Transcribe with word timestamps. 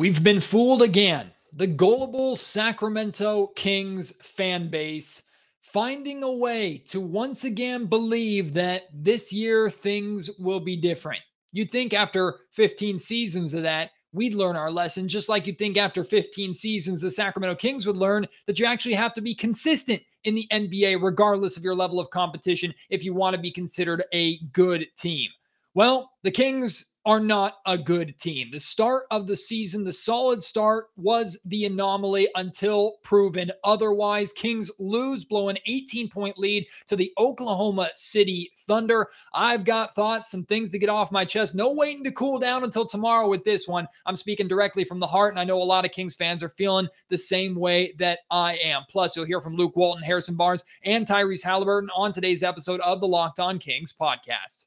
We've 0.00 0.24
been 0.24 0.40
fooled 0.40 0.80
again. 0.80 1.30
The 1.52 1.66
gullible 1.66 2.34
Sacramento 2.34 3.48
Kings 3.48 4.12
fan 4.22 4.70
base 4.70 5.24
finding 5.60 6.22
a 6.22 6.32
way 6.32 6.78
to 6.86 7.02
once 7.02 7.44
again 7.44 7.84
believe 7.84 8.54
that 8.54 8.84
this 8.94 9.30
year 9.30 9.68
things 9.68 10.30
will 10.38 10.58
be 10.58 10.74
different. 10.74 11.20
You'd 11.52 11.70
think 11.70 11.92
after 11.92 12.38
15 12.52 12.98
seasons 12.98 13.52
of 13.52 13.62
that, 13.64 13.90
we'd 14.14 14.32
learn 14.32 14.56
our 14.56 14.70
lesson, 14.70 15.06
just 15.06 15.28
like 15.28 15.46
you'd 15.46 15.58
think 15.58 15.76
after 15.76 16.02
15 16.02 16.54
seasons, 16.54 17.02
the 17.02 17.10
Sacramento 17.10 17.56
Kings 17.56 17.86
would 17.86 17.98
learn 17.98 18.26
that 18.46 18.58
you 18.58 18.64
actually 18.64 18.94
have 18.94 19.12
to 19.12 19.20
be 19.20 19.34
consistent 19.34 20.00
in 20.24 20.34
the 20.34 20.48
NBA, 20.50 21.02
regardless 21.02 21.58
of 21.58 21.62
your 21.62 21.74
level 21.74 22.00
of 22.00 22.08
competition, 22.08 22.72
if 22.88 23.04
you 23.04 23.12
want 23.12 23.36
to 23.36 23.42
be 23.42 23.52
considered 23.52 24.02
a 24.14 24.38
good 24.54 24.86
team. 24.96 25.28
Well, 25.74 26.12
the 26.22 26.30
Kings 26.30 26.89
are 27.06 27.20
not 27.20 27.54
a 27.66 27.78
good 27.78 28.18
team. 28.18 28.50
The 28.52 28.60
start 28.60 29.04
of 29.10 29.26
the 29.26 29.36
season, 29.36 29.84
the 29.84 29.92
solid 29.92 30.42
start, 30.42 30.86
was 30.96 31.38
the 31.44 31.64
anomaly 31.64 32.28
until 32.34 32.96
proven 33.02 33.50
otherwise. 33.64 34.32
Kings 34.32 34.70
lose, 34.78 35.24
blow 35.24 35.48
an 35.48 35.58
18 35.66 36.08
point 36.08 36.38
lead 36.38 36.66
to 36.88 36.96
the 36.96 37.12
Oklahoma 37.18 37.90
City 37.94 38.50
Thunder. 38.58 39.08
I've 39.32 39.64
got 39.64 39.94
thoughts, 39.94 40.30
some 40.30 40.44
things 40.44 40.70
to 40.70 40.78
get 40.78 40.90
off 40.90 41.12
my 41.12 41.24
chest. 41.24 41.54
No 41.54 41.72
waiting 41.74 42.04
to 42.04 42.12
cool 42.12 42.38
down 42.38 42.64
until 42.64 42.84
tomorrow 42.84 43.28
with 43.28 43.44
this 43.44 43.66
one. 43.66 43.88
I'm 44.04 44.16
speaking 44.16 44.48
directly 44.48 44.84
from 44.84 45.00
the 45.00 45.06
heart, 45.06 45.32
and 45.32 45.40
I 45.40 45.44
know 45.44 45.60
a 45.60 45.64
lot 45.64 45.84
of 45.84 45.92
Kings 45.92 46.14
fans 46.14 46.42
are 46.42 46.48
feeling 46.48 46.88
the 47.08 47.18
same 47.18 47.54
way 47.54 47.94
that 47.98 48.20
I 48.30 48.54
am. 48.56 48.82
Plus, 48.90 49.16
you'll 49.16 49.26
hear 49.26 49.40
from 49.40 49.56
Luke 49.56 49.76
Walton, 49.76 50.02
Harrison 50.02 50.36
Barnes, 50.36 50.64
and 50.84 51.06
Tyrese 51.06 51.44
Halliburton 51.44 51.90
on 51.96 52.12
today's 52.12 52.42
episode 52.42 52.80
of 52.80 53.00
the 53.00 53.08
Locked 53.08 53.40
On 53.40 53.58
Kings 53.58 53.94
podcast. 53.98 54.66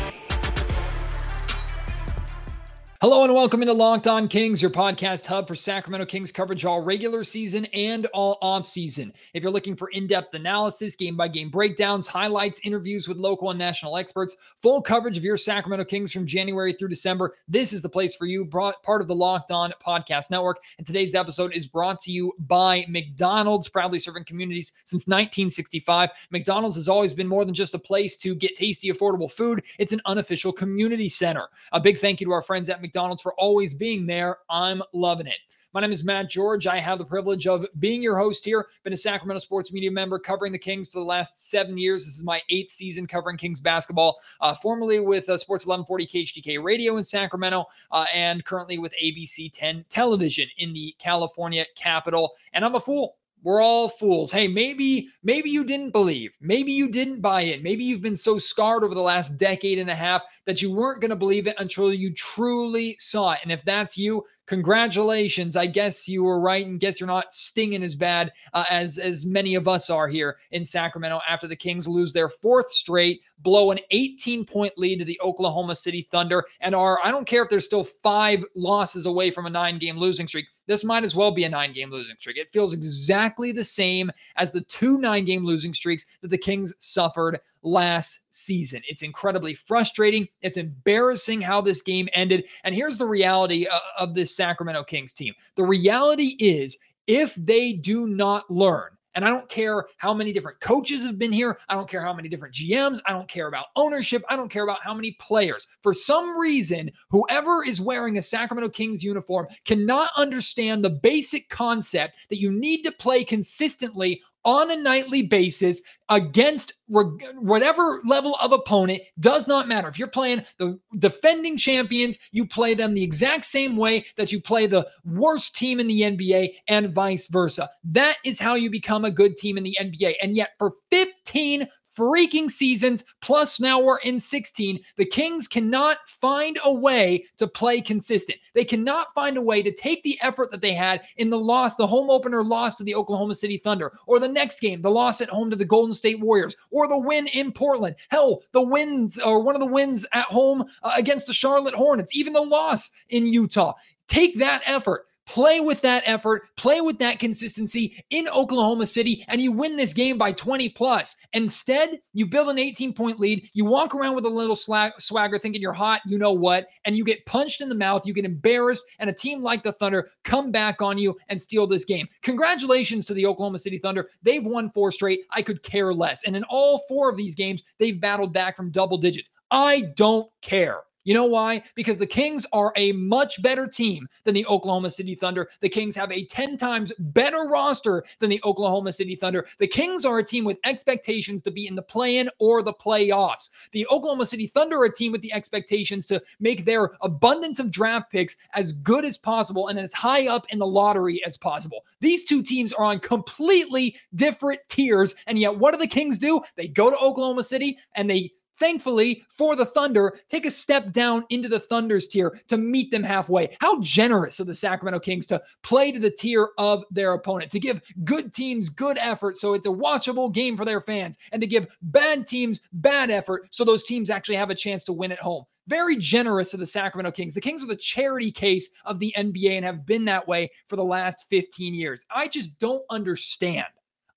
Hello 3.01 3.23
and 3.23 3.33
welcome 3.33 3.63
into 3.63 3.73
Locked 3.73 4.05
On 4.05 4.27
Kings, 4.27 4.61
your 4.61 4.69
podcast 4.69 5.25
hub 5.25 5.47
for 5.47 5.55
Sacramento 5.55 6.05
Kings 6.05 6.31
coverage 6.31 6.65
all 6.65 6.83
regular 6.83 7.23
season 7.23 7.65
and 7.73 8.05
all 8.13 8.37
off 8.43 8.67
season. 8.67 9.11
If 9.33 9.41
you're 9.41 9.51
looking 9.51 9.75
for 9.75 9.89
in-depth 9.89 10.35
analysis, 10.35 10.95
game-by-game 10.95 11.49
breakdowns, 11.49 12.07
highlights, 12.07 12.63
interviews 12.63 13.07
with 13.07 13.17
local 13.17 13.49
and 13.49 13.57
national 13.57 13.97
experts, 13.97 14.37
full 14.59 14.83
coverage 14.83 15.17
of 15.17 15.23
your 15.23 15.35
Sacramento 15.35 15.83
Kings 15.85 16.13
from 16.13 16.27
January 16.27 16.73
through 16.73 16.89
December, 16.89 17.33
this 17.47 17.73
is 17.73 17.81
the 17.81 17.89
place 17.89 18.13
for 18.13 18.27
you. 18.27 18.45
Brought 18.45 18.83
part 18.83 19.01
of 19.01 19.07
the 19.07 19.15
Locked 19.15 19.49
On 19.49 19.73
Podcast 19.83 20.29
Network. 20.29 20.59
And 20.77 20.85
today's 20.85 21.15
episode 21.15 21.55
is 21.55 21.65
brought 21.65 21.99
to 22.01 22.11
you 22.11 22.31
by 22.37 22.85
McDonald's, 22.87 23.67
proudly 23.67 23.97
serving 23.97 24.25
communities 24.25 24.73
since 24.83 25.07
1965. 25.07 26.11
McDonald's 26.29 26.75
has 26.75 26.87
always 26.87 27.13
been 27.15 27.27
more 27.27 27.45
than 27.45 27.55
just 27.55 27.73
a 27.73 27.79
place 27.79 28.15
to 28.17 28.35
get 28.35 28.55
tasty, 28.55 28.91
affordable 28.91 29.31
food. 29.31 29.63
It's 29.79 29.91
an 29.91 30.01
unofficial 30.05 30.53
community 30.53 31.09
center. 31.09 31.47
A 31.71 31.79
big 31.79 31.97
thank 31.97 32.21
you 32.21 32.27
to 32.27 32.33
our 32.33 32.43
friends 32.43 32.69
at 32.69 32.75
McDonald's 32.79 32.90
McDonald's 32.91 33.21
for 33.21 33.33
always 33.35 33.73
being 33.73 34.05
there. 34.05 34.39
I'm 34.49 34.83
loving 34.91 35.25
it. 35.25 35.37
My 35.73 35.79
name 35.79 35.93
is 35.93 36.03
Matt 36.03 36.29
George. 36.29 36.67
I 36.67 36.79
have 36.79 36.97
the 36.97 37.05
privilege 37.05 37.47
of 37.47 37.65
being 37.79 38.03
your 38.03 38.17
host 38.17 38.43
here. 38.43 38.67
Been 38.83 38.91
a 38.91 38.97
Sacramento 38.97 39.39
sports 39.39 39.71
media 39.71 39.89
member 39.89 40.19
covering 40.19 40.51
the 40.51 40.59
Kings 40.59 40.91
for 40.91 40.99
the 40.99 41.05
last 41.05 41.49
seven 41.49 41.77
years. 41.77 42.01
This 42.01 42.17
is 42.17 42.23
my 42.25 42.41
eighth 42.49 42.73
season 42.73 43.07
covering 43.07 43.37
Kings 43.37 43.61
basketball, 43.61 44.19
uh, 44.41 44.53
formerly 44.53 44.99
with 44.99 45.29
uh, 45.29 45.37
Sports 45.37 45.65
1140 45.65 46.05
KHTK 46.05 46.61
Radio 46.61 46.97
in 46.97 47.05
Sacramento, 47.05 47.63
uh, 47.93 48.03
and 48.13 48.43
currently 48.43 48.77
with 48.77 48.93
ABC 49.01 49.49
10 49.53 49.85
Television 49.87 50.49
in 50.57 50.73
the 50.73 50.93
California 50.99 51.65
capital. 51.77 52.33
And 52.51 52.65
I'm 52.65 52.75
a 52.75 52.81
fool 52.81 53.15
we're 53.43 53.61
all 53.61 53.89
fools. 53.89 54.31
Hey, 54.31 54.47
maybe 54.47 55.09
maybe 55.23 55.49
you 55.49 55.63
didn't 55.63 55.91
believe. 55.91 56.37
Maybe 56.41 56.71
you 56.71 56.89
didn't 56.89 57.21
buy 57.21 57.41
it. 57.43 57.63
Maybe 57.63 57.83
you've 57.83 58.01
been 58.01 58.15
so 58.15 58.37
scarred 58.37 58.83
over 58.83 58.93
the 58.93 59.01
last 59.01 59.37
decade 59.37 59.79
and 59.79 59.89
a 59.89 59.95
half 59.95 60.23
that 60.45 60.61
you 60.61 60.71
weren't 60.71 61.01
going 61.01 61.09
to 61.09 61.15
believe 61.15 61.47
it 61.47 61.55
until 61.59 61.93
you 61.93 62.13
truly 62.13 62.95
saw 62.99 63.33
it. 63.33 63.39
And 63.43 63.51
if 63.51 63.63
that's 63.63 63.97
you, 63.97 64.23
congratulations. 64.51 65.55
I 65.55 65.65
guess 65.65 66.09
you 66.09 66.23
were 66.23 66.41
right, 66.41 66.65
and 66.65 66.77
guess 66.77 66.99
you're 66.99 67.07
not 67.07 67.33
stinging 67.33 67.83
as 67.83 67.95
bad 67.95 68.33
uh, 68.53 68.65
as 68.69 68.97
as 68.97 69.25
many 69.25 69.55
of 69.55 69.65
us 69.65 69.89
are 69.89 70.09
here 70.09 70.35
in 70.51 70.65
Sacramento 70.65 71.21
after 71.25 71.47
the 71.47 71.55
Kings 71.55 71.87
lose 71.87 72.11
their 72.11 72.27
fourth 72.27 72.69
straight, 72.69 73.21
blow 73.39 73.71
an 73.71 73.79
18 73.91 74.45
point 74.45 74.77
lead 74.77 74.99
to 74.99 75.05
the 75.05 75.17
Oklahoma 75.23 75.73
City 75.73 76.01
Thunder, 76.01 76.43
and 76.59 76.75
are 76.75 76.99
I 77.01 77.11
don't 77.11 77.25
care 77.25 77.43
if 77.43 77.49
there's 77.49 77.65
still 77.65 77.85
five 77.85 78.43
losses 78.53 79.05
away 79.05 79.31
from 79.31 79.45
a 79.45 79.49
nine 79.49 79.79
game 79.79 79.97
losing 79.97 80.27
streak. 80.27 80.47
This 80.67 80.83
might 80.83 81.05
as 81.05 81.15
well 81.15 81.31
be 81.31 81.45
a 81.45 81.49
nine 81.49 81.71
game 81.71 81.89
losing 81.89 82.17
streak. 82.17 82.37
It 82.37 82.49
feels 82.49 82.73
exactly 82.73 83.53
the 83.53 83.63
same 83.63 84.11
as 84.35 84.51
the 84.51 84.61
two 84.61 84.99
nine 84.99 85.23
game 85.23 85.45
losing 85.45 85.73
streaks 85.73 86.05
that 86.19 86.27
the 86.27 86.37
Kings 86.37 86.75
suffered 86.79 87.39
last 87.63 88.21
season. 88.29 88.81
It's 88.87 89.01
incredibly 89.01 89.53
frustrating. 89.53 90.27
It's 90.41 90.57
embarrassing 90.57 91.41
how 91.41 91.61
this 91.61 91.81
game 91.81 92.09
ended. 92.13 92.45
And 92.63 92.73
here's 92.75 92.97
the 92.97 93.07
reality 93.07 93.67
uh, 93.67 93.79
of 93.99 94.13
this 94.13 94.35
Sacramento 94.35 94.83
Kings 94.83 95.13
team 95.13 95.33
the 95.55 95.63
reality 95.63 96.35
is 96.39 96.77
if 97.07 97.35
they 97.35 97.73
do 97.73 98.07
not 98.07 98.49
learn, 98.49 98.91
and 99.15 99.25
I 99.25 99.29
don't 99.29 99.49
care 99.49 99.85
how 99.97 100.13
many 100.13 100.31
different 100.31 100.59
coaches 100.59 101.05
have 101.05 101.19
been 101.19 101.31
here. 101.31 101.57
I 101.69 101.75
don't 101.75 101.89
care 101.89 102.01
how 102.01 102.13
many 102.13 102.29
different 102.29 102.55
GMs. 102.55 102.99
I 103.05 103.13
don't 103.13 103.27
care 103.27 103.47
about 103.47 103.67
ownership. 103.75 104.23
I 104.29 104.35
don't 104.35 104.51
care 104.51 104.63
about 104.63 104.81
how 104.81 104.93
many 104.93 105.17
players. 105.19 105.67
For 105.81 105.93
some 105.93 106.39
reason, 106.39 106.91
whoever 107.09 107.63
is 107.65 107.81
wearing 107.81 108.17
a 108.17 108.21
Sacramento 108.21 108.69
Kings 108.69 109.03
uniform 109.03 109.47
cannot 109.65 110.11
understand 110.15 110.83
the 110.83 110.89
basic 110.89 111.49
concept 111.49 112.17
that 112.29 112.39
you 112.39 112.51
need 112.51 112.83
to 112.83 112.91
play 112.93 113.23
consistently 113.23 114.21
on 114.43 114.71
a 114.71 114.81
nightly 114.81 115.23
basis 115.23 115.81
against 116.09 116.73
whatever 116.87 118.01
level 118.05 118.35
of 118.43 118.51
opponent 118.51 119.01
does 119.19 119.47
not 119.47 119.67
matter. 119.67 119.87
If 119.87 119.97
you're 119.97 120.09
playing 120.09 120.43
the 120.57 120.77
defending 120.97 121.57
champions, 121.57 122.19
you 122.31 122.45
play 122.45 122.73
them 122.73 122.93
the 122.93 123.03
exact 123.03 123.45
same 123.45 123.77
way 123.77 124.05
that 124.17 124.31
you 124.31 124.41
play 124.41 124.67
the 124.67 124.87
worst 125.05 125.55
team 125.55 125.79
in 125.79 125.87
the 125.87 126.01
NBA 126.01 126.55
and 126.67 126.89
vice 126.89 127.27
versa. 127.27 127.69
That 127.83 128.17
is 128.25 128.39
how 128.39 128.55
you 128.55 128.69
become 128.69 129.05
a 129.05 129.11
good 129.11 129.37
team 129.37 129.57
in 129.57 129.63
the 129.63 129.77
NBA. 129.79 130.15
And 130.21 130.35
yet 130.35 130.51
for 130.57 130.73
15 130.91 131.67
freaking 131.97 132.49
seasons, 132.49 133.03
plus 133.21 133.59
now 133.59 133.81
we're 133.81 133.99
in 133.99 134.19
16. 134.19 134.79
The 134.97 135.05
Kings 135.05 135.47
cannot 135.47 135.97
find 136.07 136.57
a 136.63 136.73
way 136.73 137.25
to 137.37 137.47
play 137.47 137.81
consistent. 137.81 138.39
They 138.53 138.63
cannot 138.63 139.13
find 139.13 139.37
a 139.37 139.41
way 139.41 139.61
to 139.61 139.73
take 139.73 140.03
the 140.03 140.17
effort 140.21 140.51
that 140.51 140.61
they 140.61 140.73
had 140.73 141.01
in 141.17 141.29
the 141.29 141.39
loss, 141.39 141.75
the 141.75 141.87
home 141.87 142.09
opener 142.09 142.43
loss 142.43 142.77
to 142.77 142.83
the 142.83 142.95
Oklahoma 142.95 143.35
City 143.35 143.57
Thunder, 143.57 143.93
or 144.07 144.19
the 144.19 144.27
next 144.27 144.59
game, 144.59 144.81
the 144.81 144.91
loss 144.91 145.21
at 145.21 145.29
home 145.29 145.49
to 145.49 145.55
the 145.55 145.65
Golden 145.65 145.93
State 145.93 146.19
Warriors, 146.19 146.55
or 146.69 146.87
the 146.87 146.97
win 146.97 147.27
in 147.33 147.51
Portland. 147.51 147.95
Hell, 148.09 148.41
the 148.51 148.61
wins, 148.61 149.19
or 149.19 149.43
one 149.43 149.55
of 149.55 149.61
the 149.61 149.71
wins 149.71 150.05
at 150.13 150.25
home 150.25 150.63
uh, 150.83 150.91
against 150.97 151.27
the 151.27 151.33
Charlotte 151.33 151.75
Hornets, 151.75 152.15
even 152.15 152.33
the 152.33 152.41
loss 152.41 152.91
in 153.09 153.25
Utah. 153.25 153.73
Take 154.07 154.39
that 154.39 154.61
effort 154.65 155.05
Play 155.27 155.59
with 155.59 155.81
that 155.81 156.03
effort, 156.05 156.43
play 156.57 156.81
with 156.81 156.99
that 156.99 157.19
consistency 157.19 158.03
in 158.09 158.27
Oklahoma 158.29 158.85
City, 158.85 159.23
and 159.27 159.39
you 159.39 159.51
win 159.51 159.77
this 159.77 159.93
game 159.93 160.17
by 160.17 160.31
20 160.31 160.69
plus. 160.69 161.15
Instead, 161.33 161.99
you 162.13 162.25
build 162.25 162.49
an 162.49 162.59
18 162.59 162.93
point 162.93 163.19
lead, 163.19 163.49
you 163.53 163.65
walk 163.65 163.95
around 163.95 164.15
with 164.15 164.25
a 164.25 164.29
little 164.29 164.55
swagger 164.55 165.39
thinking 165.39 165.61
you're 165.61 165.73
hot, 165.73 166.01
you 166.05 166.17
know 166.17 166.33
what, 166.33 166.67
and 166.85 166.95
you 166.95 167.03
get 167.03 167.25
punched 167.25 167.61
in 167.61 167.69
the 167.69 167.75
mouth, 167.75 168.05
you 168.05 168.13
get 168.13 168.25
embarrassed, 168.25 168.83
and 168.99 169.09
a 169.09 169.13
team 169.13 169.41
like 169.41 169.63
the 169.63 169.71
Thunder 169.71 170.09
come 170.23 170.51
back 170.51 170.81
on 170.81 170.97
you 170.97 171.17
and 171.29 171.39
steal 171.39 171.67
this 171.67 171.85
game. 171.85 172.07
Congratulations 172.23 173.05
to 173.05 173.13
the 173.13 173.25
Oklahoma 173.25 173.59
City 173.59 173.77
Thunder. 173.77 174.09
They've 174.23 174.45
won 174.45 174.69
four 174.71 174.91
straight. 174.91 175.21
I 175.31 175.41
could 175.41 175.63
care 175.63 175.93
less. 175.93 176.23
And 176.25 176.35
in 176.35 176.43
all 176.49 176.81
four 176.87 177.09
of 177.09 177.17
these 177.17 177.35
games, 177.35 177.63
they've 177.77 177.99
battled 177.99 178.33
back 178.33 178.57
from 178.57 178.71
double 178.71 178.97
digits. 178.97 179.29
I 179.51 179.91
don't 179.95 180.29
care. 180.41 180.81
You 181.03 181.15
know 181.15 181.25
why? 181.25 181.63
Because 181.75 181.97
the 181.97 182.05
Kings 182.05 182.45
are 182.53 182.71
a 182.75 182.91
much 182.91 183.41
better 183.41 183.67
team 183.67 184.07
than 184.23 184.35
the 184.35 184.45
Oklahoma 184.45 184.89
City 184.89 185.15
Thunder. 185.15 185.49
The 185.59 185.69
Kings 185.69 185.95
have 185.95 186.11
a 186.11 186.25
10 186.25 186.57
times 186.57 186.93
better 186.99 187.49
roster 187.49 188.03
than 188.19 188.29
the 188.29 188.41
Oklahoma 188.43 188.91
City 188.91 189.15
Thunder. 189.15 189.47
The 189.57 189.67
Kings 189.67 190.05
are 190.05 190.19
a 190.19 190.23
team 190.23 190.45
with 190.45 190.59
expectations 190.63 191.41
to 191.43 191.51
be 191.51 191.65
in 191.65 191.75
the 191.75 191.81
play 191.81 192.17
in 192.17 192.29
or 192.39 192.61
the 192.61 192.73
playoffs. 192.73 193.49
The 193.71 193.87
Oklahoma 193.87 194.27
City 194.27 194.45
Thunder 194.45 194.77
are 194.77 194.85
a 194.85 194.93
team 194.93 195.11
with 195.11 195.21
the 195.21 195.33
expectations 195.33 196.05
to 196.07 196.21
make 196.39 196.65
their 196.65 196.91
abundance 197.01 197.59
of 197.59 197.71
draft 197.71 198.11
picks 198.11 198.35
as 198.53 198.71
good 198.71 199.03
as 199.03 199.17
possible 199.17 199.69
and 199.69 199.79
as 199.79 199.93
high 199.93 200.27
up 200.27 200.45
in 200.49 200.59
the 200.59 200.67
lottery 200.67 201.23
as 201.25 201.35
possible. 201.35 201.85
These 201.99 202.25
two 202.25 202.43
teams 202.43 202.73
are 202.73 202.85
on 202.85 202.99
completely 202.99 203.95
different 204.13 204.59
tiers. 204.67 205.15
And 205.25 205.39
yet, 205.39 205.57
what 205.57 205.73
do 205.73 205.79
the 205.79 205.87
Kings 205.87 206.19
do? 206.19 206.41
They 206.55 206.67
go 206.67 206.91
to 206.91 206.97
Oklahoma 206.97 207.43
City 207.43 207.77
and 207.95 208.09
they 208.09 208.33
thankfully 208.53 209.23
for 209.29 209.55
the 209.55 209.65
Thunder, 209.65 210.19
take 210.29 210.45
a 210.45 210.51
step 210.51 210.91
down 210.91 211.25
into 211.29 211.47
the 211.47 211.59
Thunder's 211.59 212.07
tier 212.07 212.39
to 212.47 212.57
meet 212.57 212.91
them 212.91 213.03
halfway. 213.03 213.55
How 213.59 213.79
generous 213.81 214.39
of 214.39 214.47
the 214.47 214.55
Sacramento 214.55 214.99
Kings 214.99 215.27
to 215.27 215.41
play 215.63 215.91
to 215.91 215.99
the 215.99 216.11
tier 216.11 216.49
of 216.57 216.83
their 216.91 217.13
opponent, 217.13 217.51
to 217.51 217.59
give 217.59 217.81
good 218.03 218.33
teams 218.33 218.69
good 218.69 218.97
effort 218.97 219.37
so 219.37 219.53
it's 219.53 219.67
a 219.67 219.71
watchable 219.71 220.33
game 220.33 220.57
for 220.57 220.65
their 220.65 220.81
fans, 220.81 221.17
and 221.31 221.41
to 221.41 221.47
give 221.47 221.67
bad 221.81 222.25
teams 222.27 222.61
bad 222.73 223.09
effort 223.09 223.47
so 223.53 223.63
those 223.63 223.83
teams 223.83 224.09
actually 224.09 224.35
have 224.35 224.49
a 224.49 224.55
chance 224.55 224.83
to 224.83 224.93
win 224.93 225.11
at 225.11 225.19
home. 225.19 225.45
Very 225.67 225.95
generous 225.95 226.53
of 226.53 226.59
the 226.59 226.65
Sacramento 226.65 227.11
Kings. 227.11 227.33
The 227.33 227.41
Kings 227.41 227.63
are 227.63 227.67
the 227.67 227.75
charity 227.75 228.31
case 228.31 228.69
of 228.85 228.99
the 228.99 229.13
NBA 229.17 229.51
and 229.51 229.65
have 229.65 229.85
been 229.85 230.05
that 230.05 230.27
way 230.27 230.49
for 230.67 230.75
the 230.75 230.83
last 230.83 231.29
15 231.29 231.75
years. 231.75 232.05
I 232.13 232.27
just 232.27 232.59
don't 232.59 232.83
understand. 232.89 233.67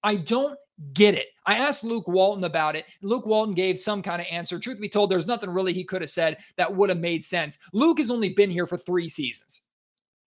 I 0.04 0.16
don't 0.16 0.56
get 0.92 1.14
it. 1.14 1.28
I 1.46 1.56
asked 1.56 1.82
Luke 1.82 2.06
Walton 2.06 2.44
about 2.44 2.76
it. 2.76 2.84
Luke 3.02 3.26
Walton 3.26 3.54
gave 3.54 3.78
some 3.78 4.02
kind 4.02 4.20
of 4.20 4.28
answer. 4.30 4.58
Truth 4.58 4.80
be 4.80 4.88
told, 4.88 5.10
there's 5.10 5.26
nothing 5.26 5.50
really 5.50 5.72
he 5.72 5.82
could 5.82 6.02
have 6.02 6.10
said 6.10 6.36
that 6.56 6.74
would 6.74 6.90
have 6.90 7.00
made 7.00 7.24
sense. 7.24 7.58
Luke 7.72 7.98
has 7.98 8.10
only 8.10 8.28
been 8.28 8.50
here 8.50 8.66
for 8.66 8.76
three 8.76 9.08
seasons. 9.08 9.62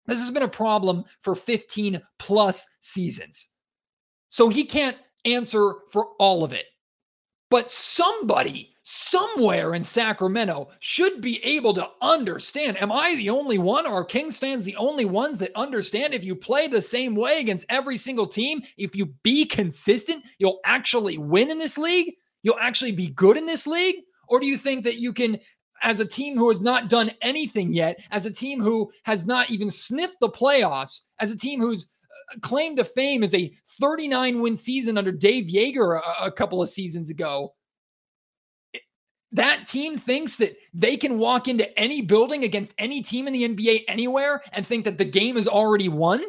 This 0.06 0.20
has 0.20 0.30
been 0.30 0.44
a 0.44 0.48
problem 0.48 1.04
for 1.20 1.34
15 1.34 2.00
plus 2.18 2.66
seasons. 2.80 3.50
So 4.28 4.48
he 4.48 4.64
can't 4.64 4.96
answer 5.24 5.74
for 5.90 6.08
all 6.18 6.42
of 6.42 6.52
it. 6.52 6.66
But 7.50 7.70
somebody 7.70 8.75
somewhere 8.88 9.74
in 9.74 9.82
Sacramento 9.82 10.68
should 10.78 11.20
be 11.20 11.44
able 11.44 11.74
to 11.74 11.90
understand. 12.00 12.80
Am 12.80 12.92
I 12.92 13.16
the 13.16 13.30
only 13.30 13.58
one? 13.58 13.84
Or 13.84 13.94
are 13.94 14.04
Kings 14.04 14.38
fans 14.38 14.64
the 14.64 14.76
only 14.76 15.04
ones 15.04 15.38
that 15.38 15.50
understand 15.56 16.14
if 16.14 16.24
you 16.24 16.36
play 16.36 16.68
the 16.68 16.80
same 16.80 17.16
way 17.16 17.40
against 17.40 17.66
every 17.68 17.96
single 17.96 18.28
team, 18.28 18.62
if 18.76 18.94
you 18.94 19.06
be 19.24 19.44
consistent, 19.44 20.24
you'll 20.38 20.60
actually 20.64 21.18
win 21.18 21.50
in 21.50 21.58
this 21.58 21.76
league? 21.76 22.14
You'll 22.44 22.60
actually 22.60 22.92
be 22.92 23.08
good 23.08 23.36
in 23.36 23.44
this 23.44 23.66
league? 23.66 23.96
Or 24.28 24.38
do 24.38 24.46
you 24.46 24.56
think 24.56 24.84
that 24.84 25.00
you 25.00 25.12
can 25.12 25.40
as 25.82 25.98
a 25.98 26.06
team 26.06 26.38
who 26.38 26.48
has 26.48 26.60
not 26.60 26.88
done 26.88 27.10
anything 27.22 27.72
yet, 27.72 27.98
as 28.12 28.24
a 28.24 28.32
team 28.32 28.60
who 28.60 28.92
has 29.02 29.26
not 29.26 29.50
even 29.50 29.68
sniffed 29.68 30.20
the 30.20 30.28
playoffs, 30.28 31.06
as 31.18 31.32
a 31.32 31.36
team 31.36 31.60
whose 31.60 31.90
uh, 32.32 32.38
claim 32.40 32.76
to 32.76 32.84
fame 32.84 33.24
is 33.24 33.34
a 33.34 33.52
39 33.80 34.40
win 34.40 34.56
season 34.56 34.96
under 34.96 35.10
Dave 35.10 35.48
Joerger 35.48 36.00
a, 36.00 36.26
a 36.26 36.30
couple 36.30 36.62
of 36.62 36.68
seasons 36.68 37.10
ago, 37.10 37.52
that 39.32 39.66
team 39.66 39.96
thinks 39.96 40.36
that 40.36 40.56
they 40.72 40.96
can 40.96 41.18
walk 41.18 41.48
into 41.48 41.78
any 41.78 42.02
building 42.02 42.44
against 42.44 42.74
any 42.78 43.02
team 43.02 43.26
in 43.26 43.32
the 43.32 43.48
NBA 43.48 43.84
anywhere 43.88 44.42
and 44.52 44.66
think 44.66 44.84
that 44.84 44.98
the 44.98 45.04
game 45.04 45.36
is 45.36 45.48
already 45.48 45.88
won. 45.88 46.22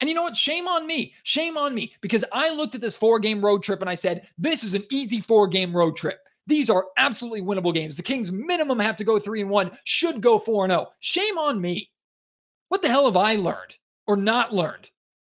And 0.00 0.08
you 0.08 0.14
know 0.14 0.22
what? 0.22 0.36
Shame 0.36 0.68
on 0.68 0.86
me. 0.86 1.14
Shame 1.22 1.56
on 1.56 1.74
me 1.74 1.92
because 2.02 2.24
I 2.32 2.54
looked 2.54 2.74
at 2.74 2.80
this 2.80 2.96
four 2.96 3.18
game 3.18 3.40
road 3.40 3.62
trip 3.62 3.80
and 3.80 3.88
I 3.88 3.94
said, 3.94 4.28
this 4.36 4.62
is 4.62 4.74
an 4.74 4.84
easy 4.90 5.20
four 5.20 5.48
game 5.48 5.74
road 5.74 5.96
trip. 5.96 6.20
These 6.46 6.70
are 6.70 6.86
absolutely 6.96 7.42
winnable 7.42 7.74
games. 7.74 7.96
The 7.96 8.02
Kings 8.02 8.30
minimum 8.30 8.78
have 8.78 8.96
to 8.98 9.04
go 9.04 9.18
3 9.18 9.40
and 9.40 9.50
1, 9.50 9.78
should 9.84 10.20
go 10.20 10.38
4 10.38 10.64
and 10.64 10.72
0. 10.72 10.88
Shame 11.00 11.38
on 11.38 11.60
me. 11.60 11.90
What 12.68 12.82
the 12.82 12.88
hell 12.88 13.06
have 13.06 13.16
I 13.16 13.36
learned 13.36 13.76
or 14.06 14.16
not 14.16 14.52
learned? 14.52 14.90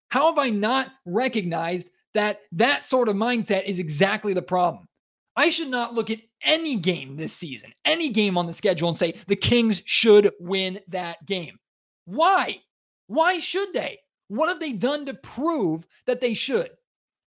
How 0.09 0.33
have 0.33 0.37
I 0.37 0.49
not 0.49 0.91
recognized 1.05 1.91
that 2.13 2.41
that 2.53 2.83
sort 2.83 3.09
of 3.09 3.15
mindset 3.15 3.65
is 3.65 3.79
exactly 3.79 4.33
the 4.33 4.41
problem? 4.41 4.87
I 5.37 5.49
should 5.49 5.69
not 5.69 5.93
look 5.93 6.09
at 6.09 6.19
any 6.41 6.77
game 6.77 7.15
this 7.15 7.31
season, 7.31 7.71
any 7.85 8.09
game 8.09 8.37
on 8.37 8.47
the 8.47 8.53
schedule, 8.53 8.89
and 8.89 8.97
say 8.97 9.13
the 9.27 9.35
Kings 9.35 9.83
should 9.85 10.31
win 10.39 10.79
that 10.87 11.23
game. 11.27 11.59
Why? 12.05 12.57
Why 13.05 13.37
should 13.37 13.71
they? 13.71 13.99
What 14.29 14.49
have 14.49 14.59
they 14.59 14.73
done 14.73 15.05
to 15.05 15.13
prove 15.13 15.85
that 16.07 16.19
they 16.21 16.33
should? 16.33 16.71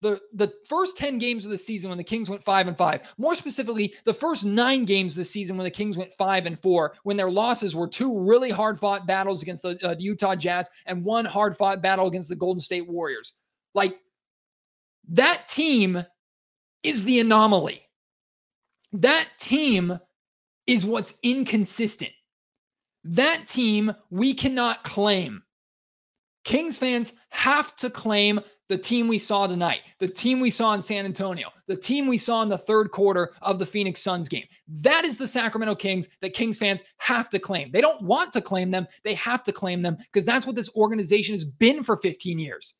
The, 0.01 0.21
the 0.33 0.53
first 0.69 0.95
10 0.95 1.17
games 1.17 1.43
of 1.43 1.51
the 1.51 1.57
season 1.57 1.89
when 1.89 1.97
the 1.97 2.03
Kings 2.03 2.29
went 2.29 2.43
5 2.43 2.67
and 2.67 2.77
5, 2.77 3.15
more 3.17 3.35
specifically, 3.35 3.93
the 4.05 4.13
first 4.13 4.45
9 4.45 4.85
games 4.85 5.15
this 5.15 5.29
season 5.29 5.57
when 5.57 5.65
the 5.65 5.71
Kings 5.71 5.97
went 5.97 6.13
5 6.13 6.45
and 6.45 6.57
4, 6.57 6.95
when 7.03 7.17
their 7.17 7.31
losses 7.31 7.75
were 7.75 7.87
two 7.87 8.23
really 8.23 8.51
hard-fought 8.51 9.07
battles 9.07 9.41
against 9.41 9.63
the 9.63 9.77
uh, 9.83 9.95
Utah 9.97 10.35
Jazz 10.35 10.69
and 10.85 11.03
one 11.03 11.25
hard-fought 11.25 11.81
battle 11.81 12.07
against 12.07 12.29
the 12.29 12.35
Golden 12.35 12.61
State 12.61 12.87
Warriors. 12.87 13.33
Like 13.73 13.97
that 15.09 15.47
team 15.47 16.05
is 16.83 17.03
the 17.03 17.19
anomaly. 17.19 17.86
That 19.01 19.29
team 19.39 19.99
is 20.65 20.83
what's 20.83 21.19
inconsistent. 21.21 22.11
That 23.03 23.47
team 23.47 23.93
we 24.09 24.33
cannot 24.33 24.83
claim. 24.83 25.43
Kings 26.43 26.79
fans 26.79 27.13
have 27.29 27.75
to 27.75 27.91
claim 27.91 28.39
the 28.69 28.77
team 28.77 29.07
we 29.07 29.19
saw 29.19 29.45
tonight, 29.45 29.81
the 29.99 30.07
team 30.07 30.39
we 30.39 30.49
saw 30.49 30.73
in 30.73 30.81
San 30.81 31.05
Antonio, 31.05 31.49
the 31.67 31.75
team 31.75 32.07
we 32.07 32.17
saw 32.17 32.41
in 32.41 32.49
the 32.49 32.57
third 32.57 32.89
quarter 32.89 33.33
of 33.43 33.59
the 33.59 33.67
Phoenix 33.67 34.01
Suns 34.01 34.27
game. 34.27 34.45
That 34.67 35.05
is 35.05 35.17
the 35.17 35.27
Sacramento 35.27 35.75
Kings 35.75 36.09
that 36.21 36.33
Kings 36.33 36.57
fans 36.57 36.83
have 36.97 37.29
to 37.29 37.39
claim. 37.39 37.69
They 37.71 37.81
don't 37.81 38.01
want 38.01 38.33
to 38.33 38.41
claim 38.41 38.71
them, 38.71 38.87
they 39.03 39.13
have 39.13 39.43
to 39.43 39.51
claim 39.51 39.83
them 39.83 39.97
because 39.97 40.25
that's 40.25 40.47
what 40.47 40.55
this 40.55 40.75
organization 40.75 41.35
has 41.35 41.45
been 41.45 41.83
for 41.83 41.97
15 41.97 42.39
years. 42.39 42.75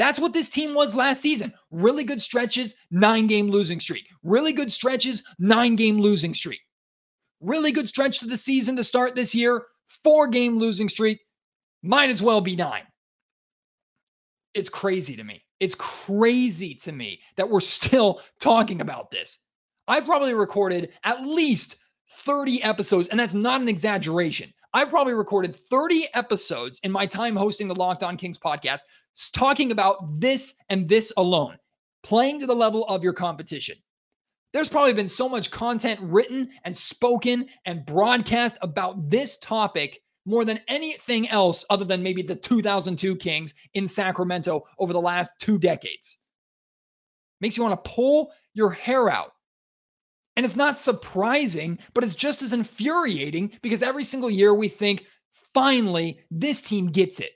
That's 0.00 0.18
what 0.18 0.32
this 0.32 0.48
team 0.48 0.72
was 0.72 0.96
last 0.96 1.20
season. 1.20 1.52
Really 1.70 2.04
good 2.04 2.22
stretches, 2.22 2.74
nine 2.90 3.26
game 3.26 3.50
losing 3.50 3.78
streak. 3.78 4.08
Really 4.22 4.54
good 4.54 4.72
stretches, 4.72 5.22
nine 5.38 5.76
game 5.76 5.98
losing 5.98 6.32
streak. 6.32 6.60
Really 7.42 7.70
good 7.70 7.86
stretch 7.86 8.18
to 8.20 8.26
the 8.26 8.38
season 8.38 8.76
to 8.76 8.82
start 8.82 9.14
this 9.14 9.34
year, 9.34 9.62
four 10.02 10.28
game 10.28 10.56
losing 10.56 10.88
streak. 10.88 11.20
Might 11.82 12.08
as 12.08 12.22
well 12.22 12.40
be 12.40 12.56
nine. 12.56 12.84
It's 14.54 14.70
crazy 14.70 15.16
to 15.16 15.22
me. 15.22 15.44
It's 15.60 15.74
crazy 15.74 16.76
to 16.76 16.92
me 16.92 17.20
that 17.36 17.50
we're 17.50 17.60
still 17.78 18.22
talking 18.40 18.80
about 18.80 19.10
this. 19.10 19.38
I've 19.86 20.06
probably 20.06 20.32
recorded 20.32 20.94
at 21.04 21.26
least 21.26 21.76
30 22.10 22.62
episodes, 22.62 23.08
and 23.08 23.20
that's 23.20 23.34
not 23.34 23.60
an 23.60 23.68
exaggeration. 23.68 24.50
I've 24.72 24.90
probably 24.90 25.14
recorded 25.14 25.54
30 25.54 26.06
episodes 26.14 26.78
in 26.84 26.92
my 26.92 27.04
time 27.04 27.34
hosting 27.34 27.66
the 27.66 27.74
Locked 27.74 28.04
On 28.04 28.16
Kings 28.16 28.38
podcast 28.38 28.82
talking 29.32 29.72
about 29.72 29.96
this 30.20 30.54
and 30.68 30.88
this 30.88 31.12
alone, 31.16 31.58
playing 32.04 32.40
to 32.40 32.46
the 32.46 32.54
level 32.54 32.84
of 32.84 33.02
your 33.02 33.12
competition. 33.12 33.76
There's 34.52 34.68
probably 34.68 34.92
been 34.92 35.08
so 35.08 35.28
much 35.28 35.50
content 35.50 36.00
written 36.00 36.50
and 36.64 36.76
spoken 36.76 37.46
and 37.64 37.84
broadcast 37.84 38.58
about 38.62 39.10
this 39.10 39.38
topic 39.38 40.02
more 40.24 40.44
than 40.44 40.60
anything 40.68 41.28
else 41.28 41.64
other 41.70 41.84
than 41.84 42.02
maybe 42.02 42.22
the 42.22 42.36
2002 42.36 43.16
Kings 43.16 43.54
in 43.74 43.86
Sacramento 43.86 44.62
over 44.78 44.92
the 44.92 45.00
last 45.00 45.32
two 45.40 45.58
decades. 45.58 46.18
Makes 47.40 47.56
you 47.56 47.64
want 47.64 47.82
to 47.84 47.90
pull 47.90 48.30
your 48.54 48.70
hair 48.70 49.10
out. 49.10 49.32
And 50.40 50.46
it's 50.46 50.56
not 50.56 50.80
surprising, 50.80 51.78
but 51.92 52.02
it's 52.02 52.14
just 52.14 52.40
as 52.40 52.54
infuriating 52.54 53.52
because 53.60 53.82
every 53.82 54.04
single 54.04 54.30
year 54.30 54.54
we 54.54 54.68
think, 54.68 55.04
finally, 55.52 56.18
this 56.30 56.62
team 56.62 56.86
gets 56.86 57.20
it. 57.20 57.32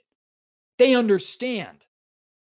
They 0.79 0.95
understand. 0.95 1.85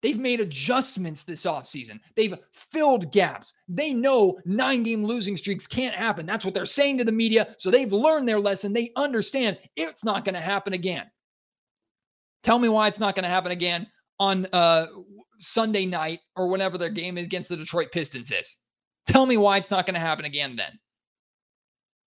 They've 0.00 0.18
made 0.18 0.40
adjustments 0.40 1.24
this 1.24 1.44
offseason. 1.44 2.00
They've 2.16 2.34
filled 2.54 3.12
gaps. 3.12 3.56
They 3.68 3.92
know 3.92 4.38
nine 4.46 4.84
game 4.84 5.04
losing 5.04 5.36
streaks 5.36 5.66
can't 5.66 5.94
happen. 5.94 6.24
That's 6.24 6.46
what 6.46 6.54
they're 6.54 6.64
saying 6.64 6.96
to 6.96 7.04
the 7.04 7.12
media. 7.12 7.54
So 7.58 7.70
they've 7.70 7.92
learned 7.92 8.26
their 8.26 8.40
lesson. 8.40 8.72
They 8.72 8.90
understand 8.96 9.58
it's 9.76 10.02
not 10.02 10.24
going 10.24 10.34
to 10.34 10.40
happen 10.40 10.72
again. 10.72 11.10
Tell 12.42 12.58
me 12.58 12.70
why 12.70 12.88
it's 12.88 13.00
not 13.00 13.14
going 13.14 13.24
to 13.24 13.28
happen 13.28 13.52
again 13.52 13.86
on 14.18 14.46
uh, 14.54 14.86
Sunday 15.40 15.84
night 15.84 16.20
or 16.36 16.48
whenever 16.48 16.78
their 16.78 16.88
game 16.88 17.18
against 17.18 17.50
the 17.50 17.56
Detroit 17.58 17.92
Pistons 17.92 18.32
is. 18.32 18.56
Tell 19.08 19.24
me 19.24 19.38
why 19.38 19.56
it's 19.56 19.70
not 19.70 19.86
going 19.86 19.94
to 19.94 20.00
happen 20.00 20.26
again 20.26 20.56
then. 20.56 20.78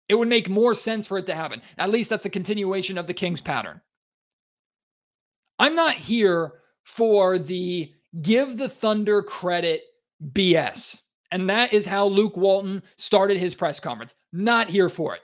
It 0.08 0.14
would 0.14 0.28
make 0.28 0.48
more 0.50 0.76
sense 0.76 1.08
for 1.08 1.18
it 1.18 1.26
to 1.26 1.34
happen. 1.34 1.64
At 1.80 1.90
least 1.90 2.12
that's 2.12 2.28
a 2.28 2.30
continuation 2.30 3.00
of 3.00 3.08
the 3.08 3.14
Kings 3.14 3.42
pattern. 3.42 3.82
I'm 5.58 5.76
not 5.76 5.96
here 5.96 6.54
for 6.84 7.40
the 7.40 7.92
give 8.22 8.60
the 8.60 8.70
Thunder 8.70 9.24
credit 9.24 9.82
BS. 10.32 11.00
And 11.32 11.50
that 11.50 11.74
is 11.74 11.88
how 11.88 12.06
Luke 12.06 12.38
Walton 12.38 12.84
started 12.98 13.38
his 13.38 13.56
press 13.56 13.80
conference. 13.80 14.14
Not 14.32 14.70
here 14.70 14.90
for 14.90 15.16
it. 15.16 15.22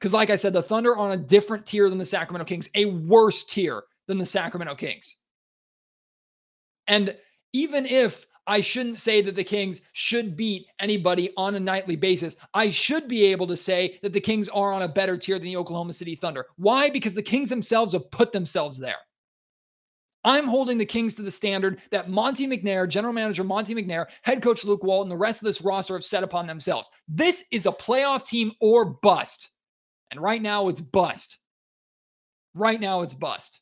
Because, 0.00 0.12
like 0.12 0.30
I 0.30 0.36
said, 0.36 0.54
the 0.54 0.62
Thunder 0.62 0.92
are 0.92 0.98
on 0.98 1.12
a 1.12 1.16
different 1.16 1.66
tier 1.66 1.88
than 1.88 1.98
the 1.98 2.04
Sacramento 2.04 2.46
Kings, 2.46 2.68
a 2.74 2.86
worse 2.86 3.44
tier 3.44 3.84
than 4.08 4.18
the 4.18 4.26
Sacramento 4.26 4.74
Kings. 4.74 5.18
And 6.88 7.16
even 7.52 7.86
if 7.86 8.26
I 8.46 8.60
shouldn't 8.60 8.98
say 8.98 9.20
that 9.22 9.34
the 9.34 9.44
Kings 9.44 9.82
should 9.92 10.36
beat 10.36 10.66
anybody 10.78 11.30
on 11.36 11.54
a 11.54 11.60
nightly 11.60 11.96
basis. 11.96 12.36
I 12.54 12.68
should 12.68 13.08
be 13.08 13.24
able 13.24 13.46
to 13.48 13.56
say 13.56 13.98
that 14.02 14.12
the 14.12 14.20
Kings 14.20 14.48
are 14.48 14.72
on 14.72 14.82
a 14.82 14.88
better 14.88 15.16
tier 15.16 15.38
than 15.38 15.46
the 15.46 15.56
Oklahoma 15.56 15.92
City 15.92 16.14
Thunder. 16.14 16.46
Why? 16.56 16.90
Because 16.90 17.14
the 17.14 17.22
Kings 17.22 17.50
themselves 17.50 17.92
have 17.92 18.10
put 18.10 18.32
themselves 18.32 18.78
there. 18.78 18.98
I'm 20.24 20.48
holding 20.48 20.76
the 20.78 20.84
Kings 20.84 21.14
to 21.14 21.22
the 21.22 21.30
standard 21.30 21.80
that 21.90 22.08
Monte 22.08 22.46
McNair, 22.48 22.88
general 22.88 23.12
manager 23.12 23.44
Monte 23.44 23.74
McNair, 23.74 24.06
head 24.22 24.42
coach 24.42 24.64
Luke 24.64 24.82
Walton, 24.82 25.08
the 25.08 25.16
rest 25.16 25.40
of 25.40 25.46
this 25.46 25.62
roster 25.62 25.94
have 25.94 26.04
set 26.04 26.24
upon 26.24 26.46
themselves. 26.46 26.90
This 27.06 27.44
is 27.52 27.66
a 27.66 27.72
playoff 27.72 28.24
team 28.24 28.52
or 28.60 28.84
bust. 28.84 29.50
And 30.10 30.20
right 30.20 30.42
now 30.42 30.68
it's 30.68 30.80
bust. 30.80 31.38
Right 32.54 32.80
now 32.80 33.02
it's 33.02 33.14
bust. 33.14 33.60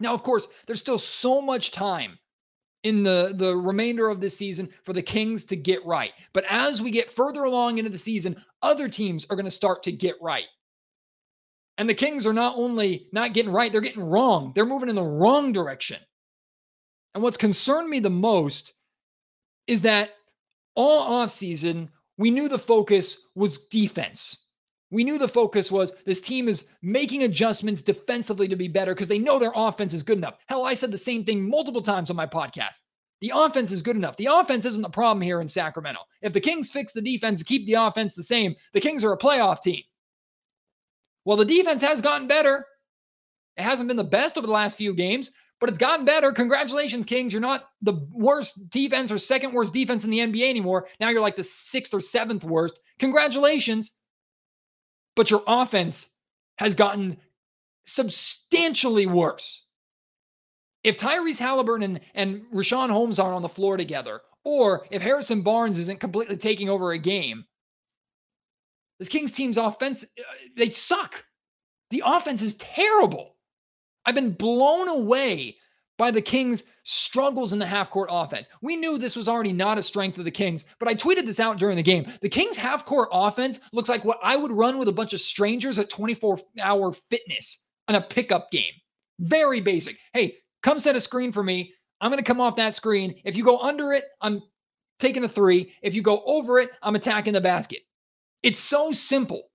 Now, 0.00 0.14
of 0.14 0.22
course, 0.22 0.48
there's 0.66 0.80
still 0.80 0.98
so 0.98 1.40
much 1.40 1.70
time 1.70 2.18
in 2.84 3.02
the 3.02 3.32
the 3.36 3.56
remainder 3.56 4.08
of 4.08 4.20
this 4.20 4.36
season 4.36 4.68
for 4.82 4.92
the 4.92 5.02
Kings 5.02 5.44
to 5.44 5.56
get 5.56 5.84
right. 5.84 6.12
But 6.32 6.44
as 6.48 6.80
we 6.80 6.90
get 6.90 7.10
further 7.10 7.44
along 7.44 7.78
into 7.78 7.90
the 7.90 7.98
season, 7.98 8.36
other 8.62 8.88
teams 8.88 9.26
are 9.30 9.36
going 9.36 9.44
to 9.44 9.50
start 9.50 9.82
to 9.84 9.92
get 9.92 10.16
right. 10.20 10.46
And 11.76 11.88
the 11.88 11.94
Kings 11.94 12.26
are 12.26 12.32
not 12.32 12.56
only 12.56 13.08
not 13.12 13.34
getting 13.34 13.52
right, 13.52 13.70
they're 13.70 13.80
getting 13.80 14.02
wrong. 14.02 14.52
They're 14.54 14.66
moving 14.66 14.88
in 14.88 14.96
the 14.96 15.02
wrong 15.02 15.52
direction. 15.52 15.98
And 17.14 17.22
what's 17.22 17.36
concerned 17.36 17.88
me 17.88 18.00
the 18.00 18.10
most 18.10 18.72
is 19.66 19.82
that 19.82 20.10
all 20.74 21.24
offseason, 21.24 21.88
we 22.16 22.30
knew 22.30 22.48
the 22.48 22.58
focus 22.58 23.18
was 23.34 23.58
defense. 23.58 24.47
We 24.90 25.04
knew 25.04 25.18
the 25.18 25.28
focus 25.28 25.70
was 25.70 25.92
this 26.04 26.20
team 26.20 26.48
is 26.48 26.66
making 26.80 27.22
adjustments 27.22 27.82
defensively 27.82 28.48
to 28.48 28.56
be 28.56 28.68
better 28.68 28.94
because 28.94 29.08
they 29.08 29.18
know 29.18 29.38
their 29.38 29.52
offense 29.54 29.92
is 29.92 30.02
good 30.02 30.16
enough. 30.16 30.38
Hell, 30.46 30.64
I 30.64 30.74
said 30.74 30.90
the 30.90 30.98
same 30.98 31.24
thing 31.24 31.48
multiple 31.48 31.82
times 31.82 32.08
on 32.10 32.16
my 32.16 32.26
podcast. 32.26 32.78
The 33.20 33.32
offense 33.34 33.70
is 33.70 33.82
good 33.82 33.96
enough. 33.96 34.16
The 34.16 34.28
offense 34.30 34.64
isn't 34.64 34.82
the 34.82 34.88
problem 34.88 35.20
here 35.20 35.40
in 35.40 35.48
Sacramento. 35.48 36.00
If 36.22 36.32
the 36.32 36.40
Kings 36.40 36.70
fix 36.70 36.92
the 36.92 37.02
defense, 37.02 37.42
keep 37.42 37.66
the 37.66 37.74
offense 37.74 38.14
the 38.14 38.22
same, 38.22 38.54
the 38.72 38.80
Kings 38.80 39.04
are 39.04 39.12
a 39.12 39.18
playoff 39.18 39.60
team. 39.60 39.82
Well, 41.24 41.36
the 41.36 41.44
defense 41.44 41.82
has 41.82 42.00
gotten 42.00 42.28
better. 42.28 42.64
It 43.56 43.62
hasn't 43.62 43.88
been 43.88 43.96
the 43.96 44.04
best 44.04 44.38
over 44.38 44.46
the 44.46 44.52
last 44.52 44.76
few 44.76 44.94
games, 44.94 45.32
but 45.60 45.68
it's 45.68 45.78
gotten 45.78 46.06
better. 46.06 46.32
Congratulations, 46.32 47.04
Kings. 47.04 47.32
You're 47.32 47.42
not 47.42 47.68
the 47.82 48.06
worst 48.12 48.70
defense 48.70 49.10
or 49.10 49.18
second 49.18 49.52
worst 49.52 49.74
defense 49.74 50.04
in 50.04 50.10
the 50.10 50.20
NBA 50.20 50.48
anymore. 50.48 50.86
Now 51.00 51.10
you're 51.10 51.20
like 51.20 51.36
the 51.36 51.44
sixth 51.44 51.92
or 51.92 52.00
seventh 52.00 52.44
worst. 52.44 52.80
Congratulations 53.00 53.97
but 55.18 55.32
your 55.32 55.42
offense 55.48 56.16
has 56.58 56.76
gotten 56.76 57.16
substantially 57.84 59.04
worse. 59.04 59.66
If 60.84 60.96
Tyrese 60.96 61.40
Halliburton 61.40 61.82
and, 61.82 62.00
and 62.14 62.46
Richaun 62.54 62.88
Holmes 62.88 63.18
aren't 63.18 63.34
on 63.34 63.42
the 63.42 63.48
floor 63.48 63.76
together, 63.76 64.20
or 64.44 64.86
if 64.92 65.02
Harrison 65.02 65.42
Barnes 65.42 65.76
isn't 65.76 65.98
completely 65.98 66.36
taking 66.36 66.68
over 66.68 66.92
a 66.92 66.98
game, 66.98 67.44
this 69.00 69.08
Kings 69.08 69.32
team's 69.32 69.58
offense, 69.58 70.04
uh, 70.04 70.22
they 70.56 70.70
suck. 70.70 71.24
The 71.90 72.04
offense 72.06 72.40
is 72.40 72.54
terrible. 72.54 73.34
I've 74.06 74.14
been 74.14 74.30
blown 74.30 74.86
away 74.86 75.56
by 75.98 76.10
the 76.10 76.22
Kings' 76.22 76.62
struggles 76.84 77.52
in 77.52 77.58
the 77.58 77.66
half 77.66 77.90
court 77.90 78.08
offense. 78.10 78.48
We 78.62 78.76
knew 78.76 78.96
this 78.96 79.16
was 79.16 79.28
already 79.28 79.52
not 79.52 79.76
a 79.76 79.82
strength 79.82 80.16
of 80.16 80.24
the 80.24 80.30
Kings, 80.30 80.64
but 80.78 80.88
I 80.88 80.94
tweeted 80.94 81.26
this 81.26 81.40
out 81.40 81.58
during 81.58 81.76
the 81.76 81.82
game. 81.82 82.06
The 82.22 82.28
Kings' 82.30 82.56
half 82.56 82.86
court 82.86 83.08
offense 83.12 83.60
looks 83.72 83.88
like 83.88 84.04
what 84.04 84.20
I 84.22 84.36
would 84.36 84.52
run 84.52 84.78
with 84.78 84.88
a 84.88 84.92
bunch 84.92 85.12
of 85.12 85.20
strangers 85.20 85.78
at 85.78 85.90
24 85.90 86.38
hour 86.62 86.92
fitness 86.92 87.66
in 87.88 87.96
a 87.96 88.00
pickup 88.00 88.50
game. 88.50 88.72
Very 89.20 89.60
basic. 89.60 89.98
Hey, 90.14 90.36
come 90.62 90.78
set 90.78 90.96
a 90.96 91.00
screen 91.00 91.32
for 91.32 91.42
me. 91.42 91.74
I'm 92.00 92.10
going 92.10 92.22
to 92.22 92.26
come 92.26 92.40
off 92.40 92.56
that 92.56 92.74
screen. 92.74 93.20
If 93.24 93.34
you 93.36 93.44
go 93.44 93.58
under 93.58 93.92
it, 93.92 94.04
I'm 94.20 94.40
taking 95.00 95.24
a 95.24 95.28
three. 95.28 95.72
If 95.82 95.94
you 95.94 96.02
go 96.02 96.22
over 96.24 96.60
it, 96.60 96.70
I'm 96.82 96.94
attacking 96.94 97.32
the 97.32 97.40
basket. 97.40 97.80
It's 98.42 98.60
so 98.60 98.92
simple. 98.92 99.47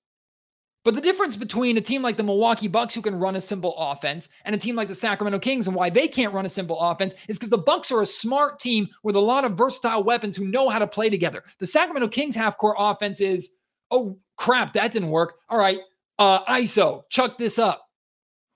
But 0.83 0.95
the 0.95 1.01
difference 1.01 1.37
between 1.37 1.77
a 1.77 1.81
team 1.81 2.01
like 2.01 2.17
the 2.17 2.23
Milwaukee 2.23 2.67
Bucks 2.67 2.93
who 2.93 3.01
can 3.01 3.15
run 3.15 3.37
a 3.37 3.41
simple 3.41 3.73
offense 3.77 4.29
and 4.43 4.53
a 4.53 4.57
team 4.57 4.75
like 4.75 4.89
the 4.89 4.95
Sacramento 4.95 5.39
Kings 5.39 5.65
and 5.65 5.75
why 5.75 5.89
they 5.89 6.07
can't 6.09 6.33
run 6.33 6.45
a 6.45 6.49
simple 6.49 6.79
offense 6.79 7.15
is 7.29 7.37
because 7.37 7.49
the 7.49 7.57
Bucks 7.57 7.91
are 7.91 8.01
a 8.01 8.05
smart 8.05 8.59
team 8.59 8.89
with 9.01 9.15
a 9.15 9.19
lot 9.19 9.45
of 9.45 9.57
versatile 9.57 10.03
weapons 10.03 10.35
who 10.35 10.45
know 10.45 10.67
how 10.67 10.79
to 10.79 10.87
play 10.87 11.09
together. 11.09 11.43
The 11.59 11.65
Sacramento 11.65 12.09
Kings 12.09 12.35
half-court 12.35 12.75
offense 12.77 13.21
is, 13.21 13.57
oh 13.91 14.17
crap, 14.35 14.73
that 14.73 14.91
didn't 14.91 15.09
work. 15.09 15.35
All 15.49 15.57
right, 15.57 15.79
uh, 16.19 16.43
ISO, 16.45 17.03
chuck 17.09 17.37
this 17.37 17.57
up. 17.57 17.87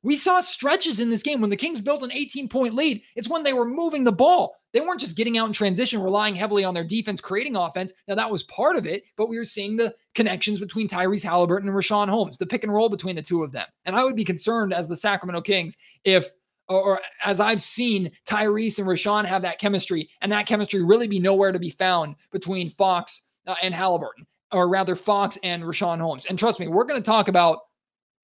We 0.07 0.15
saw 0.15 0.39
stretches 0.39 1.01
in 1.01 1.09
this 1.09 1.21
game 1.21 1.41
when 1.41 1.49
the 1.49 1.57
Kings 1.57 1.81
built 1.81 2.01
an 2.01 2.13
18 2.13 2.47
point 2.47 2.73
lead. 2.73 3.01
It's 3.17 3.27
when 3.27 3.43
they 3.43 3.51
were 3.51 3.65
moving 3.65 4.05
the 4.05 4.11
ball. 4.13 4.55
They 4.71 4.79
weren't 4.79 5.01
just 5.01 5.17
getting 5.17 5.37
out 5.37 5.47
in 5.47 5.53
transition, 5.53 6.01
relying 6.01 6.33
heavily 6.33 6.63
on 6.63 6.73
their 6.73 6.85
defense, 6.85 7.19
creating 7.19 7.57
offense. 7.57 7.93
Now, 8.07 8.15
that 8.15 8.31
was 8.31 8.43
part 8.43 8.77
of 8.77 8.87
it, 8.87 9.03
but 9.17 9.27
we 9.27 9.37
were 9.37 9.43
seeing 9.43 9.75
the 9.75 9.93
connections 10.15 10.61
between 10.61 10.87
Tyrese 10.87 11.25
Halliburton 11.25 11.67
and 11.67 11.77
Richaun 11.77 12.07
Holmes, 12.07 12.37
the 12.37 12.45
pick 12.45 12.63
and 12.63 12.71
roll 12.71 12.87
between 12.87 13.17
the 13.17 13.21
two 13.21 13.43
of 13.43 13.51
them. 13.51 13.65
And 13.83 13.97
I 13.97 14.05
would 14.05 14.15
be 14.15 14.23
concerned 14.23 14.73
as 14.73 14.87
the 14.87 14.95
Sacramento 14.95 15.41
Kings 15.41 15.75
if, 16.05 16.29
or 16.69 17.01
as 17.25 17.41
I've 17.41 17.61
seen 17.61 18.09
Tyrese 18.25 18.79
and 18.79 18.87
Richaun 18.87 19.25
have 19.25 19.41
that 19.41 19.59
chemistry, 19.59 20.09
and 20.21 20.31
that 20.31 20.45
chemistry 20.45 20.85
really 20.85 21.07
be 21.07 21.19
nowhere 21.19 21.51
to 21.51 21.59
be 21.59 21.69
found 21.69 22.15
between 22.31 22.69
Fox 22.69 23.27
uh, 23.45 23.55
and 23.61 23.75
Halliburton, 23.75 24.25
or 24.53 24.69
rather 24.69 24.95
Fox 24.95 25.37
and 25.43 25.63
Richaun 25.63 25.99
Holmes. 25.99 26.25
And 26.27 26.39
trust 26.39 26.61
me, 26.61 26.69
we're 26.69 26.85
going 26.85 27.01
to 27.01 27.05
talk 27.05 27.27
about 27.27 27.59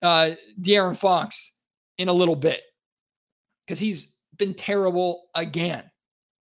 uh, 0.01 0.31
De'Aaron 0.61 0.95
Fox 0.95 1.52
in 1.97 2.07
a 2.07 2.13
little 2.13 2.35
bit 2.35 2.62
because 3.65 3.79
he's 3.79 4.17
been 4.38 4.53
terrible 4.53 5.25
again. 5.35 5.83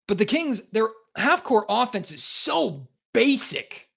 But 0.08 0.18
the 0.18 0.26
Kings, 0.26 0.70
their 0.72 0.90
half 1.16 1.44
court 1.44 1.66
offense 1.70 2.12
is 2.12 2.24
so 2.24 2.88
basic. 3.14 3.90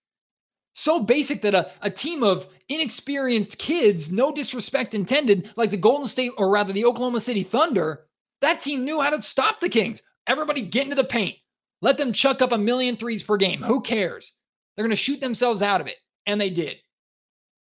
So 0.74 1.02
basic 1.02 1.42
that 1.42 1.54
a, 1.54 1.70
a 1.82 1.90
team 1.90 2.22
of 2.22 2.46
inexperienced 2.68 3.58
kids, 3.58 4.12
no 4.12 4.30
disrespect 4.30 4.94
intended, 4.94 5.52
like 5.56 5.70
the 5.70 5.76
Golden 5.76 6.06
State, 6.06 6.32
or 6.38 6.50
rather 6.50 6.72
the 6.72 6.84
Oklahoma 6.84 7.20
City 7.20 7.42
Thunder, 7.42 8.06
that 8.40 8.60
team 8.60 8.84
knew 8.84 9.00
how 9.00 9.10
to 9.10 9.20
stop 9.20 9.60
the 9.60 9.68
Kings. 9.68 10.02
Everybody 10.26 10.62
get 10.62 10.84
into 10.84 10.94
the 10.94 11.04
paint. 11.04 11.34
Let 11.80 11.98
them 11.98 12.12
chuck 12.12 12.42
up 12.42 12.52
a 12.52 12.58
million 12.58 12.96
threes 12.96 13.22
per 13.22 13.36
game. 13.36 13.60
Who 13.62 13.80
cares? 13.80 14.34
They're 14.76 14.84
going 14.84 14.90
to 14.90 14.96
shoot 14.96 15.20
themselves 15.20 15.62
out 15.62 15.80
of 15.80 15.86
it. 15.86 15.96
And 16.26 16.40
they 16.40 16.50
did. 16.50 16.76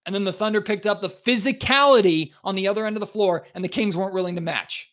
And 0.06 0.16
then 0.16 0.24
the 0.24 0.34
Thunder 0.34 0.62
picked 0.62 0.88
up 0.88 1.02
the 1.02 1.10
physicality 1.10 2.34
on 2.44 2.56
the 2.56 2.68
other 2.68 2.86
end 2.86 2.96
of 2.96 3.02
the 3.02 3.08
floor, 3.08 3.46
and 3.54 3.64
the 3.64 3.68
Kings 3.70 3.96
weren't 3.96 4.14
willing 4.14 4.36
to 4.36 4.42
match. 4.42 4.92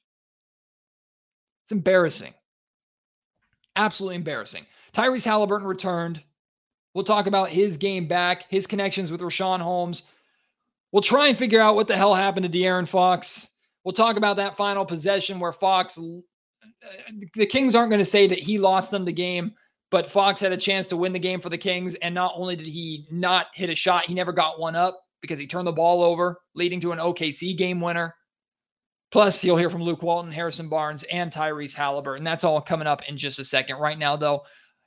It's 1.64 1.72
embarrassing. 1.72 2.34
Absolutely 3.76 4.16
embarrassing. 4.16 4.66
Tyrese 4.92 5.24
Halliburton 5.24 5.66
returned. 5.66 6.22
We'll 6.94 7.04
talk 7.04 7.26
about 7.26 7.50
his 7.50 7.76
game 7.76 8.06
back, 8.06 8.46
his 8.48 8.66
connections 8.66 9.12
with 9.12 9.20
Richaun 9.20 9.60
Holmes. 9.60 10.04
We'll 10.92 11.02
try 11.02 11.28
and 11.28 11.36
figure 11.36 11.60
out 11.60 11.76
what 11.76 11.88
the 11.88 11.96
hell 11.96 12.14
happened 12.14 12.50
to 12.50 12.58
De'Aaron 12.58 12.88
Fox. 12.88 13.48
We'll 13.84 13.92
talk 13.92 14.16
about 14.16 14.38
that 14.38 14.56
final 14.56 14.84
possession 14.84 15.38
where 15.38 15.52
Fox, 15.52 15.98
uh, 15.98 16.20
the 17.34 17.46
Kings 17.46 17.74
aren't 17.74 17.90
going 17.90 17.98
to 17.98 18.04
say 18.04 18.26
that 18.26 18.38
he 18.38 18.58
lost 18.58 18.90
them 18.90 19.04
the 19.04 19.12
game, 19.12 19.54
but 19.90 20.10
Fox 20.10 20.40
had 20.40 20.52
a 20.52 20.56
chance 20.56 20.88
to 20.88 20.96
win 20.96 21.12
the 21.12 21.18
game 21.18 21.40
for 21.40 21.48
the 21.48 21.58
Kings. 21.58 21.94
And 21.96 22.14
not 22.14 22.34
only 22.36 22.56
did 22.56 22.66
he 22.66 23.06
not 23.10 23.46
hit 23.54 23.70
a 23.70 23.74
shot, 23.74 24.06
he 24.06 24.14
never 24.14 24.32
got 24.32 24.58
one 24.58 24.76
up 24.76 25.00
because 25.20 25.38
he 25.38 25.46
turned 25.46 25.66
the 25.66 25.72
ball 25.72 26.02
over, 26.02 26.38
leading 26.54 26.80
to 26.80 26.92
an 26.92 26.98
OKC 26.98 27.56
game 27.56 27.80
winner. 27.80 28.14
Plus, 29.12 29.44
you'll 29.44 29.56
hear 29.56 29.70
from 29.70 29.82
Luke 29.82 30.02
Walton, 30.02 30.32
Harrison 30.32 30.68
Barnes, 30.68 31.04
and 31.04 31.32
Tyrese 31.32 31.74
Halliburton. 31.74 32.24
That's 32.24 32.44
all 32.44 32.60
coming 32.60 32.88
up 32.88 33.08
in 33.08 33.16
just 33.16 33.38
a 33.38 33.44
second. 33.44 33.76
Right 33.76 33.98
now, 33.98 34.16
though, 34.16 34.42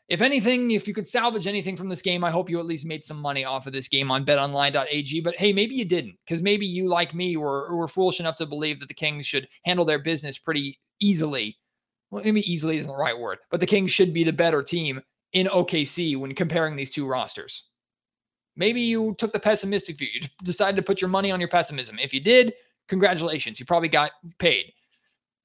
if 0.10 0.22
anything, 0.22 0.72
if 0.72 0.88
you 0.88 0.94
could 0.94 1.08
salvage 1.08 1.48
anything 1.48 1.78
from 1.78 1.88
this 1.88 2.02
game, 2.02 2.24
I 2.24 2.30
hope 2.30 2.50
you 2.50 2.60
at 2.60 2.66
least 2.66 2.86
made 2.86 3.06
some 3.06 3.18
money 3.18 3.46
off 3.46 3.66
of 3.66 3.74
this 3.74 3.88
game 3.88 4.12
on 4.12 4.26
betonline.ag. 4.26 5.22
But 5.22 5.36
hey, 5.36 5.54
maybe 5.54 5.76
you 5.76 5.86
didn't, 5.86 6.16
because 6.26 6.42
maybe 6.42 6.66
you, 6.66 6.90
like 6.90 7.14
me, 7.14 7.38
were, 7.38 7.74
were 7.76 7.88
foolish 7.88 8.20
enough 8.20 8.36
to 8.38 8.46
believe 8.46 8.82
that 8.82 8.90
the 8.90 8.96
Kings 8.96 9.26
should 9.26 9.48
handle 9.64 9.86
their 9.86 10.00
business 10.00 10.38
pretty 10.38 10.80
easily 11.00 11.58
well, 12.12 12.24
maybe 12.24 12.52
easily 12.52 12.78
isn't 12.78 12.92
the 12.92 12.98
right 12.98 13.18
word, 13.18 13.40
but 13.50 13.60
the 13.60 13.66
Kings 13.66 13.92
should 13.92 14.14
be 14.14 14.24
the 14.24 14.34
better 14.34 14.64
team 14.64 15.02
in 15.34 15.48
OKC 15.48 16.18
when 16.18 16.34
comparing 16.34 16.76
these 16.76 16.90
two 16.90 17.08
rosters. 17.08 17.70
Maybe 18.56 18.82
you 18.82 19.16
took 19.18 19.32
the 19.32 19.40
pessimistic 19.40 19.98
view. 19.98 20.10
You 20.14 20.28
decided 20.44 20.76
to 20.78 20.84
put 20.84 21.02
your 21.02 21.10
money 21.10 21.32
on 21.32 21.40
your 21.40 21.50
pessimism. 21.50 22.00
If 22.00 22.14
you 22.14 22.20
did, 22.20 22.54
congratulations. 22.88 23.60
You 23.60 23.66
probably 23.66 23.90
got 23.90 24.12
paid. 24.40 24.74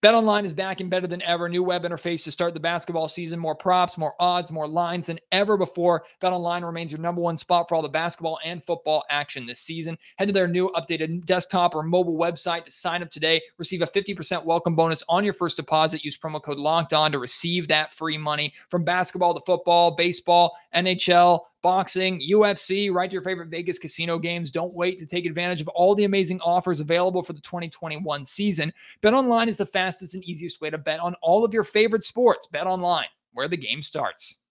BetOnline 0.05 0.45
is 0.45 0.53
back 0.53 0.83
and 0.83 0.91
better 0.91 1.07
than 1.07 1.23
ever. 1.23 1.49
New 1.49 1.63
web 1.63 1.83
interface 1.83 2.25
to 2.25 2.31
start 2.31 2.53
the 2.53 2.61
basketball 2.61 3.09
season. 3.09 3.39
More 3.39 3.55
props, 3.55 3.97
more 3.97 4.13
odds, 4.21 4.53
more 4.53 4.69
lines 4.69 5.07
than 5.07 5.19
ever 5.33 5.57
before. 5.57 6.05
BetOnline 6.23 6.63
remains 6.63 6.93
your 6.93 7.01
number 7.01 7.23
one 7.23 7.39
spot 7.39 7.71
for 7.71 7.75
all 7.75 7.81
the 7.81 7.89
basketball 7.89 8.39
and 8.45 8.63
football 8.63 9.03
action 9.09 9.47
this 9.47 9.61
season. 9.61 9.97
Head 10.17 10.27
to 10.27 10.35
their 10.35 10.47
new 10.47 10.71
updated 10.77 11.25
desktop 11.25 11.75
or 11.75 11.83
mobile 11.83 12.19
website 12.19 12.67
to 12.67 12.71
sign 12.71 13.03
up 13.03 13.09
today. 13.09 13.41
Receive 13.57 13.81
a 13.81 13.87
50% 13.87 14.45
welcome 14.45 14.77
bonus 14.77 15.03
on 15.09 15.25
your 15.25 15.33
first 15.33 15.57
deposit. 15.57 16.05
Use 16.05 16.19
promo 16.19 16.43
code 16.43 16.59
Locked 16.59 16.93
On 16.93 17.11
to 17.11 17.19
receive 17.19 17.69
that 17.69 17.91
free 17.91 18.19
money 18.19 18.53
from 18.69 18.85
basketball 18.85 19.33
to 19.33 19.41
football, 19.41 19.93
baseball, 19.93 20.55
NHL 20.75 21.41
boxing, 21.65 22.21
UFC, 22.21 22.93
right 22.93 23.09
to 23.09 23.15
your 23.15 23.23
favorite 23.23 23.49
Vegas 23.49 23.79
casino 23.79 24.19
games. 24.19 24.51
Don't 24.51 24.75
wait 24.75 24.99
to 24.99 25.07
take 25.07 25.25
advantage 25.25 25.63
of 25.63 25.69
all 25.69 25.95
the 25.95 26.05
amazing 26.05 26.39
offers 26.43 26.79
available 26.79 27.23
for 27.23 27.33
the 27.33 27.41
2021 27.41 28.27
season. 28.27 28.71
BetOnline 29.03 29.49
is 29.49 29.57
the 29.57 29.65
fastest 29.65 30.15
and 30.15 30.23
easiest 30.25 30.61
way 30.61 30.69
to 30.69 30.77
bet 30.77 31.01
on 31.01 31.15
all 31.23 31.43
of 31.43 31.55
your 31.55 31.65
favorite 31.65 32.05
sports. 32.05 32.47
BetOnline, 32.53 33.07
where 33.33 33.49
the 33.49 33.57
game 33.57 33.81
starts. 33.81 34.43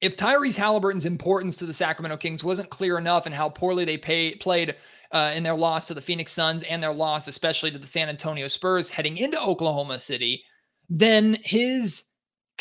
If 0.00 0.16
Tyrese 0.16 0.56
Halliburton's 0.56 1.06
importance 1.06 1.56
to 1.56 1.66
the 1.66 1.72
Sacramento 1.72 2.18
Kings 2.18 2.44
wasn't 2.44 2.70
clear 2.70 2.98
enough 2.98 3.26
in 3.26 3.32
how 3.32 3.48
poorly 3.48 3.84
they 3.84 3.98
pay, 3.98 4.36
played 4.36 4.76
uh, 5.10 5.32
in 5.34 5.42
their 5.42 5.56
loss 5.56 5.88
to 5.88 5.94
the 5.94 6.00
Phoenix 6.00 6.30
Suns 6.30 6.62
and 6.62 6.80
their 6.80 6.94
loss, 6.94 7.26
especially 7.26 7.72
to 7.72 7.78
the 7.78 7.86
San 7.86 8.08
Antonio 8.08 8.46
Spurs 8.46 8.92
heading 8.92 9.16
into 9.16 9.42
Oklahoma 9.42 9.98
City, 9.98 10.44
then 10.88 11.36
his 11.42 12.11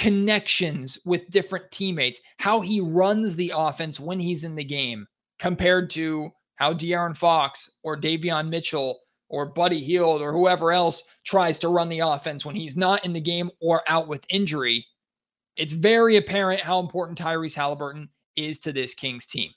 connections 0.01 0.98
with 1.05 1.29
different 1.29 1.70
teammates, 1.70 2.20
how 2.39 2.60
he 2.60 2.81
runs 2.81 3.36
the 3.36 3.53
offense 3.55 4.00
when 4.00 4.20
he's 4.20 4.43
in 4.43 4.55
the 4.55 4.63
game 4.63 5.05
compared 5.38 5.91
to 5.91 6.31
how 6.55 6.74
De'Aaron 6.74 7.15
Fox 7.15 7.70
or 7.84 7.96
Davion 7.96 8.50
Mitchell 8.50 8.98
or 9.29 9.46
Buddy 9.46 9.79
Hield 9.79 10.24
or 10.24 10.34
whoever 10.34 10.72
else 10.72 11.03
tries 11.24 11.60
to 11.60 11.67
run 11.67 11.88
the 11.88 12.00
offense 12.00 12.43
when 12.43 12.55
he's 12.55 12.75
not 12.75 13.05
in 13.05 13.13
the 13.13 13.22
game 13.22 13.51
or 13.62 13.84
out 13.88 14.08
with 14.08 14.25
injury, 14.29 14.84
it's 15.55 15.74
very 15.74 16.17
apparent 16.17 16.62
how 16.62 16.79
important 16.79 17.20
Tyrese 17.20 17.55
Halliburton 17.55 18.10
is 18.36 18.58
to 18.62 18.74
this 18.74 18.96
Kings 18.96 19.27
team. 19.27 19.51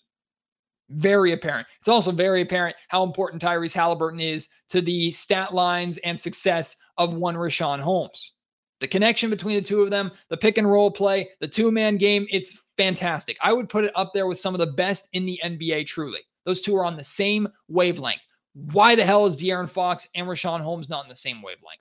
Very 0.91 1.33
apparent. 1.33 1.67
It's 1.79 1.89
also 1.89 2.11
very 2.11 2.43
apparent 2.43 2.77
how 2.89 3.03
important 3.03 3.41
Tyrese 3.41 3.75
Halliburton 3.75 4.21
is 4.21 4.49
to 4.69 4.83
the 4.83 5.11
stat 5.11 5.55
lines 5.55 5.97
and 6.05 6.21
success 6.21 6.77
of 6.99 7.15
one 7.15 7.35
Richaun 7.35 7.81
Holmes. 7.81 8.35
The 8.81 8.89
connection 8.89 9.31
between 9.31 9.57
the 9.57 9.63
two 9.63 9.83
of 9.83 9.91
them, 9.91 10.11
the 10.29 10.37
pick 10.37 10.59
and 10.59 10.71
roll 10.71 10.91
play, 10.91 11.29
the 11.41 11.49
two 11.49 11.71
man 11.71 11.97
game, 11.97 12.27
it's 12.31 12.67
fantastic. 12.77 13.37
I 13.43 13.53
would 13.53 13.69
put 13.69 13.85
it 13.85 13.93
up 13.95 14.13
there 14.13 14.27
with 14.27 14.39
some 14.39 14.55
of 14.55 14.61
the 14.61 14.67
best 14.67 15.09
in 15.13 15.27
the 15.27 15.41
NBA, 15.45 15.87
truly. 15.87 16.21
Those 16.45 16.61
two 16.61 16.77
are 16.77 16.85
on 16.85 16.97
the 16.97 17.05
same 17.05 17.49
wavelength. 17.69 18.27
Why 18.55 18.95
the 18.95 19.05
hell 19.05 19.27
is 19.27 19.37
De'Aaron 19.37 19.69
Fox 19.69 20.09
and 20.15 20.27
Richaun 20.27 20.61
Holmes 20.61 20.89
not 20.89 21.05
in 21.05 21.09
the 21.09 21.17
same 21.17 21.43
wavelength? 21.43 21.81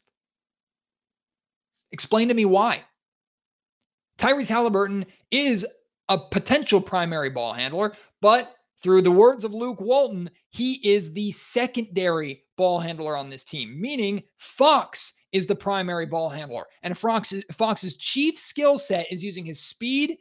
Explain 1.91 2.27
to 2.29 2.33
me 2.33 2.45
why. 2.45 2.83
Tyrese 4.17 4.50
Halliburton 4.50 5.05
is 5.31 5.65
a 6.09 6.17
potential 6.17 6.81
primary 6.81 7.29
ball 7.29 7.53
handler, 7.53 7.93
but 8.21 8.55
through 8.81 9.01
the 9.01 9.12
words 9.12 9.43
of 9.43 9.53
Luke 9.53 9.79
Walton, 9.79 10.29
he 10.50 10.73
is 10.88 11.13
the 11.13 11.31
secondary 11.31 12.43
ball 12.57 12.79
handler 12.79 13.15
on 13.15 13.29
this 13.29 13.43
team, 13.43 13.79
meaning 13.79 14.23
Fox 14.38 15.13
is 15.34 15.48
the 15.48 15.56
primary 15.56 16.06
ball 16.06 16.30
handler. 16.30 16.63
And 16.84 16.98
Fox, 16.98 17.34
Fox's 17.52 17.96
chief 17.96 18.38
skill 18.38 18.78
set 18.78 19.12
is 19.12 19.24
using 19.24 19.44
his 19.44 19.60
speed 19.60 20.18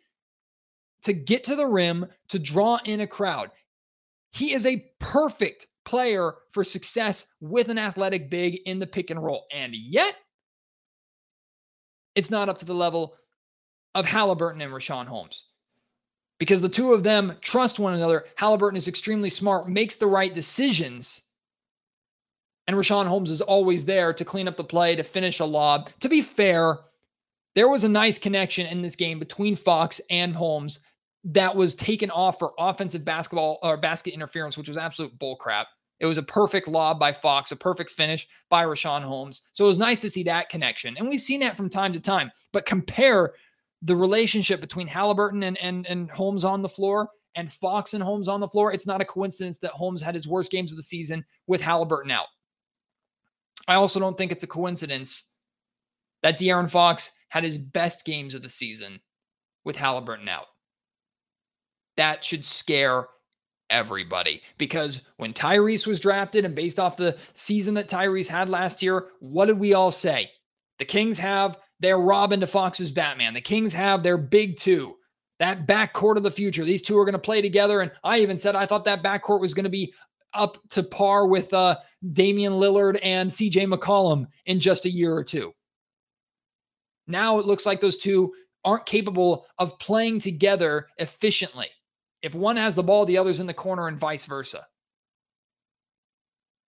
to 1.02 1.12
get 1.12 1.44
to 1.44 1.56
the 1.56 1.66
rim 1.66 2.06
to 2.28 2.38
draw 2.38 2.78
in 2.84 3.00
a 3.00 3.06
crowd. 3.06 3.50
He 4.32 4.52
is 4.52 4.66
a 4.66 4.84
perfect 4.98 5.68
player 5.84 6.34
for 6.50 6.64
success 6.64 7.26
with 7.40 7.68
an 7.68 7.78
athletic 7.78 8.30
big 8.30 8.60
in 8.64 8.78
the 8.78 8.86
pick 8.86 9.10
and 9.10 9.22
roll. 9.22 9.46
And 9.52 9.74
yet, 9.74 10.16
it's 12.14 12.30
not 12.30 12.48
up 12.48 12.58
to 12.58 12.64
the 12.64 12.74
level 12.74 13.16
of 13.94 14.06
Halliburton 14.06 14.60
and 14.60 14.72
Richaun 14.72 15.06
Holmes 15.06 15.44
because 16.38 16.62
the 16.62 16.68
two 16.68 16.92
of 16.92 17.02
them 17.02 17.36
trust 17.40 17.78
one 17.78 17.94
another. 17.94 18.24
Halliburton 18.36 18.76
is 18.76 18.88
extremely 18.88 19.28
smart, 19.28 19.68
makes 19.68 19.96
the 19.96 20.06
right 20.06 20.32
decisions. 20.32 21.31
And 22.66 22.76
Richaun 22.76 23.06
Holmes 23.06 23.30
is 23.30 23.40
always 23.40 23.84
there 23.84 24.12
to 24.12 24.24
clean 24.24 24.46
up 24.46 24.56
the 24.56 24.64
play, 24.64 24.94
to 24.94 25.02
finish 25.02 25.40
a 25.40 25.44
lob. 25.44 25.90
To 26.00 26.08
be 26.08 26.22
fair, 26.22 26.78
there 27.54 27.68
was 27.68 27.84
a 27.84 27.88
nice 27.88 28.18
connection 28.18 28.66
in 28.66 28.82
this 28.82 28.96
game 28.96 29.18
between 29.18 29.56
Fox 29.56 30.00
and 30.10 30.32
Holmes 30.32 30.80
that 31.24 31.54
was 31.54 31.74
taken 31.74 32.10
off 32.10 32.38
for 32.38 32.52
offensive 32.58 33.04
basketball 33.04 33.58
or 33.62 33.76
basket 33.76 34.14
interference, 34.14 34.56
which 34.56 34.68
was 34.68 34.78
absolute 34.78 35.16
bullcrap. 35.18 35.66
It 36.00 36.06
was 36.06 36.18
a 36.18 36.22
perfect 36.22 36.66
lob 36.66 36.98
by 36.98 37.12
Fox, 37.12 37.52
a 37.52 37.56
perfect 37.56 37.90
finish 37.90 38.26
by 38.50 38.64
Richaun 38.64 39.02
Holmes. 39.02 39.42
So 39.52 39.64
it 39.64 39.68
was 39.68 39.78
nice 39.78 40.00
to 40.00 40.10
see 40.10 40.24
that 40.24 40.48
connection. 40.48 40.96
And 40.98 41.08
we've 41.08 41.20
seen 41.20 41.40
that 41.40 41.56
from 41.56 41.68
time 41.68 41.92
to 41.92 42.00
time. 42.00 42.32
But 42.52 42.66
compare 42.66 43.34
the 43.82 43.94
relationship 43.94 44.60
between 44.60 44.88
Halliburton 44.88 45.44
and, 45.44 45.56
and, 45.58 45.86
and 45.86 46.10
Holmes 46.10 46.44
on 46.44 46.62
the 46.62 46.68
floor 46.68 47.08
and 47.36 47.52
Fox 47.52 47.94
and 47.94 48.02
Holmes 48.02 48.28
on 48.28 48.40
the 48.40 48.48
floor. 48.48 48.72
It's 48.72 48.86
not 48.86 49.00
a 49.00 49.04
coincidence 49.04 49.58
that 49.58 49.70
Holmes 49.70 50.02
had 50.02 50.14
his 50.14 50.26
worst 50.26 50.50
games 50.50 50.72
of 50.72 50.76
the 50.76 50.82
season 50.82 51.24
with 51.46 51.60
Halliburton 51.60 52.10
out. 52.10 52.26
I 53.68 53.74
also 53.74 54.00
don't 54.00 54.16
think 54.16 54.32
it's 54.32 54.44
a 54.44 54.48
coincidence 54.48 55.32
that 56.22 56.38
De'Aaron 56.38 56.70
Fox 56.70 57.10
had 57.28 57.44
his 57.44 57.58
best 57.58 58.04
games 58.04 58.34
of 58.34 58.42
the 58.42 58.50
season 58.50 59.00
with 59.64 59.76
Halliburton 59.76 60.28
out 60.28 60.46
that 61.96 62.24
should 62.24 62.44
scare 62.44 63.06
everybody 63.70 64.42
because 64.58 65.12
when 65.16 65.32
Tyrese 65.32 65.86
was 65.86 66.00
drafted 66.00 66.44
and 66.44 66.54
based 66.54 66.78
off 66.78 66.96
the 66.96 67.16
season 67.34 67.74
that 67.74 67.88
Tyrese 67.88 68.28
had 68.28 68.48
last 68.48 68.82
year, 68.82 69.08
what 69.20 69.46
did 69.46 69.58
we 69.58 69.74
all 69.74 69.90
say? 69.90 70.30
The 70.78 70.84
Kings 70.84 71.18
have 71.18 71.58
their 71.80 71.98
Robin 71.98 72.40
to 72.40 72.46
Fox's 72.46 72.90
Batman. 72.90 73.34
The 73.34 73.40
Kings 73.40 73.72
have 73.72 74.02
their 74.02 74.18
big 74.18 74.56
two, 74.56 74.96
that 75.38 75.66
backcourt 75.66 76.16
of 76.16 76.22
the 76.22 76.30
future. 76.30 76.64
These 76.64 76.82
two 76.82 76.98
are 76.98 77.04
going 77.04 77.14
to 77.14 77.18
play 77.18 77.42
together. 77.42 77.80
And 77.80 77.90
I 78.04 78.20
even 78.20 78.38
said 78.38 78.56
I 78.56 78.66
thought 78.66 78.84
that 78.84 79.02
backcourt 79.02 79.40
was 79.40 79.54
going 79.54 79.64
to 79.64 79.70
be 79.70 79.92
up 80.34 80.58
to 80.70 80.82
par 80.82 81.26
with 81.26 81.52
uh, 81.52 81.76
Damian 82.12 82.54
Lillard 82.54 82.98
and 83.02 83.30
CJ 83.30 83.72
McCollum 83.72 84.26
in 84.46 84.60
just 84.60 84.86
a 84.86 84.90
year 84.90 85.14
or 85.14 85.24
two. 85.24 85.52
Now 87.06 87.38
it 87.38 87.46
looks 87.46 87.66
like 87.66 87.80
those 87.80 87.98
two 87.98 88.32
aren't 88.64 88.86
capable 88.86 89.46
of 89.58 89.78
playing 89.78 90.20
together 90.20 90.88
efficiently. 90.98 91.68
If 92.22 92.34
one 92.34 92.56
has 92.56 92.74
the 92.74 92.82
ball, 92.82 93.04
the 93.04 93.18
other's 93.18 93.40
in 93.40 93.46
the 93.46 93.54
corner 93.54 93.88
and 93.88 93.98
vice 93.98 94.24
versa. 94.24 94.66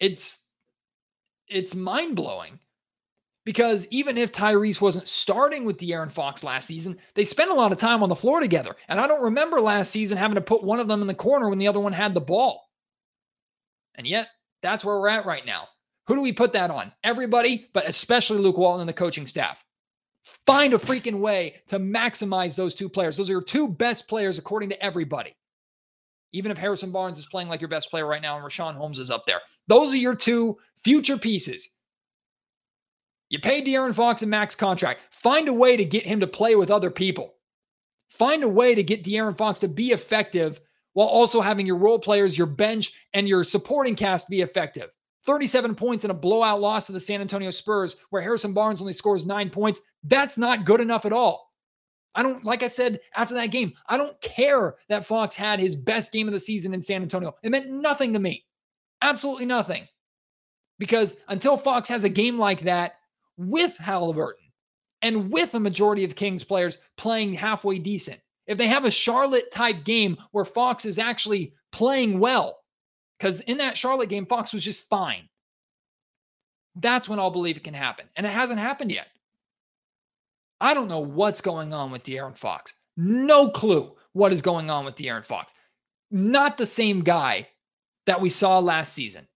It's 0.00 0.44
it's 1.48 1.74
mind-blowing. 1.74 2.58
Because 3.44 3.86
even 3.90 4.16
if 4.16 4.32
Tyrese 4.32 4.80
wasn't 4.80 5.06
starting 5.06 5.66
with 5.66 5.76
De'Aaron 5.76 6.10
Fox 6.10 6.42
last 6.42 6.66
season, 6.66 6.96
they 7.14 7.24
spent 7.24 7.50
a 7.50 7.54
lot 7.54 7.72
of 7.72 7.78
time 7.78 8.02
on 8.02 8.08
the 8.08 8.16
floor 8.16 8.40
together. 8.40 8.74
And 8.88 8.98
I 8.98 9.06
don't 9.06 9.22
remember 9.22 9.60
last 9.60 9.90
season 9.90 10.16
having 10.16 10.36
to 10.36 10.40
put 10.40 10.64
one 10.64 10.80
of 10.80 10.88
them 10.88 11.02
in 11.02 11.06
the 11.06 11.14
corner 11.14 11.50
when 11.50 11.58
the 11.58 11.68
other 11.68 11.80
one 11.80 11.92
had 11.92 12.14
the 12.14 12.22
ball. 12.22 12.63
And 13.94 14.07
yet, 14.07 14.28
that's 14.62 14.85
where 14.85 14.98
we're 14.98 15.09
at 15.09 15.26
right 15.26 15.46
now. 15.46 15.68
Who 16.07 16.14
do 16.14 16.20
we 16.20 16.33
put 16.33 16.52
that 16.52 16.70
on? 16.70 16.92
Everybody, 17.02 17.68
but 17.72 17.88
especially 17.88 18.38
Luke 18.38 18.59
Walton 18.59 18.80
and 18.80 18.88
the 18.88 18.94
coaching 18.94 19.26
staff. 19.26 19.64
Find 20.22 20.72
a 20.72 20.78
freaking 20.78 21.20
way 21.20 21.57
to 21.66 21.78
maximize 21.78 22.57
those 22.57 22.74
two 22.74 22.88
players. 22.88 23.16
Those 23.16 23.28
are 23.28 23.35
your 23.35 23.42
two 23.42 23.68
best 23.68 24.09
players, 24.09 24.38
according 24.38 24.70
to 24.70 24.83
everybody 24.83 25.35
even 26.35 26.50
if 26.50 26.59
Harrison 26.59 26.90
Barnes 26.90 27.16
is 27.16 27.26
playing 27.26 27.48
like 27.48 27.61
your 27.61 27.68
best 27.68 27.90
player 27.90 28.07
right 28.07 28.20
now 28.20 28.37
and 28.37 28.44
Richaun 28.44 28.74
Holmes 28.74 28.98
is 28.98 29.11
up 29.11 29.24
there. 29.24 29.40
Those 29.68 29.94
are 29.94 29.98
your 29.98 30.16
two 30.16 30.59
future 30.76 31.16
pieces. 31.16 31.78
You 33.30 33.38
pay 33.38 33.62
De'Aaron 33.62 33.94
Fox 33.94 34.22
a 34.22 34.26
max 34.26 34.57
contract. 34.57 35.00
Find 35.14 35.48
a 35.48 35.54
way 35.54 35.76
to 35.76 35.85
get 35.85 36.04
him 36.04 36.20
to 36.20 36.26
play 36.26 36.57
with 36.57 36.72
other 36.72 36.90
people. 36.90 37.35
Find 38.09 38.42
a 38.42 38.48
way 38.48 38.74
to 38.74 38.83
get 38.83 39.04
De'Aaron 39.04 39.37
Fox 39.37 39.61
to 39.61 39.68
be 39.68 39.92
effective 39.92 40.61
while 40.94 41.07
also 41.07 41.40
having 41.40 41.66
your 41.66 41.76
role 41.76 41.98
players, 41.98 42.38
your 42.38 42.46
bench, 42.46 42.92
and 43.12 43.28
your 43.28 43.44
supporting 43.44 43.94
cast 43.94 44.28
be 44.28 44.40
effective. 44.40 44.90
37 45.24 45.74
points 45.74 46.04
in 46.04 46.11
a 46.11 46.14
blowout 46.14 46.61
loss 46.61 46.87
to 46.87 46.92
the 46.92 47.00
San 47.00 47.20
Antonio 47.20 47.50
Spurs, 47.50 47.96
where 48.11 48.22
Harrison 48.22 48.52
Barnes 48.52 48.80
only 48.80 48.92
scores 48.92 49.26
nine 49.26 49.50
points. 49.50 49.80
That's 50.02 50.37
not 50.37 50.64
good 50.64 50.80
enough 50.80 51.07
at 51.07 51.12
all. 51.12 51.52
I 52.14 52.22
don't, 52.22 52.44
like 52.44 52.62
I 52.62 52.68
said 52.68 53.00
after 53.16 53.35
that 53.35 53.50
game, 53.50 53.72
I 53.88 53.96
don't 53.96 54.20
care 54.20 54.76
that 54.88 55.04
Fox 55.04 55.35
had 55.35 55.59
his 55.59 55.74
best 55.74 56.12
game 56.12 56.28
of 56.28 56.35
the 56.35 56.40
season 56.40 56.72
in 56.74 56.83
San 56.83 57.02
Antonio. 57.02 57.35
It 57.42 57.50
meant 57.50 57.70
nothing 57.70 58.12
to 58.12 58.18
me. 58.18 58.44
Absolutely 59.02 59.46
nothing. 59.46 59.88
Because 60.78 61.16
until 61.28 61.57
Fox 61.57 61.88
has 61.88 62.04
a 62.04 62.09
game 62.09 62.38
like 62.38 62.61
that 62.61 62.96
with 63.37 63.76
Halliburton 63.78 64.44
and 65.02 65.33
with 65.33 65.54
a 65.54 65.61
majority 65.61 66.04
of 66.04 66.14
Kings 66.14 66.44
players 66.44 66.78
playing 66.96 67.35
halfway 67.35 67.78
decent, 67.78 68.20
if 68.46 68.59
they 68.59 68.66
have 68.66 68.85
a 68.85 68.90
Charlotte 68.90 69.50
type 69.50 69.85
game 69.85 70.16
where 70.33 70.44
Fox 70.44 70.85
is 70.85 70.98
actually 70.98 71.54
playing 71.72 72.20
well, 72.20 72.59
because 73.18 73.40
in 73.42 73.59
that 73.59 73.76
Charlotte 73.76 74.09
game, 74.09 74.26
Fox 74.26 74.52
was 74.52 74.64
just 74.64 74.88
fine. 74.88 75.28
That's 76.76 77.09
when 77.09 77.18
I'll 77.18 77.30
believe 77.30 77.57
it 77.57 77.64
can 77.64 77.74
happen. 77.74 78.07
And 78.16 78.26
it 78.26 78.33
hasn't 78.33 78.59
happened 78.59 78.92
yet. 78.92 79.09
I 80.61 80.74
don't 80.74 80.88
know 80.88 81.00
what's 81.00 81.40
going 81.40 81.72
on 81.72 81.90
with 81.90 82.02
De'Aaron 82.02 82.37
Fox. 82.37 82.74
No 82.96 83.48
clue 83.48 83.94
what 84.12 84.33
is 84.33 84.42
going 84.42 84.70
on 84.70 84.85
with 84.85 84.96
De'Aaron 84.96 85.24
Fox. 85.24 85.54
Not 86.11 86.59
the 86.59 86.66
same 86.66 87.00
guy 87.02 87.48
that 88.07 88.20
we 88.20 88.28
saw 88.28 88.59
last 88.59 88.92
season. 88.92 89.26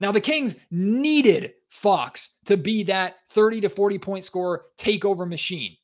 Now, 0.00 0.12
the 0.12 0.20
Kings 0.20 0.56
needed 0.70 1.52
Fox 1.68 2.36
to 2.46 2.56
be 2.56 2.82
that 2.84 3.16
30 3.30 3.62
to 3.62 3.68
40 3.68 3.98
point 3.98 4.24
scorer 4.24 4.64
takeover 4.78 5.28
machine. 5.28 5.76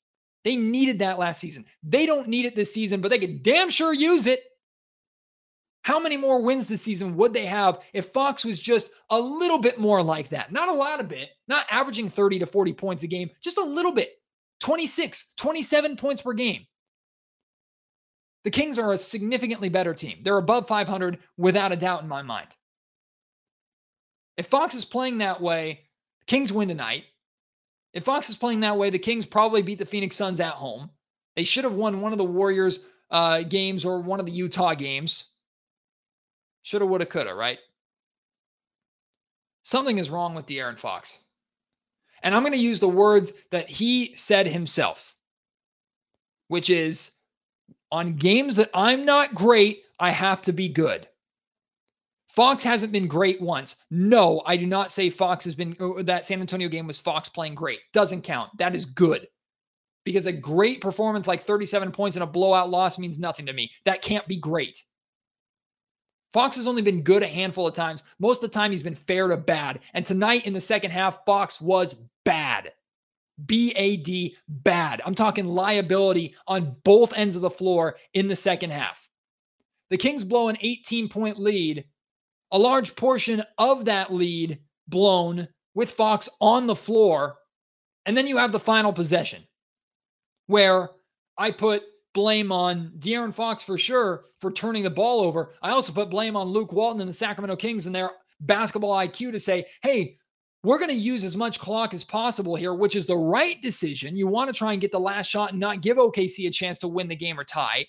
They 0.47 0.55
needed 0.55 1.01
that 1.01 1.19
last 1.19 1.41
season. 1.41 1.65
They 1.83 2.07
don't 2.07 2.29
need 2.29 2.45
it 2.45 2.55
this 2.55 2.73
season, 2.73 3.01
but 3.01 3.11
they 3.11 3.19
could 3.19 3.43
damn 3.43 3.69
sure 3.69 3.93
use 3.93 4.27
it. 4.27 4.45
How 5.83 5.99
many 5.99 6.17
more 6.17 6.41
wins 6.41 6.69
this 6.69 6.83
season 6.83 7.17
would 7.17 7.33
they 7.33 7.47
have 7.47 7.81
if 7.93 8.11
Fox 8.11 8.45
was 8.45 8.61
just 8.61 8.93
a 9.11 9.19
little 9.19 9.61
bit 9.61 9.81
more 9.81 10.05
like 10.05 10.29
that? 10.29 10.53
Not 10.53 10.69
a 10.69 10.73
lot 10.73 11.01
of 11.01 11.09
bit, 11.09 11.31
not 11.49 11.67
averaging 11.69 12.09
30 12.09 12.39
to 12.39 12.47
40 12.47 12.75
points 12.75 13.03
a 13.03 13.09
game, 13.09 13.29
just 13.43 13.59
a 13.59 13.65
little 13.65 13.91
bit. 13.91 14.13
26, 14.61 15.33
27 15.37 15.97
points 15.97 16.23
per 16.23 16.33
game. 16.33 16.65
The 18.45 18.53
Kings 18.53 18.79
are 18.79 18.93
a 18.93 18.99
significantly 18.99 19.69
better 19.69 19.95
team. 19.95 20.19
They're 20.23 20.39
above 20.39 20.69
500 20.69 21.19
without 21.37 21.73
a 21.73 21.77
doubt 21.77 22.03
in 22.03 22.09
my 22.09 22.23
mind. 22.23 22.51
If 24.37 24.47
Fox 24.47 24.77
is 24.77 24.85
playing 24.85 25.19
that 25.19 25.41
way, 25.41 25.89
the 26.21 26.27
Kings 26.27 26.53
win 26.53 26.69
tonight. 26.69 27.03
If 27.97 28.05
Fox 28.05 28.29
is 28.29 28.37
playing 28.37 28.61
that 28.61 28.77
way, 28.77 28.91
the 28.91 28.99
Kings 28.99 29.25
probably 29.25 29.63
beat 29.63 29.79
the 29.79 29.87
Phoenix 29.87 30.17
Suns 30.17 30.39
at 30.39 30.53
home. 30.53 30.91
They 31.35 31.45
should 31.45 31.65
have 31.65 31.73
won 31.73 32.03
one 32.03 32.13
of 32.13 32.19
the 32.19 32.25
Warriors 32.25 32.81
uh, 33.11 33.41
games 33.41 33.87
or 33.87 34.03
one 34.03 34.21
of 34.21 34.27
the 34.27 34.33
Utah 34.33 34.75
games. 34.75 35.33
Shoulda, 36.61 36.85
woulda, 36.85 37.07
coulda, 37.07 37.35
right? 37.35 37.59
Something 39.63 39.97
is 39.97 40.11
wrong 40.11 40.35
with 40.35 40.45
De'Aaron 40.45 40.79
Fox. 40.79 41.23
And 42.23 42.35
I'm 42.35 42.43
going 42.43 42.53
to 42.53 42.59
use 42.59 42.81
the 42.81 42.89
words 42.89 43.33
that 43.51 43.71
he 43.71 44.15
said 44.15 44.47
himself, 44.47 45.15
which 46.49 46.69
is 46.69 47.13
on 47.91 48.17
games 48.17 48.57
that 48.57 48.69
I'm 48.75 49.07
not 49.07 49.35
great, 49.35 49.85
I 49.99 50.11
have 50.11 50.43
to 50.43 50.53
be 50.53 50.69
good. 50.69 51.09
Fox 52.37 52.62
hasn't 52.62 52.92
been 52.92 53.09
great 53.09 53.40
once. 53.40 53.77
No, 53.90 54.42
I 54.44 54.59
do 54.59 54.66
not 54.66 54.92
say 54.92 55.09
Fox 55.09 55.42
has 55.44 55.55
been, 55.55 55.75
uh, 55.81 56.03
that 56.03 56.27
San 56.27 56.40
Antonio 56.40 56.68
game 56.68 56.87
was 56.87 56.99
Fox 56.99 57.31
playing 57.31 57.55
great. 57.55 57.81
Doesn't 57.94 58.22
count. 58.22 58.51
That 58.59 58.75
is 58.75 58.85
good. 58.85 59.27
Because 60.05 60.27
a 60.27 60.33
great 60.33 60.83
performance 60.83 61.27
like 61.27 61.40
37 61.40 61.90
points 61.92 62.16
in 62.16 62.22
a 62.22 62.27
blowout 62.27 62.70
loss 62.70 62.99
means 62.99 63.18
nothing 63.18 63.46
to 63.46 63.55
me. 63.55 63.70
That 63.87 64.03
can't 64.03 64.29
be 64.29 64.37
great. 64.37 64.83
Fox 66.33 66.57
has 66.57 66.66
only 66.66 66.83
been 66.83 67.03
good 67.03 67.22
a 67.22 67.27
handful 67.27 67.66
of 67.66 67.72
times. 67.72 68.05
Most 68.18 68.44
of 68.44 68.51
the 68.51 68.55
time, 68.55 68.70
he's 68.70 68.83
been 68.83 68.94
fair 68.94 69.29
to 69.29 69.38
bad. 69.38 69.81
And 69.94 70.05
tonight 70.05 70.46
in 70.46 70.53
the 70.53 70.61
second 70.61 70.90
half, 70.90 71.25
Fox 71.25 71.61
was 71.61 72.05
bad. 72.27 72.72
B 73.46 73.72
A 73.77 73.96
D, 73.96 74.37
bad. 74.49 75.01
I'm 75.07 75.14
talking 75.14 75.46
liability 75.46 76.35
on 76.46 76.77
both 76.85 77.16
ends 77.16 77.37
of 77.37 77.42
the 77.42 77.51
floor 77.51 77.96
in 78.12 78.29
the 78.29 78.37
second 78.37 78.70
half. 78.70 79.09
The 79.88 79.96
Kings 79.96 80.25
blow 80.25 80.49
an 80.49 80.57
18 80.61 81.09
point 81.09 81.38
lead, 81.38 81.85
a 82.53 82.59
large 82.59 82.97
portion 82.97 83.43
of 83.59 83.85
that 83.87 84.13
lead 84.13 84.59
blown 84.89 85.49
with 85.75 85.91
Fox 85.91 86.29
on 86.41 86.67
the 86.67 86.77
floor. 86.77 87.37
And 88.05 88.17
then 88.17 88.27
you 88.27 88.37
have 88.39 88.53
the 88.53 88.61
final 88.61 88.93
possession 88.93 89.43
where 90.47 90.91
I 91.37 91.51
put 91.51 91.83
blame 92.15 92.51
on 92.51 92.93
De'Aaron 92.99 93.35
Fox 93.35 93.63
for 93.63 93.77
sure 93.77 94.25
for 94.41 94.51
turning 94.51 94.83
the 94.83 94.91
ball 94.91 95.21
over. 95.21 95.55
I 95.61 95.71
also 95.71 95.93
put 95.93 96.09
blame 96.09 96.37
on 96.37 96.49
Luke 96.49 96.73
Walton 96.73 97.01
and 97.01 97.09
the 97.09 97.15
Sacramento 97.15 97.57
Kings 97.57 97.87
and 97.87 97.95
their 97.95 98.11
basketball 98.41 98.97
IQ 98.97 99.33
to 99.33 99.39
say, 99.39 99.67
hey, 99.83 100.17
we're 100.63 100.79
going 100.79 100.91
to 100.91 100.97
use 100.97 101.23
as 101.23 101.37
much 101.37 101.61
clock 101.61 101.95
as 101.95 102.03
possible 102.03 102.57
here, 102.57 102.75
which 102.75 102.97
is 102.97 103.07
the 103.07 103.17
right 103.17 103.61
decision. 103.61 104.17
You 104.17 104.27
want 104.27 104.49
to 104.49 104.57
try 104.57 104.73
and 104.73 104.81
get 104.81 104.93
the 104.93 104.99
last 104.99 105.29
shot 105.29 105.51
and 105.51 105.61
not 105.61 105.83
give 105.83 105.97
OKC 105.97 106.49
a 106.49 106.51
chance 106.51 106.79
to 106.79 106.89
win 106.89 107.09
the 107.09 107.15
game 107.15 107.39
or 107.39 107.45
tie. 107.45 107.87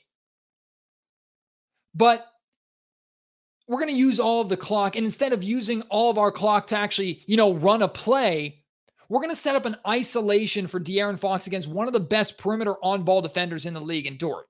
But 1.95 2.27
we're 3.67 3.79
going 3.79 3.93
to 3.93 3.99
use 3.99 4.19
all 4.19 4.41
of 4.41 4.49
the 4.49 4.57
clock. 4.57 4.95
And 4.95 5.05
instead 5.05 5.33
of 5.33 5.43
using 5.43 5.81
all 5.83 6.09
of 6.09 6.17
our 6.17 6.31
clock 6.31 6.67
to 6.67 6.77
actually, 6.77 7.21
you 7.27 7.37
know, 7.37 7.53
run 7.53 7.81
a 7.81 7.87
play, 7.87 8.63
we're 9.09 9.21
going 9.21 9.31
to 9.31 9.35
set 9.35 9.55
up 9.55 9.65
an 9.65 9.77
isolation 9.87 10.67
for 10.67 10.79
De'Aaron 10.79 11.19
Fox 11.19 11.47
against 11.47 11.67
one 11.67 11.87
of 11.87 11.93
the 11.93 11.99
best 11.99 12.37
perimeter 12.37 12.75
on 12.83 13.03
ball 13.03 13.21
defenders 13.21 13.65
in 13.65 13.73
the 13.73 13.81
league 13.81 14.07
in 14.07 14.17
Dort. 14.17 14.45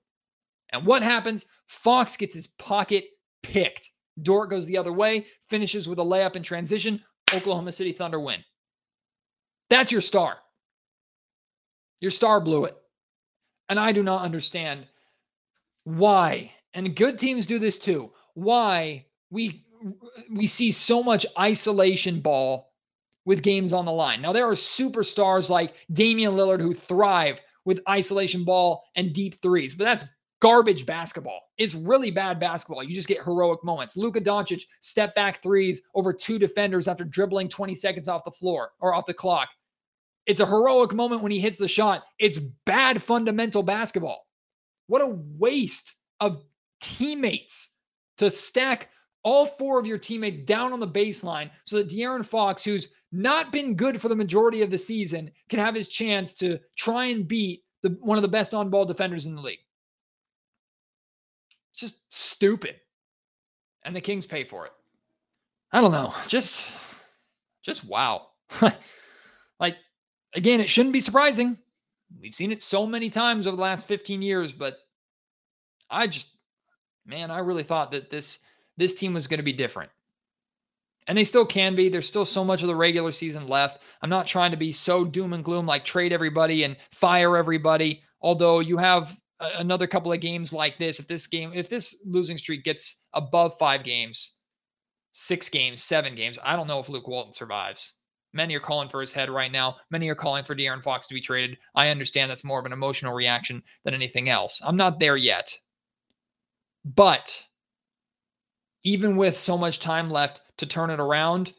And 0.72 0.86
what 0.86 1.02
happens? 1.02 1.46
Fox 1.68 2.18
gets 2.18 2.36
his 2.36 2.48
pocket 2.48 3.06
picked. 3.44 3.90
Dort 4.22 4.50
goes 4.50 4.66
the 4.66 4.78
other 4.78 4.94
way, 4.94 5.28
finishes 5.48 5.88
with 5.88 6.00
a 6.00 6.04
layup 6.04 6.36
in 6.36 6.44
transition. 6.44 7.02
Oklahoma 7.34 7.72
City 7.72 7.92
Thunder 7.92 8.20
win. 8.20 8.44
That's 9.70 9.92
your 9.92 10.02
star. 10.02 10.38
Your 12.00 12.12
star 12.12 12.40
blew 12.40 12.66
it. 12.66 12.76
And 13.70 13.80
I 13.80 13.92
do 13.92 14.02
not 14.02 14.22
understand 14.22 14.88
why, 15.84 16.52
and 16.74 16.96
good 16.96 17.20
teams 17.20 17.46
do 17.46 17.60
this 17.60 17.80
too, 17.80 18.12
why 18.34 19.06
we 19.30 19.64
we 20.34 20.48
see 20.48 20.72
so 20.72 21.04
much 21.04 21.26
isolation 21.38 22.20
ball 22.20 22.74
with 23.26 23.44
games 23.44 23.74
on 23.74 23.86
the 23.86 23.92
line. 23.92 24.22
Now 24.22 24.34
there 24.34 24.48
are 24.48 24.54
superstars 24.54 25.50
like 25.50 25.76
Damian 25.92 26.34
Lillard 26.34 26.62
who 26.62 26.74
thrive 26.74 27.42
with 27.66 27.82
isolation 27.90 28.44
ball 28.44 28.84
and 28.96 29.14
deep 29.14 29.42
threes, 29.42 29.76
but 29.76 29.84
that's 29.84 30.06
garbage 30.40 30.86
basketball. 30.86 31.42
It's 31.58 31.76
really 31.76 32.12
bad 32.12 32.40
basketball. 32.40 32.84
You 32.84 32.96
just 32.96 33.08
get 33.08 33.24
heroic 33.24 33.64
moments. 33.64 33.98
Luka 33.98 34.22
Doncic 34.22 34.64
step 34.82 35.16
back 35.16 35.42
threes 35.42 35.82
over 35.96 36.14
two 36.14 36.40
defenders 36.40 36.88
after 36.88 37.04
dribbling 37.04 37.50
20 37.50 37.76
seconds 37.76 38.08
off 38.08 38.24
the 38.24 38.32
floor 38.32 38.72
or 38.80 38.94
off 38.94 39.06
the 39.06 39.14
clock. 39.14 39.50
It's 40.26 40.42
a 40.42 40.46
heroic 40.46 40.94
moment 40.94 41.22
when 41.22 41.32
he 41.32 41.40
hits 41.40 41.58
the 41.58 41.68
shot. 41.68 42.04
It's 42.20 42.38
bad 42.66 43.02
fundamental 43.02 43.64
basketball. 43.64 44.28
What 44.88 45.02
a 45.02 45.18
waste 45.38 45.94
of 46.20 46.44
teammates 46.82 47.74
to 48.18 48.30
stack 48.30 48.90
all 49.28 49.46
four 49.46 49.78
of 49.78 49.86
your 49.86 49.98
teammates 49.98 50.40
down 50.40 50.72
on 50.72 50.80
the 50.80 50.88
baseline 50.88 51.50
so 51.66 51.76
that 51.76 51.90
De'Aaron 51.90 52.26
Fox, 52.26 52.64
who's 52.64 52.88
not 53.12 53.52
been 53.52 53.76
good 53.76 54.00
for 54.00 54.08
the 54.08 54.16
majority 54.16 54.62
of 54.62 54.72
the 54.72 54.78
season, 54.78 55.30
can 55.50 55.60
have 55.60 55.76
his 55.76 55.90
chance 55.90 56.34
to 56.36 56.58
try 56.78 57.08
and 57.08 57.28
beat 57.28 57.66
the, 57.84 57.90
one 58.00 58.18
of 58.18 58.22
the 58.22 58.30
best 58.30 58.54
on 58.54 58.70
ball 58.70 58.86
defenders 58.86 59.26
in 59.26 59.36
the 59.36 59.42
league. 59.42 59.60
It's 61.74 61.82
just 61.82 62.02
stupid. 62.08 62.78
And 63.84 63.94
the 63.94 64.00
Kings 64.00 64.26
pay 64.26 64.46
for 64.46 64.66
it. 64.66 64.72
I 65.74 65.82
don't 65.82 65.92
know. 65.92 66.14
Just 66.28 66.66
just 67.62 67.84
wow. 67.84 68.30
like 69.60 69.76
again, 70.36 70.62
it 70.62 70.70
shouldn't 70.70 70.94
be 70.94 71.02
surprising. 71.02 71.58
We've 72.22 72.34
seen 72.34 72.54
it 72.54 72.62
so 72.62 72.88
many 72.88 73.10
times 73.10 73.46
over 73.46 73.58
the 73.58 73.62
last 73.62 73.90
15 73.90 74.22
years, 74.22 74.54
but 74.54 74.78
I 75.90 76.08
just 76.08 76.38
man, 77.06 77.30
I 77.30 77.40
really 77.40 77.64
thought 77.64 77.92
that 77.92 78.10
this 78.10 78.40
this 78.78 78.94
team 78.94 79.14
was 79.14 79.28
going 79.28 79.40
to 79.40 79.44
be 79.44 79.54
different. 79.54 79.92
And 81.08 81.18
they 81.18 81.24
still 81.24 81.46
can 81.46 81.76
be. 81.76 81.90
There's 81.90 82.08
still 82.08 82.26
so 82.26 82.44
much 82.44 82.62
of 82.62 82.68
the 82.68 82.76
regular 82.76 83.12
season 83.12 83.48
left. 83.48 83.82
I'm 84.02 84.10
not 84.10 84.28
trying 84.28 84.52
to 84.52 84.58
be 84.58 84.72
so 84.72 85.06
doom 85.06 85.34
and 85.34 85.44
gloom 85.44 85.66
like 85.66 85.86
trade 85.86 86.12
everybody 86.12 86.64
and 86.64 86.76
fire 86.92 87.38
everybody. 87.38 88.04
Although 88.22 88.60
you 88.60 88.78
have 88.78 89.18
another 89.58 89.88
couple 89.88 90.12
of 90.12 90.20
games 90.20 90.52
like 90.52 90.78
this, 90.78 91.00
if 91.00 91.08
this 91.08 91.28
game, 91.28 91.52
if 91.54 91.70
this 91.70 92.04
losing 92.06 92.38
streak 92.38 92.64
gets 92.64 93.04
above 93.14 93.58
five 93.58 93.84
games, 93.84 94.40
six 95.14 95.48
games, 95.48 95.82
seven 95.82 96.14
games, 96.14 96.38
I 96.44 96.56
don't 96.56 96.68
know 96.68 96.80
if 96.80 96.90
Luke 96.90 97.08
Walton 97.08 97.34
survives. 97.34 97.94
Many 98.34 98.56
are 98.56 98.60
calling 98.60 98.90
for 98.90 99.00
his 99.00 99.14
head 99.14 99.30
right 99.30 99.52
now. 99.52 99.78
Many 99.90 100.10
are 100.10 100.16
calling 100.16 100.44
for 100.44 100.56
De'Aaron 100.56 100.84
Fox 100.84 101.08
to 101.08 101.14
be 101.14 101.22
traded. 101.22 101.58
I 101.74 101.90
understand 101.90 102.30
that's 102.30 102.44
more 102.44 102.60
of 102.60 102.66
an 102.66 102.74
emotional 102.74 103.14
reaction 103.14 103.64
than 103.84 103.94
anything 103.94 104.30
else. 104.30 104.62
I'm 104.64 104.76
not 104.76 105.00
there 105.00 105.18
yet. 105.18 105.58
But 106.84 107.48
even 108.84 109.18
with 109.18 109.38
so 109.38 109.58
much 109.58 109.80
time 109.80 110.10
left 110.10 110.42
to 110.58 110.66
turn 110.66 110.90
it 110.90 111.00
around, 111.00 111.54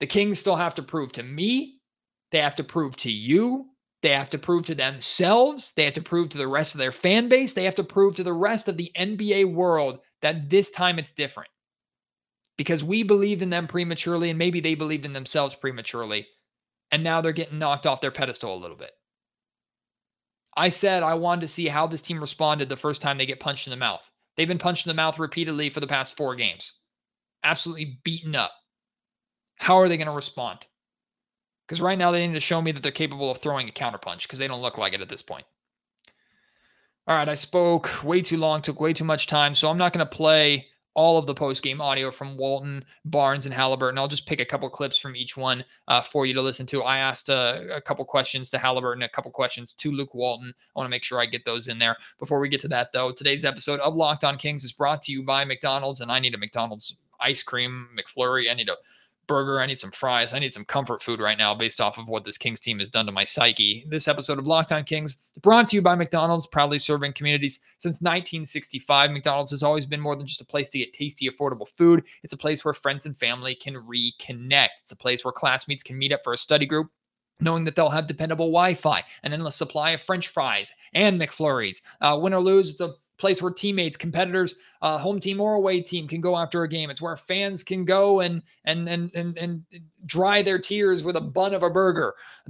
the 0.00 0.06
Kings 0.06 0.38
still 0.38 0.56
have 0.56 0.74
to 0.76 0.82
prove 0.82 1.12
to 1.12 1.22
me, 1.22 1.80
they 2.32 2.38
have 2.38 2.56
to 2.56 2.64
prove 2.64 2.96
to 2.98 3.10
you, 3.10 3.66
they 4.02 4.10
have 4.10 4.30
to 4.30 4.38
prove 4.38 4.66
to 4.66 4.74
themselves, 4.74 5.72
they 5.76 5.84
have 5.84 5.94
to 5.94 6.02
prove 6.02 6.30
to 6.30 6.38
the 6.38 6.48
rest 6.48 6.74
of 6.74 6.78
their 6.78 6.92
fan 6.92 7.28
base, 7.28 7.52
they 7.52 7.64
have 7.64 7.74
to 7.74 7.84
prove 7.84 8.16
to 8.16 8.22
the 8.22 8.32
rest 8.32 8.68
of 8.68 8.76
the 8.76 8.90
NBA 8.96 9.52
world 9.52 10.00
that 10.22 10.48
this 10.48 10.70
time 10.70 10.98
it's 10.98 11.12
different. 11.12 11.50
Because 12.56 12.84
we 12.84 13.02
believed 13.02 13.42
in 13.42 13.50
them 13.50 13.66
prematurely, 13.66 14.30
and 14.30 14.38
maybe 14.38 14.60
they 14.60 14.74
believed 14.74 15.06
in 15.06 15.12
themselves 15.12 15.54
prematurely. 15.54 16.26
And 16.90 17.04
now 17.04 17.20
they're 17.20 17.32
getting 17.32 17.58
knocked 17.58 17.86
off 17.86 18.00
their 18.00 18.10
pedestal 18.10 18.54
a 18.54 18.58
little 18.58 18.76
bit. 18.76 18.90
I 20.56 20.68
said 20.68 21.02
I 21.02 21.14
wanted 21.14 21.42
to 21.42 21.48
see 21.48 21.68
how 21.68 21.86
this 21.86 22.02
team 22.02 22.20
responded 22.20 22.68
the 22.68 22.76
first 22.76 23.00
time 23.00 23.16
they 23.16 23.26
get 23.26 23.40
punched 23.40 23.66
in 23.66 23.70
the 23.70 23.76
mouth. 23.76 24.10
They've 24.36 24.48
been 24.48 24.58
punched 24.58 24.86
in 24.86 24.90
the 24.90 24.94
mouth 24.94 25.18
repeatedly 25.18 25.70
for 25.70 25.80
the 25.80 25.86
past 25.86 26.16
four 26.16 26.34
games, 26.34 26.78
absolutely 27.44 28.00
beaten 28.04 28.34
up. 28.34 28.52
How 29.56 29.76
are 29.78 29.88
they 29.88 29.96
going 29.96 30.06
to 30.06 30.12
respond? 30.12 30.60
Because 31.66 31.82
right 31.82 31.98
now 31.98 32.10
they 32.10 32.26
need 32.26 32.34
to 32.34 32.40
show 32.40 32.60
me 32.62 32.72
that 32.72 32.82
they're 32.82 32.92
capable 32.92 33.30
of 33.30 33.38
throwing 33.38 33.68
a 33.68 33.72
counterpunch 33.72 34.22
because 34.22 34.38
they 34.38 34.48
don't 34.48 34.62
look 34.62 34.78
like 34.78 34.92
it 34.92 35.00
at 35.00 35.08
this 35.08 35.22
point. 35.22 35.44
All 37.06 37.16
right, 37.16 37.28
I 37.28 37.34
spoke 37.34 38.04
way 38.04 38.22
too 38.22 38.36
long, 38.36 38.62
took 38.62 38.80
way 38.80 38.92
too 38.92 39.04
much 39.04 39.26
time, 39.26 39.54
so 39.54 39.68
I'm 39.68 39.78
not 39.78 39.92
going 39.92 40.06
to 40.06 40.16
play 40.16 40.68
all 40.94 41.18
of 41.18 41.26
the 41.26 41.34
post 41.34 41.62
game 41.62 41.80
audio 41.80 42.10
from 42.10 42.36
Walton, 42.36 42.84
Barnes, 43.04 43.46
and 43.46 43.54
Halliburton. 43.54 43.98
I'll 43.98 44.08
just 44.08 44.26
pick 44.26 44.40
a 44.40 44.44
couple 44.44 44.68
clips 44.70 44.98
from 44.98 45.16
each 45.16 45.36
one 45.36 45.64
uh, 45.88 46.00
for 46.00 46.26
you 46.26 46.34
to 46.34 46.42
listen 46.42 46.66
to. 46.66 46.82
I 46.82 46.98
asked 46.98 47.30
uh, 47.30 47.60
a 47.72 47.80
couple 47.80 48.04
questions 48.04 48.50
to 48.50 48.58
Halliburton, 48.58 49.02
a 49.02 49.08
couple 49.08 49.30
questions 49.30 49.74
to 49.74 49.92
Luke 49.92 50.14
Walton. 50.14 50.52
I 50.56 50.78
want 50.78 50.86
to 50.86 50.90
make 50.90 51.04
sure 51.04 51.20
I 51.20 51.26
get 51.26 51.44
those 51.44 51.68
in 51.68 51.78
there. 51.78 51.96
Before 52.18 52.40
we 52.40 52.48
get 52.48 52.60
to 52.60 52.68
that, 52.68 52.92
though, 52.92 53.12
today's 53.12 53.44
episode 53.44 53.80
of 53.80 53.94
Locked 53.94 54.24
On 54.24 54.36
Kings 54.36 54.64
is 54.64 54.72
brought 54.72 55.02
to 55.02 55.12
you 55.12 55.22
by 55.22 55.44
McDonald's, 55.44 56.00
and 56.00 56.10
I 56.10 56.18
need 56.18 56.34
a 56.34 56.38
McDonald's 56.38 56.96
ice 57.20 57.42
cream 57.42 57.88
McFlurry. 57.96 58.50
I 58.50 58.54
need 58.54 58.68
a 58.68 58.76
burger. 59.30 59.60
I 59.60 59.66
need 59.66 59.78
some 59.78 59.92
fries. 59.92 60.34
I 60.34 60.40
need 60.40 60.52
some 60.52 60.64
comfort 60.64 61.00
food 61.00 61.20
right 61.20 61.38
now 61.38 61.54
based 61.54 61.80
off 61.80 61.98
of 61.98 62.08
what 62.08 62.24
this 62.24 62.36
Kings 62.36 62.58
team 62.58 62.80
has 62.80 62.90
done 62.90 63.06
to 63.06 63.12
my 63.12 63.22
psyche. 63.22 63.84
This 63.86 64.08
episode 64.08 64.40
of 64.40 64.48
Locked 64.48 64.72
On 64.72 64.82
Kings 64.82 65.30
brought 65.40 65.68
to 65.68 65.76
you 65.76 65.82
by 65.82 65.94
McDonald's, 65.94 66.48
proudly 66.48 66.80
serving 66.80 67.12
communities 67.12 67.60
since 67.78 68.00
1965. 68.00 69.12
McDonald's 69.12 69.52
has 69.52 69.62
always 69.62 69.86
been 69.86 70.00
more 70.00 70.16
than 70.16 70.26
just 70.26 70.40
a 70.40 70.44
place 70.44 70.70
to 70.70 70.78
get 70.78 70.92
tasty, 70.92 71.30
affordable 71.30 71.68
food. 71.68 72.04
It's 72.24 72.32
a 72.32 72.36
place 72.36 72.64
where 72.64 72.74
friends 72.74 73.06
and 73.06 73.16
family 73.16 73.54
can 73.54 73.76
reconnect. 73.76 74.80
It's 74.80 74.90
a 74.90 74.96
place 74.96 75.24
where 75.24 75.30
classmates 75.30 75.84
can 75.84 75.96
meet 75.96 76.12
up 76.12 76.24
for 76.24 76.32
a 76.32 76.36
study 76.36 76.66
group 76.66 76.90
knowing 77.40 77.62
that 77.64 77.76
they'll 77.76 77.88
have 77.88 78.08
dependable 78.08 78.46
Wi-Fi, 78.46 79.02
an 79.22 79.32
endless 79.32 79.56
supply 79.56 79.92
of 79.92 80.02
French 80.02 80.28
fries 80.28 80.74
and 80.92 81.18
McFlurries. 81.20 81.82
Uh, 82.00 82.18
win 82.20 82.34
or 82.34 82.40
lose, 82.40 82.70
it's 82.70 82.80
a 82.80 82.94
place 83.20 83.40
where 83.42 83.52
teammates, 83.52 83.96
competitors, 83.96 84.56
uh, 84.82 84.98
home 84.98 85.20
team 85.20 85.40
or 85.40 85.54
away 85.54 85.82
team 85.82 86.08
can 86.08 86.20
go 86.20 86.36
after 86.36 86.62
a 86.62 86.68
game. 86.68 86.90
It's 86.90 87.02
where 87.02 87.16
fans 87.16 87.62
can 87.62 87.84
go 87.84 88.20
and 88.20 88.42
and 88.64 88.88
and 88.88 89.10
and 89.14 89.38
and 89.38 89.64
dry 90.06 90.42
their 90.42 90.58
tears 90.58 91.04
with 91.04 91.16
a 91.16 91.20
bun 91.20 91.54
of 91.54 91.62
a 91.62 91.70
burger. 91.70 92.14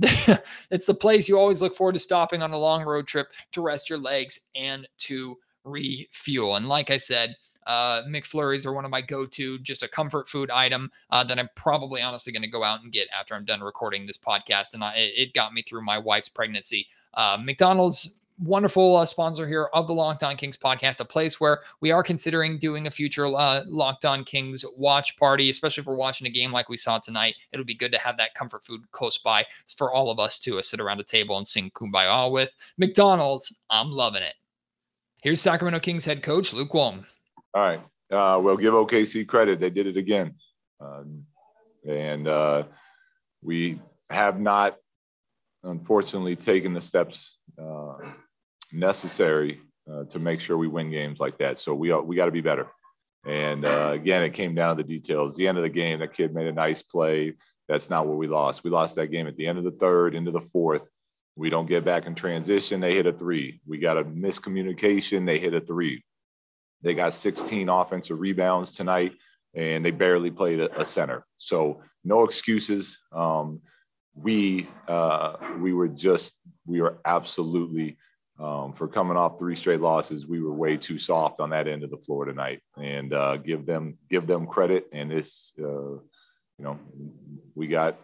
it's 0.70 0.87
the 0.87 0.94
place 0.94 1.28
you 1.28 1.38
always 1.38 1.61
look 1.61 1.74
forward 1.74 1.94
to 1.94 1.98
stopping 1.98 2.40
on 2.42 2.52
a 2.52 2.59
long 2.59 2.85
road 2.85 3.06
trip 3.06 3.28
to 3.52 3.61
rest 3.61 3.90
your 3.90 3.98
legs 3.98 4.48
and 4.54 4.88
to 4.98 5.37
refuel. 5.64 6.56
And 6.56 6.68
like 6.68 6.90
I 6.90 6.96
said, 6.96 7.35
uh, 7.66 8.02
McFlurries 8.04 8.66
are 8.66 8.72
one 8.72 8.85
of 8.85 8.90
my 8.90 9.00
go-to, 9.00 9.59
just 9.59 9.83
a 9.83 9.88
comfort 9.88 10.28
food 10.28 10.50
item 10.50 10.90
uh, 11.11 11.22
that 11.24 11.38
I'm 11.38 11.50
probably 11.54 12.00
honestly 12.00 12.33
going 12.33 12.42
to 12.42 12.48
go 12.48 12.64
out 12.64 12.83
and 12.83 12.92
get 12.92 13.09
after 13.16 13.35
I'm 13.35 13.44
done 13.44 13.61
recording 13.61 14.06
this 14.06 14.16
podcast. 14.16 14.74
And 14.74 14.83
I, 14.83 14.94
it 14.96 15.35
got 15.35 15.52
me 15.52 15.62
through 15.62 15.83
my 15.83 15.98
wife's 15.98 16.28
pregnancy. 16.28 16.88
Uh, 17.14 17.38
McDonald's 17.40 18.16
wonderful 18.42 18.96
uh, 18.96 19.05
sponsor 19.05 19.46
here 19.46 19.68
of 19.74 19.87
the 19.87 19.92
Locked 19.92 20.22
On 20.22 20.37
Kings 20.37 20.57
podcast, 20.57 21.00
a 21.00 21.05
place 21.05 21.40
where 21.40 21.61
we 21.81 21.90
are 21.90 22.03
considering 22.03 22.59
doing 22.59 22.87
a 22.87 22.90
future 22.90 23.26
uh, 23.26 23.62
Locked 23.66 24.05
On 24.05 24.24
Kings 24.24 24.64
watch 24.76 25.16
party, 25.16 25.50
especially 25.50 25.83
if 25.83 25.87
we're 25.87 25.94
watching 25.94 26.26
a 26.26 26.31
game 26.31 26.50
like 26.50 26.68
we 26.68 26.76
saw 26.76 26.98
tonight. 26.98 27.35
It'll 27.53 27.64
be 27.64 27.74
good 27.74 27.92
to 27.92 27.98
have 27.98 28.16
that 28.16 28.35
comfort 28.35 28.64
food 28.64 28.90
close 28.92 29.18
by 29.18 29.46
for 29.76 29.92
all 29.92 30.11
of 30.11 30.18
us 30.18 30.38
to 30.40 30.59
uh, 30.59 30.62
sit 30.62 30.81
around 30.81 31.00
a 31.00 31.05
table 31.05 31.37
and 31.37 31.46
sing 31.46 31.70
Kumbaya 31.70 32.31
with. 32.31 32.55
McDonald's, 32.79 33.61
I'm 33.68 33.90
loving 33.90 34.22
it. 34.22 34.35
Here's 35.22 35.40
Sacramento 35.40 35.81
Kings 35.81 36.05
head 36.05 36.22
coach 36.22 36.53
Luke 36.53 36.72
Walton. 36.72 37.05
All 37.55 37.62
right. 37.62 37.81
Uh, 38.11 38.40
we'll 38.40 38.57
give 38.57 38.74
OKC 38.74 39.26
credit. 39.26 39.61
They 39.61 39.70
did 39.70 39.87
it 39.87 39.96
again. 39.96 40.35
Um, 40.81 41.24
and 41.87 42.26
uh, 42.26 42.64
we 43.42 43.81
have 44.09 44.40
not, 44.40 44.76
unfortunately, 45.62 46.37
taken 46.37 46.72
the 46.72 46.81
steps 46.81 47.38
uh, 47.61 47.94
necessary 48.72 49.61
uh, 49.90 50.04
to 50.04 50.18
make 50.18 50.40
sure 50.40 50.56
we 50.56 50.68
win 50.68 50.90
games 50.90 51.20
like 51.20 51.38
that. 51.38 51.59
So 51.59 51.74
we 51.74 51.92
we 51.92 52.16
got 52.16 52.26
to 52.26 52.30
be 52.30 52.40
better. 52.40 52.68
And 53.26 53.64
uh, 53.64 53.90
again, 53.92 54.22
it 54.22 54.33
came 54.33 54.54
down 54.54 54.76
to 54.76 54.83
the 54.83 54.88
details. 54.88 55.37
The 55.37 55.46
end 55.46 55.59
of 55.59 55.62
the 55.62 55.70
game, 55.70 56.00
that 56.00 56.14
kid 56.14 56.35
made 56.35 56.46
a 56.46 56.52
nice 56.52 56.83
play. 56.83 57.35
That's 57.68 57.90
not 57.90 58.06
what 58.06 58.16
we 58.16 58.26
lost. 58.26 58.64
We 58.64 58.70
lost 58.70 58.96
that 58.96 59.09
game 59.09 59.26
at 59.26 59.37
the 59.37 59.46
end 59.46 59.59
of 59.59 59.64
the 59.64 59.70
third, 59.72 60.14
into 60.14 60.30
the 60.30 60.40
fourth. 60.40 60.83
We 61.37 61.50
don't 61.50 61.68
get 61.68 61.85
back 61.85 62.06
in 62.06 62.14
transition. 62.14 62.80
They 62.80 62.94
hit 62.94 63.06
a 63.06 63.12
three. 63.12 63.61
We 63.66 63.78
got 63.78 63.98
a 63.98 64.04
miscommunication. 64.04 65.26
They 65.26 65.38
hit 65.38 65.54
a 65.54 65.61
three. 65.61 66.04
They 66.83 66.94
got 66.94 67.14
16 67.14 67.68
offensive 67.68 68.18
rebounds 68.18 68.72
tonight, 68.72 69.12
and 69.54 69.85
they 69.85 69.90
barely 69.90 70.30
played 70.30 70.61
a, 70.61 70.85
center. 70.85 71.26
So 71.38 71.83
no 72.04 72.24
excuses. 72.24 72.98
Um, 73.12 73.61
we 74.14 74.66
uh, 74.88 75.37
we 75.61 75.72
were 75.72 75.88
just 75.88 76.35
we 76.66 76.80
were 76.80 76.98
absolutely 77.04 77.98
um, 78.40 78.72
for 78.72 78.88
coming 78.88 79.16
off 79.16 79.38
three 79.38 79.55
straight 79.55 79.81
losses. 79.81 80.26
We 80.26 80.40
were 80.40 80.55
way 80.55 80.76
too 80.76 80.98
soft 80.98 81.40
on 81.40 81.50
that 81.50 81.68
end 81.68 81.85
of 81.85 81.90
the 81.90 81.98
floor 81.98 82.24
tonight, 82.24 82.61
and 82.76 83.12
uh, 83.12 83.37
give 83.37 83.66
them 83.66 83.98
give 84.09 84.26
them 84.26 84.46
credit. 84.46 84.87
And 84.92 85.11
this, 85.11 85.53
uh, 85.59 85.64
you 85.92 86.00
know 86.59 86.79
we 87.55 87.66
got 87.66 87.98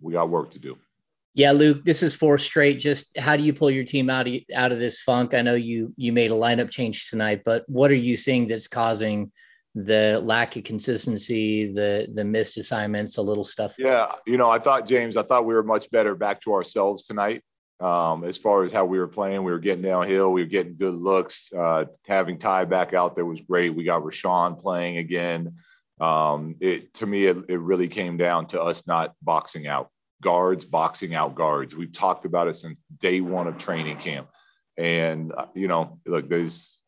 we 0.00 0.14
got 0.14 0.30
work 0.30 0.50
to 0.52 0.58
do. 0.58 0.78
Yeah, 1.34 1.52
Luke, 1.52 1.84
this 1.84 2.02
is 2.02 2.14
four 2.14 2.36
straight. 2.36 2.78
Just 2.78 3.16
how 3.18 3.36
do 3.36 3.42
you 3.42 3.54
pull 3.54 3.70
your 3.70 3.84
team 3.84 4.10
out 4.10 4.26
of 4.26 4.34
out 4.54 4.72
of 4.72 4.78
this 4.78 5.00
funk? 5.00 5.34
I 5.34 5.42
know 5.42 5.54
you 5.54 5.92
you 5.96 6.12
made 6.12 6.30
a 6.30 6.34
lineup 6.34 6.70
change 6.70 7.10
tonight, 7.10 7.42
but 7.44 7.64
what 7.68 7.90
are 7.90 7.94
you 7.94 8.16
seeing 8.16 8.48
that's 8.48 8.68
causing 8.68 9.32
the 9.74 10.20
lack 10.22 10.56
of 10.56 10.64
consistency, 10.64 11.72
the 11.72 12.08
the 12.12 12.24
missed 12.24 12.56
assignments, 12.58 13.18
a 13.18 13.22
little 13.22 13.44
stuff? 13.44 13.76
Yeah, 13.78 14.12
you 14.26 14.36
know, 14.36 14.50
I 14.50 14.58
thought 14.58 14.86
James, 14.86 15.16
I 15.16 15.22
thought 15.22 15.46
we 15.46 15.54
were 15.54 15.62
much 15.62 15.90
better 15.90 16.14
back 16.14 16.40
to 16.42 16.52
ourselves 16.52 17.06
tonight. 17.06 17.42
Um, 17.82 18.24
as 18.24 18.38
far 18.38 18.64
as 18.64 18.72
how 18.72 18.84
we 18.84 18.98
were 18.98 19.08
playing, 19.08 19.42
we 19.42 19.50
were 19.50 19.58
getting 19.58 19.82
downhill, 19.82 20.32
we 20.32 20.42
were 20.42 20.48
getting 20.48 20.76
good 20.76 20.94
looks. 20.94 21.52
Uh, 21.52 21.86
having 22.06 22.38
Ty 22.38 22.66
back 22.66 22.94
out 22.94 23.16
there 23.16 23.24
was 23.24 23.40
great. 23.40 23.74
We 23.74 23.84
got 23.84 24.02
Richaun 24.02 24.60
playing 24.60 24.98
again. 24.98 25.56
Um, 26.00 26.56
it 26.60 26.94
to 26.94 27.06
me, 27.06 27.26
it, 27.26 27.36
it 27.48 27.58
really 27.58 27.88
came 27.88 28.16
down 28.16 28.46
to 28.48 28.62
us 28.62 28.86
not 28.86 29.14
boxing 29.22 29.66
out 29.66 29.90
guards 30.22 30.64
boxing 30.64 31.14
out 31.14 31.34
guards. 31.34 31.76
We've 31.76 31.92
talked 31.92 32.24
about 32.24 32.48
it 32.48 32.54
since 32.54 32.78
day 32.98 33.20
one 33.20 33.46
of 33.48 33.58
training 33.58 33.98
camp. 33.98 34.28
And, 34.78 35.32
uh, 35.36 35.46
you 35.54 35.68
know, 35.68 35.98
look, 36.06 36.30
there's, 36.30 36.80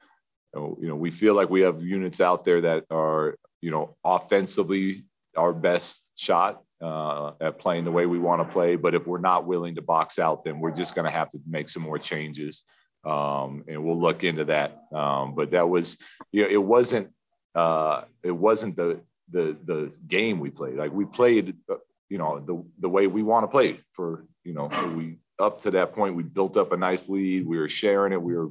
you 0.54 0.76
know, 0.80 0.96
we 0.96 1.11
feel 1.11 1.35
like 1.35 1.50
we 1.50 1.62
have 1.62 1.83
units 1.83 2.20
out 2.20 2.44
there 2.44 2.62
that 2.62 2.85
are, 2.90 3.37
you 3.61 3.70
know, 3.70 3.96
offensively 4.04 5.04
our 5.37 5.52
best 5.52 6.02
shot 6.16 6.62
uh, 6.81 7.33
at 7.41 7.59
playing 7.59 7.85
the 7.85 7.93
way 7.93 8.07
we 8.07 8.19
want 8.19 8.47
to 8.47 8.53
play. 8.53 8.77
But 8.77 8.95
if 8.95 9.07
we're 9.07 9.19
not 9.19 9.47
willing 9.47 9.75
to 9.77 9.83
box 9.83 10.19
out, 10.19 10.45
then 10.45 10.61
we're 10.61 10.73
just 10.73 10.95
going 10.95 11.07
to 11.07 11.11
have 11.11 11.29
to 11.31 11.41
make 11.47 11.69
some 11.69 11.83
more 11.83 11.99
changes. 11.99 12.63
Um, 13.05 13.65
and 13.69 13.85
we'll 13.85 14.01
look 14.01 14.25
into 14.25 14.47
that. 14.47 14.83
Um, 14.93 15.35
but 15.35 15.51
that 15.51 15.69
was, 15.69 15.99
you 16.33 16.43
know, 16.43 16.49
it 16.49 16.63
wasn't, 16.63 17.11
uh, 17.55 18.03
it 18.23 18.31
wasn't 18.31 18.77
the, 18.77 19.01
the, 19.31 19.57
the 19.65 19.97
game 20.07 20.41
we 20.41 20.51
played. 20.51 20.77
Like 20.77 20.93
we 20.93 21.05
played 21.05 21.57
uh, 21.71 21.77
you 22.09 22.19
know 22.19 22.39
the 22.39 22.65
the 22.81 22.89
way 22.89 23.07
we 23.07 23.23
want 23.23 23.45
to 23.45 23.49
play 23.49 23.81
for 23.93 24.25
you 24.45 24.53
know 24.53 24.71
we 24.97 25.17
up 25.39 25.61
to 25.63 25.71
that 25.73 25.93
point 25.93 26.15
we 26.15 26.23
built 26.23 26.57
up 26.57 26.73
a 26.73 26.77
nice 26.77 27.09
lead 27.09 27.47
we 27.47 27.59
were 27.59 27.69
sharing 27.69 28.13
it 28.13 28.23
we 28.23 28.35
were 28.35 28.51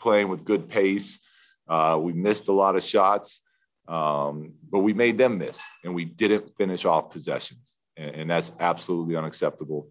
playing 0.00 0.28
with 0.28 0.44
good 0.44 0.68
pace 0.68 1.20
uh, 1.68 1.98
we 2.00 2.12
missed 2.12 2.48
a 2.48 2.52
lot 2.52 2.76
of 2.76 2.82
shots 2.82 3.42
um, 3.88 4.52
but 4.70 4.80
we 4.80 4.92
made 4.92 5.18
them 5.18 5.38
miss 5.38 5.62
and 5.84 5.94
we 5.94 6.04
didn't 6.04 6.54
finish 6.56 6.84
off 6.84 7.10
possessions 7.10 7.78
and, 7.96 8.14
and 8.14 8.30
that's 8.30 8.52
absolutely 8.60 9.16
unacceptable 9.16 9.88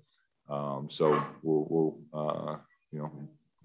um, 0.49 0.87
so 0.89 1.23
we'll, 1.43 1.67
we'll 1.69 1.97
uh, 2.13 2.55
you 2.91 2.99
know 2.99 3.11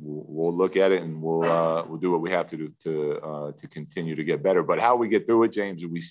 we'll, 0.01 0.25
we'll, 0.27 0.57
look 0.57 0.77
at 0.77 0.91
it 0.91 1.03
and 1.03 1.23
we'll 1.23 1.45
uh, 1.45 1.85
we'll 1.85 1.99
do 1.99 2.11
what 2.11 2.21
we 2.21 2.31
have 2.31 2.47
to 2.47 2.57
do 2.57 2.73
to 2.81 3.21
uh, 3.21 3.53
to 3.53 3.69
continue 3.69 4.17
to 4.17 4.25
get 4.25 4.43
better 4.43 4.63
but 4.63 4.81
how 4.81 4.97
we 4.97 5.09
get 5.09 5.27
through 5.27 5.45
it 5.45 5.53
james 5.53 5.85
we 5.85 6.03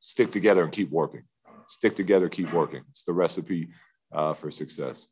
stick 0.00 0.30
together 0.30 0.62
and 0.62 0.72
keep 0.72 0.90
working 0.90 1.22
stick 1.70 1.94
together, 1.94 2.28
keep 2.28 2.52
working. 2.52 2.82
It's 2.90 3.04
the 3.04 3.12
recipe 3.12 3.68
uh, 4.12 4.34
for 4.34 4.50
success. 4.50 5.06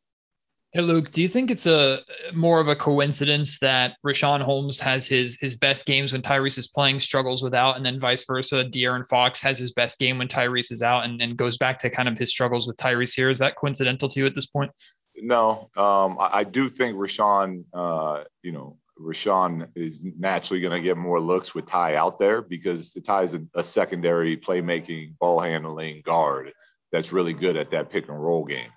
Hey 0.75 0.83
Luke, 0.83 1.11
do 1.11 1.23
you 1.23 1.29
think 1.29 1.51
it's 1.51 1.67
a 1.67 2.01
more 2.35 2.61
of 2.61 2.69
a 2.69 2.77
coincidence 2.77 3.59
that 3.61 3.97
Richaun 4.05 4.43
Holmes 4.43 4.79
has 4.81 5.09
his 5.09 5.39
his 5.41 5.57
best 5.57 5.87
games 5.87 6.13
when 6.13 6.21
Tyrese 6.21 6.59
is 6.59 6.69
playing, 6.69 7.01
struggles 7.01 7.43
without, 7.43 7.79
and 7.79 7.87
then 7.87 7.99
vice 7.99 8.27
versa? 8.27 8.65
De'Aaron 8.65 9.07
Fox 9.09 9.41
has 9.41 9.59
his 9.59 9.73
best 9.73 9.99
game 9.99 10.19
when 10.19 10.29
Tyrese 10.29 10.71
is 10.71 10.83
out, 10.83 11.07
and, 11.07 11.23
and 11.23 11.39
goes 11.39 11.57
back 11.57 11.79
to 11.79 11.91
kind 11.91 12.07
of 12.07 12.19
his 12.19 12.29
struggles 12.29 12.67
with 12.67 12.77
Tyrese 12.77 13.17
here. 13.17 13.31
Is 13.31 13.39
that 13.39 13.57
coincidental 13.57 14.11
to 14.11 14.21
you 14.21 14.27
at 14.27 14.35
this 14.35 14.45
point? 14.45 14.71
No, 15.17 15.71
um, 15.75 16.19
I, 16.21 16.41
I, 16.41 16.45
do 16.45 16.69
think 16.69 16.97
Richaun, 16.97 17.65
uh, 17.73 18.25
you 18.43 18.53
know, 18.53 18.77
Richaun 19.01 19.69
is 19.75 20.05
naturally 20.19 20.61
going 20.61 20.81
to 20.81 20.87
get 20.87 20.99
more 20.99 21.19
looks 21.19 21.55
with 21.55 21.67
Ty 21.67 21.95
out 21.95 22.19
there 22.19 22.43
because 22.43 22.93
the 22.93 23.01
Ty 23.01 23.23
is 23.23 23.35
a, 23.35 23.41
a, 23.55 23.65
secondary 23.65 24.37
playmaking, 24.37 25.17
ball 25.19 25.41
handling 25.41 26.03
guard 26.05 26.53
that's 26.93 27.11
really 27.11 27.33
good 27.33 27.57
at 27.57 27.71
that 27.71 27.91
pick 27.91 28.09
and 28.09 28.23
roll 28.23 28.45
game. 28.45 28.71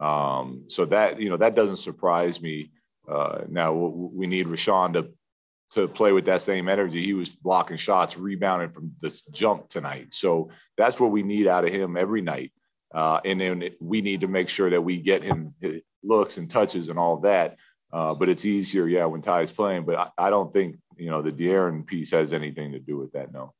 Um, 0.00 0.64
so 0.68 0.84
that 0.86 1.20
you 1.20 1.28
know 1.28 1.36
that 1.38 1.54
doesn't 1.54 1.76
surprise 1.76 2.40
me. 2.40 2.70
Uh, 3.08 3.42
now 3.48 3.72
we 3.72 4.26
need 4.26 4.46
Richaun 4.46 4.92
to 4.94 5.10
to 5.72 5.88
play 5.88 6.12
with 6.12 6.24
that 6.26 6.42
same 6.42 6.68
energy. 6.68 7.04
He 7.04 7.14
was 7.14 7.30
blocking 7.30 7.76
shots, 7.76 8.16
rebounding 8.16 8.70
from 8.70 8.92
this 9.00 9.22
jump 9.22 9.68
tonight. 9.68 10.14
So 10.14 10.50
that's 10.78 10.98
what 10.98 11.10
we 11.10 11.22
need 11.22 11.46
out 11.46 11.66
of 11.66 11.72
him 11.72 11.96
every 11.96 12.22
night. 12.22 12.52
Uh, 12.94 13.20
and 13.24 13.38
then 13.38 13.68
we 13.78 14.00
need 14.00 14.22
to 14.22 14.28
make 14.28 14.48
sure 14.48 14.70
that 14.70 14.80
we 14.80 14.96
get 14.96 15.22
him 15.22 15.54
looks 16.02 16.38
and 16.38 16.48
touches 16.50 16.88
and 16.88 16.98
all 16.98 17.18
that 17.18 17.58
uh, 17.92 18.14
but 18.14 18.28
it's 18.28 18.44
easier, 18.44 18.86
yeah, 18.86 19.06
when 19.06 19.22
Ty's 19.22 19.50
playing. 19.50 19.84
But 19.84 19.96
I, 19.96 20.26
I, 20.26 20.30
don't 20.30 20.52
think 20.52 20.76
you 20.96 21.10
know 21.10 21.22
the 21.22 21.32
De'Aaron 21.32 21.86
piece 21.86 22.10
has 22.10 22.32
anything 22.32 22.72
to 22.72 22.78
do 22.78 22.98
with 22.98 23.12
that. 23.12 23.32
No. 23.32 23.54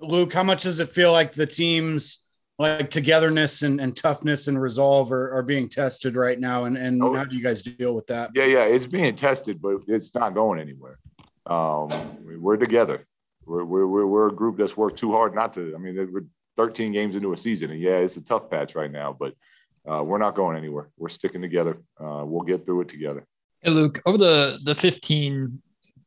Luke, 0.00 0.32
how 0.32 0.42
much 0.42 0.62
does 0.62 0.80
it 0.80 0.88
feel 0.88 1.12
like 1.12 1.32
the 1.32 1.46
team's 1.46 2.26
like 2.60 2.90
togetherness 2.90 3.62
and, 3.62 3.80
and 3.80 3.96
toughness 3.96 4.46
and 4.46 4.60
resolve 4.60 5.12
are, 5.12 5.32
are 5.32 5.42
being 5.42 5.66
tested 5.66 6.14
right 6.14 6.38
now? 6.38 6.64
And 6.64 6.76
and 6.76 7.02
oh, 7.02 7.14
how 7.14 7.24
do 7.24 7.34
you 7.34 7.42
guys 7.42 7.62
deal 7.62 7.94
with 7.94 8.06
that? 8.08 8.30
Yeah, 8.34 8.44
yeah, 8.44 8.64
it's 8.64 8.86
being 8.86 9.14
tested, 9.14 9.62
but 9.62 9.82
it's 9.88 10.14
not 10.14 10.34
going 10.34 10.60
anywhere. 10.60 10.98
Um, 11.46 11.90
we're 12.22 12.58
together. 12.58 13.06
We're, 13.46 13.64
we're, 13.64 14.06
we're 14.06 14.28
a 14.28 14.32
group 14.32 14.58
that's 14.58 14.76
worked 14.76 14.98
too 14.98 15.10
hard 15.10 15.34
not 15.34 15.54
to. 15.54 15.74
I 15.74 15.78
mean, 15.78 15.96
we're 16.12 16.26
13 16.56 16.92
games 16.92 17.16
into 17.16 17.32
a 17.32 17.36
season, 17.36 17.70
and 17.70 17.80
yeah, 17.80 17.96
it's 17.96 18.16
a 18.16 18.24
tough 18.24 18.50
patch 18.50 18.74
right 18.74 18.92
now, 18.92 19.16
but 19.18 19.34
uh, 19.90 20.02
we're 20.04 20.18
not 20.18 20.36
going 20.36 20.56
anywhere. 20.56 20.90
We're 20.98 21.08
sticking 21.08 21.40
together. 21.40 21.78
Uh, 21.98 22.22
we'll 22.26 22.42
get 22.42 22.66
through 22.66 22.82
it 22.82 22.88
together. 22.88 23.24
Hey, 23.62 23.70
Luke, 23.70 24.00
over 24.04 24.18
the, 24.18 24.60
the 24.62 24.74
15 24.74 25.60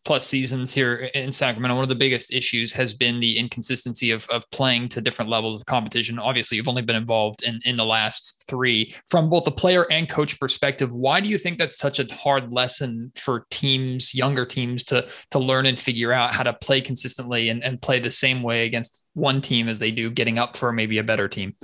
plus 0.06 0.28
seasons 0.28 0.74
here 0.74 1.10
in 1.14 1.32
Sacramento, 1.32 1.76
one 1.76 1.84
of 1.84 1.90
the 1.90 1.96
biggest 1.96 2.34
issues 2.34 2.74
has 2.74 2.94
been 2.94 3.20
the 3.20 3.38
inconsistency 3.38 4.12
of, 4.12 4.28
of 4.30 4.50
playing 4.52 4.90
to 4.90 5.02
different 5.02 5.30
levels 5.30 5.58
of 5.58 5.66
competition. 5.66 6.20
Obviously, 6.20 6.58
you've 6.58 6.68
only 6.68 6.82
been 6.82 6.96
involved 6.96 7.44
in, 7.44 7.60
in 7.66 7.78
the 7.78 7.86
last 7.86 8.44
three. 8.48 8.94
From 9.10 9.30
both 9.30 9.48
a 9.48 9.52
player 9.52 9.86
and 9.92 10.10
coach 10.10 10.40
perspective, 10.40 10.94
why 10.94 11.22
do 11.22 11.30
you 11.30 11.38
think 11.38 11.58
that's 11.58 11.78
such 11.78 12.00
a 12.00 12.14
hard 12.14 12.52
lesson 12.52 13.12
for 13.16 13.46
teams, 13.50 14.14
younger 14.14 14.46
teams, 14.46 14.84
to, 14.86 15.08
to 15.32 15.40
learn 15.40 15.66
and 15.66 15.80
figure 15.80 16.12
out 16.12 16.32
how 16.32 16.44
to 16.44 16.54
play 16.54 16.82
consistently 16.82 17.50
and, 17.50 17.64
and 17.64 17.82
play 17.82 18.00
the 18.00 18.12
same 18.12 18.44
way 18.44 18.66
against 18.66 19.08
one 19.14 19.42
team 19.42 19.70
as 19.70 19.80
they 19.80 19.92
do 19.92 20.12
getting 20.12 20.38
up 20.38 20.58
for 20.58 20.72
maybe 20.72 20.98
a 20.98 21.04
better 21.04 21.28
team? 21.28 21.56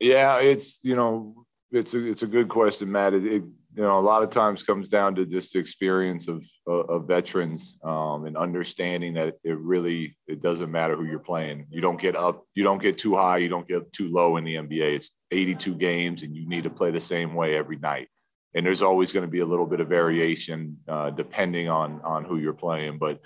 Yeah, 0.00 0.38
it's, 0.38 0.84
you 0.84 0.96
know, 0.96 1.44
it's 1.70 1.94
a, 1.94 2.08
it's 2.08 2.22
a 2.22 2.26
good 2.26 2.48
question, 2.48 2.90
Matt. 2.90 3.14
It, 3.14 3.26
it 3.26 3.42
you 3.74 3.82
know, 3.82 3.98
a 3.98 4.00
lot 4.00 4.22
of 4.22 4.30
times 4.30 4.62
comes 4.62 4.88
down 4.88 5.14
to 5.14 5.24
just 5.24 5.52
the 5.52 5.58
experience 5.58 6.28
of, 6.28 6.44
of 6.66 7.06
veterans 7.08 7.78
um, 7.82 8.26
and 8.26 8.36
understanding 8.36 9.14
that 9.14 9.34
it 9.44 9.58
really 9.58 10.16
it 10.26 10.42
doesn't 10.42 10.70
matter 10.70 10.94
who 10.94 11.06
you're 11.06 11.18
playing. 11.18 11.66
You 11.70 11.80
don't 11.80 12.00
get 12.00 12.14
up, 12.14 12.44
you 12.54 12.64
don't 12.64 12.82
get 12.82 12.98
too 12.98 13.14
high, 13.14 13.38
you 13.38 13.48
don't 13.48 13.66
get 13.66 13.90
too 13.92 14.10
low 14.10 14.36
in 14.36 14.44
the 14.44 14.56
NBA. 14.56 14.96
It's 14.96 15.16
82 15.30 15.74
games, 15.76 16.22
and 16.22 16.36
you 16.36 16.46
need 16.46 16.64
to 16.64 16.70
play 16.70 16.90
the 16.90 17.00
same 17.00 17.34
way 17.34 17.56
every 17.56 17.78
night. 17.78 18.08
And 18.54 18.66
there's 18.66 18.82
always 18.82 19.12
going 19.12 19.24
to 19.24 19.30
be 19.30 19.40
a 19.40 19.46
little 19.46 19.66
bit 19.66 19.80
of 19.80 19.88
variation 19.88 20.76
uh, 20.86 21.08
depending 21.10 21.70
on 21.70 22.02
on 22.02 22.24
who 22.24 22.36
you're 22.36 22.52
playing. 22.52 22.98
But 22.98 23.20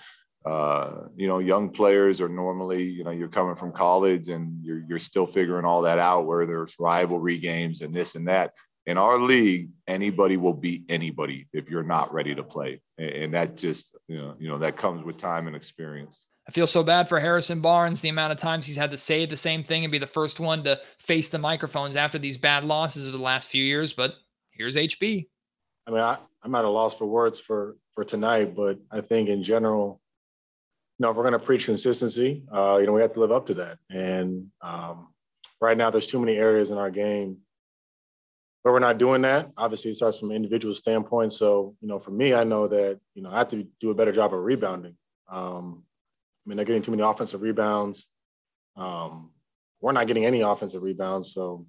uh, 0.45 1.07
you 1.17 1.27
know, 1.27 1.39
young 1.39 1.71
players 1.71 2.21
are 2.21 2.29
normally, 2.29 2.83
you 2.83 3.03
know, 3.03 3.11
you're 3.11 3.27
coming 3.27 3.57
from 3.57 3.73
college 3.73 4.29
and 4.29 4.63
you're 4.63 4.81
you're 4.87 4.99
still 4.99 5.27
figuring 5.27 5.65
all 5.65 5.81
that 5.81 5.99
out. 5.99 6.25
Where 6.25 6.45
there's 6.45 6.77
rivalry 6.79 7.37
games 7.37 7.81
and 7.81 7.93
this 7.93 8.15
and 8.15 8.29
that 8.29 8.53
in 8.87 8.97
our 8.97 9.19
league, 9.19 9.69
anybody 9.85 10.37
will 10.37 10.53
beat 10.53 10.85
anybody 10.87 11.45
if 11.51 11.69
you're 11.69 11.83
not 11.83 12.11
ready 12.13 12.33
to 12.33 12.41
play. 12.41 12.81
And 12.97 13.33
that 13.33 13.57
just, 13.57 13.95
you 14.07 14.17
know, 14.17 14.35
you 14.39 14.47
know, 14.47 14.57
that 14.59 14.77
comes 14.77 15.05
with 15.05 15.17
time 15.17 15.45
and 15.45 15.55
experience. 15.55 16.25
I 16.47 16.51
feel 16.53 16.65
so 16.65 16.81
bad 16.81 17.09
for 17.09 17.19
Harrison 17.19 17.59
Barnes, 17.59 17.99
the 17.99 18.07
amount 18.07 18.31
of 18.31 18.37
times 18.37 18.65
he's 18.65 18.77
had 18.77 18.91
to 18.91 18.97
say 18.97 19.25
the 19.25 19.35
same 19.35 19.61
thing 19.61 19.83
and 19.83 19.91
be 19.91 19.97
the 19.97 20.07
first 20.07 20.39
one 20.39 20.63
to 20.63 20.79
face 20.99 21.27
the 21.27 21.37
microphones 21.37 21.97
after 21.97 22.17
these 22.17 22.37
bad 22.37 22.63
losses 22.63 23.05
of 23.05 23.11
the 23.11 23.19
last 23.19 23.49
few 23.49 23.63
years. 23.63 23.91
But 23.91 24.15
here's 24.51 24.77
HB. 24.77 25.27
I 25.85 25.91
mean, 25.91 25.99
I, 25.99 26.17
I'm 26.41 26.55
at 26.55 26.63
a 26.63 26.69
loss 26.69 26.95
for 26.95 27.05
words 27.05 27.39
for 27.39 27.75
for 27.93 28.05
tonight, 28.05 28.55
but 28.55 28.79
I 28.89 29.01
think 29.01 29.27
in 29.27 29.43
general, 29.43 29.99
you 30.97 31.03
know, 31.03 31.11
if 31.11 31.17
we're 31.17 31.23
going 31.23 31.33
to 31.33 31.39
preach 31.39 31.65
consistency, 31.65 32.43
uh, 32.53 32.77
you 32.79 32.85
know, 32.85 32.93
we 32.93 33.01
have 33.01 33.13
to 33.13 33.19
live 33.19 33.31
up 33.33 33.47
to 33.47 33.55
that. 33.55 33.79
And 33.89 34.47
um, 34.61 35.09
right 35.59 35.75
now, 35.75 35.89
there's 35.89 36.07
too 36.07 36.19
many 36.19 36.37
areas 36.37 36.69
in 36.69 36.77
our 36.77 36.91
game 36.91 37.39
where 38.67 38.73
we're 38.73 38.79
not 38.79 38.97
doing 38.97 39.21
that. 39.21 39.49
Obviously, 39.55 39.91
it 39.91 39.95
starts 39.95 40.19
from 40.19 40.31
an 40.31 40.35
individual 40.35 40.75
standpoint. 40.75 41.31
So, 41.31 41.73
you 41.79 41.87
know, 41.87 41.99
for 41.99 42.11
me, 42.11 42.33
I 42.33 42.43
know 42.43 42.67
that 42.67 42.99
you 43.13 43.23
know 43.23 43.29
I 43.29 43.37
have 43.37 43.47
to 43.51 43.65
do 43.79 43.91
a 43.91 43.95
better 43.95 44.11
job 44.11 44.33
of 44.33 44.41
rebounding. 44.41 44.97
Um, 45.31 45.85
I 46.45 46.49
mean, 46.49 46.57
they're 46.57 46.65
getting 46.65 46.81
too 46.81 46.91
many 46.91 47.01
offensive 47.01 47.41
rebounds. 47.41 48.09
Um, 48.75 49.31
we're 49.79 49.93
not 49.93 50.07
getting 50.07 50.25
any 50.25 50.41
offensive 50.41 50.83
rebounds. 50.83 51.33
So, 51.33 51.65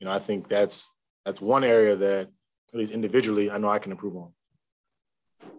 you 0.00 0.06
know, 0.06 0.10
I 0.10 0.20
think 0.20 0.48
that's 0.48 0.90
that's 1.26 1.42
one 1.42 1.64
area 1.64 1.96
that, 1.96 2.28
at 2.72 2.78
least 2.78 2.92
individually, 2.92 3.50
I 3.50 3.58
know 3.58 3.68
I 3.68 3.78
can 3.78 3.92
improve 3.92 4.16
on. 4.16 4.32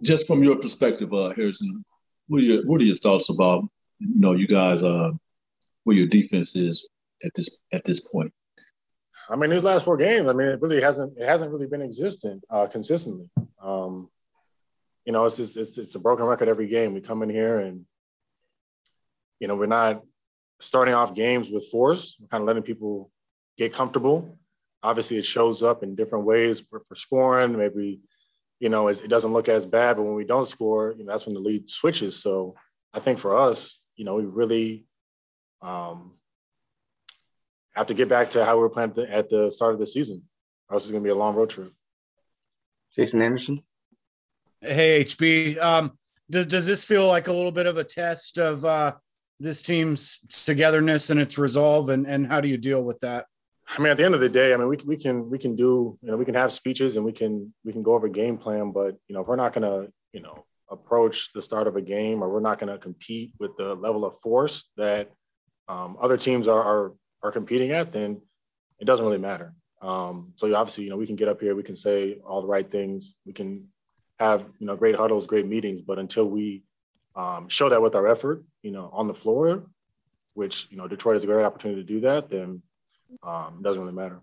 Just 0.02 0.26
from 0.26 0.42
your 0.42 0.60
perspective, 0.60 1.14
uh, 1.14 1.34
Harrison, 1.36 1.86
what 2.30 2.42
are 2.42 2.46
your 2.46 2.66
what 2.66 2.82
are 2.82 2.86
your 2.86 2.96
thoughts 2.96 3.30
about 3.30 3.64
you 4.00 4.20
know 4.20 4.34
you 4.34 4.48
guys 4.48 4.84
uh, 4.84 5.12
where 5.84 5.96
your 5.96 6.08
defense 6.08 6.56
is 6.56 6.90
at 7.24 7.32
this 7.36 7.62
at 7.72 7.84
this 7.84 8.12
point? 8.12 8.34
I 9.30 9.36
mean, 9.36 9.50
these 9.50 9.64
last 9.64 9.86
four 9.86 9.98
games, 9.98 10.28
I 10.28 10.34
mean, 10.34 10.48
it 10.48 10.62
really 10.62 10.82
hasn't 10.82 11.18
it 11.18 11.28
hasn't 11.28 11.52
really 11.52 11.68
been 11.68 11.82
existent 11.82 12.44
uh, 12.50 12.68
consistently. 12.68 13.30
Um, 13.62 14.10
you 15.06 15.14
know, 15.14 15.26
it's 15.26 15.38
just 15.38 15.58
it's 15.58 15.78
it's 15.78 15.96
a 15.96 16.00
broken 16.00 16.26
record 16.26 16.50
every 16.50 16.68
game. 16.68 16.94
We 16.94 17.02
come 17.02 17.24
in 17.24 17.30
here 17.30 17.60
and 17.60 17.86
you 19.40 19.48
know, 19.48 19.56
we're 19.56 19.66
not 19.66 20.02
starting 20.60 20.94
off 20.94 21.14
games 21.14 21.50
with 21.50 21.68
force. 21.68 22.16
We're 22.20 22.28
kind 22.28 22.42
of 22.42 22.48
letting 22.48 22.64
people 22.64 23.12
get 23.58 23.74
comfortable. 23.74 24.38
Obviously, 24.82 25.18
it 25.18 25.26
shows 25.26 25.62
up 25.62 25.84
in 25.84 25.96
different 25.96 26.26
ways 26.26 26.62
for, 26.62 26.82
for 26.88 26.96
scoring. 26.96 27.58
Maybe, 27.58 28.00
you 28.60 28.70
know, 28.70 28.88
it, 28.88 29.04
it, 29.04 29.10
doesn't 29.10 29.34
look 29.34 29.50
as 29.50 29.66
bad, 29.66 29.98
but 29.98 30.04
when 30.04 30.16
we 30.16 30.24
don't 30.24 30.48
score, 30.48 30.94
you 30.98 31.04
know, 31.04 31.12
that's 31.12 31.26
when 31.26 31.36
the 31.36 31.42
lead 31.42 31.70
switches. 31.70 32.22
So 32.22 32.56
I 32.94 33.00
think 33.00 33.20
for 33.20 33.36
us, 33.36 33.80
you 33.96 34.06
know, 34.06 34.16
we 34.16 34.24
really 34.24 34.86
um, 35.62 36.14
have 37.74 37.88
to 37.88 37.94
get 37.94 38.10
back 38.10 38.30
to 38.32 38.46
how 38.46 38.56
we 38.56 38.62
were 38.62 38.70
playing 38.70 38.94
at 39.10 39.30
the 39.30 39.52
start 39.52 39.74
of 39.74 39.80
the 39.80 39.88
season. 39.88 40.24
Or 40.70 40.76
else 40.76 40.84
it's 40.84 40.92
going 40.92 41.04
to 41.04 41.08
be 41.08 41.12
a 41.12 41.16
long 41.16 41.36
road 41.36 41.50
trip. 41.50 41.72
Jason 42.96 43.22
Anderson. 43.22 43.62
Hey, 44.62 45.04
HB. 45.04 45.62
Um, 45.62 45.92
does, 46.30 46.48
does 46.48 46.66
this 46.66 46.86
feel 46.86 47.08
like 47.08 47.28
a 47.28 47.34
little 47.34 47.52
bit 47.52 47.66
of 47.66 47.78
a 47.78 47.84
test 47.84 48.38
of 48.38 48.64
uh, 48.64 48.94
this 49.40 49.62
team's 49.62 50.20
togetherness 50.30 51.10
and 51.10 51.20
its 51.20 51.38
resolve 51.38 51.90
and, 51.90 52.08
and 52.08 52.28
how 52.28 52.40
do 52.40 52.48
you 52.48 52.58
deal 52.58 52.82
with 52.82 53.00
that 53.00 53.26
i 53.68 53.80
mean 53.80 53.90
at 53.90 53.98
the 53.98 54.06
end 54.06 54.14
of 54.14 54.22
the 54.22 54.30
day 54.30 54.54
i 54.54 54.58
mean 54.58 54.68
we, 54.68 54.78
we 54.86 54.98
can 54.98 55.30
we 55.30 55.38
can 55.38 55.56
do 55.56 55.98
you 56.02 56.12
know 56.12 56.18
we 56.18 56.26
can 56.26 56.36
have 56.36 56.52
speeches 56.52 56.96
and 56.96 57.06
we 57.06 57.12
can 57.12 57.54
we 57.66 57.72
can 57.72 57.82
go 57.82 57.94
over 57.94 58.08
game 58.08 58.38
plan 58.38 58.72
but 58.72 58.96
you 59.08 59.14
know 59.14 59.22
if 59.22 59.28
we're 59.28 59.36
not 59.36 59.54
going 59.54 59.64
to 59.64 59.92
you 60.14 60.22
know 60.22 60.46
approach 60.70 61.32
the 61.34 61.42
start 61.42 61.68
of 61.68 61.76
a 61.76 61.82
game 61.82 62.24
or 62.24 62.30
we're 62.30 62.40
not 62.40 62.58
going 62.58 62.72
to 62.72 62.78
compete 62.78 63.34
with 63.40 63.56
the 63.58 63.76
level 63.76 64.06
of 64.06 64.18
force 64.20 64.70
that 64.78 65.12
um, 65.68 65.98
other 66.02 66.18
teams 66.18 66.48
are, 66.48 66.62
are 66.62 66.94
are 67.24 67.32
competing 67.32 67.72
at 67.72 67.92
then 67.92 68.22
it 68.80 68.86
doesn't 68.86 69.06
really 69.06 69.18
matter 69.18 69.54
um, 69.82 70.34
so 70.36 70.54
obviously 70.56 70.84
you 70.84 70.90
know 70.90 70.98
we 70.98 71.08
can 71.08 71.16
get 71.16 71.28
up 71.28 71.42
here 71.42 71.56
we 71.56 71.64
can 71.64 71.76
say 71.76 72.18
all 72.26 72.42
the 72.42 72.48
right 72.48 72.70
things 72.70 73.18
we 73.26 73.34
can 73.34 73.68
have 74.20 74.42
you 74.60 74.68
know 74.68 74.76
great 74.76 74.96
huddles 74.96 75.26
great 75.26 75.48
meetings 75.48 75.82
but 75.82 75.98
until 76.00 76.26
we 76.26 76.64
um, 77.16 77.48
show 77.50 77.70
that 77.70 77.82
with 77.82 77.96
our 77.96 78.08
effort, 78.08 78.44
you 78.62 78.72
know, 78.72 78.90
on 78.92 79.08
the 79.08 79.14
floor, 79.14 79.64
which, 80.34 80.68
you 80.70 80.78
know, 80.78 80.88
Detroit 80.88 81.16
has 81.16 81.24
a 81.24 81.28
great 81.28 81.44
opportunity 81.44 81.82
to 81.82 81.88
do 81.88 82.02
that, 82.02 82.30
then 82.30 82.62
um, 83.22 83.58
it 83.60 83.64
doesn't 83.64 83.82
really 83.82 83.94
matter. 83.94 84.20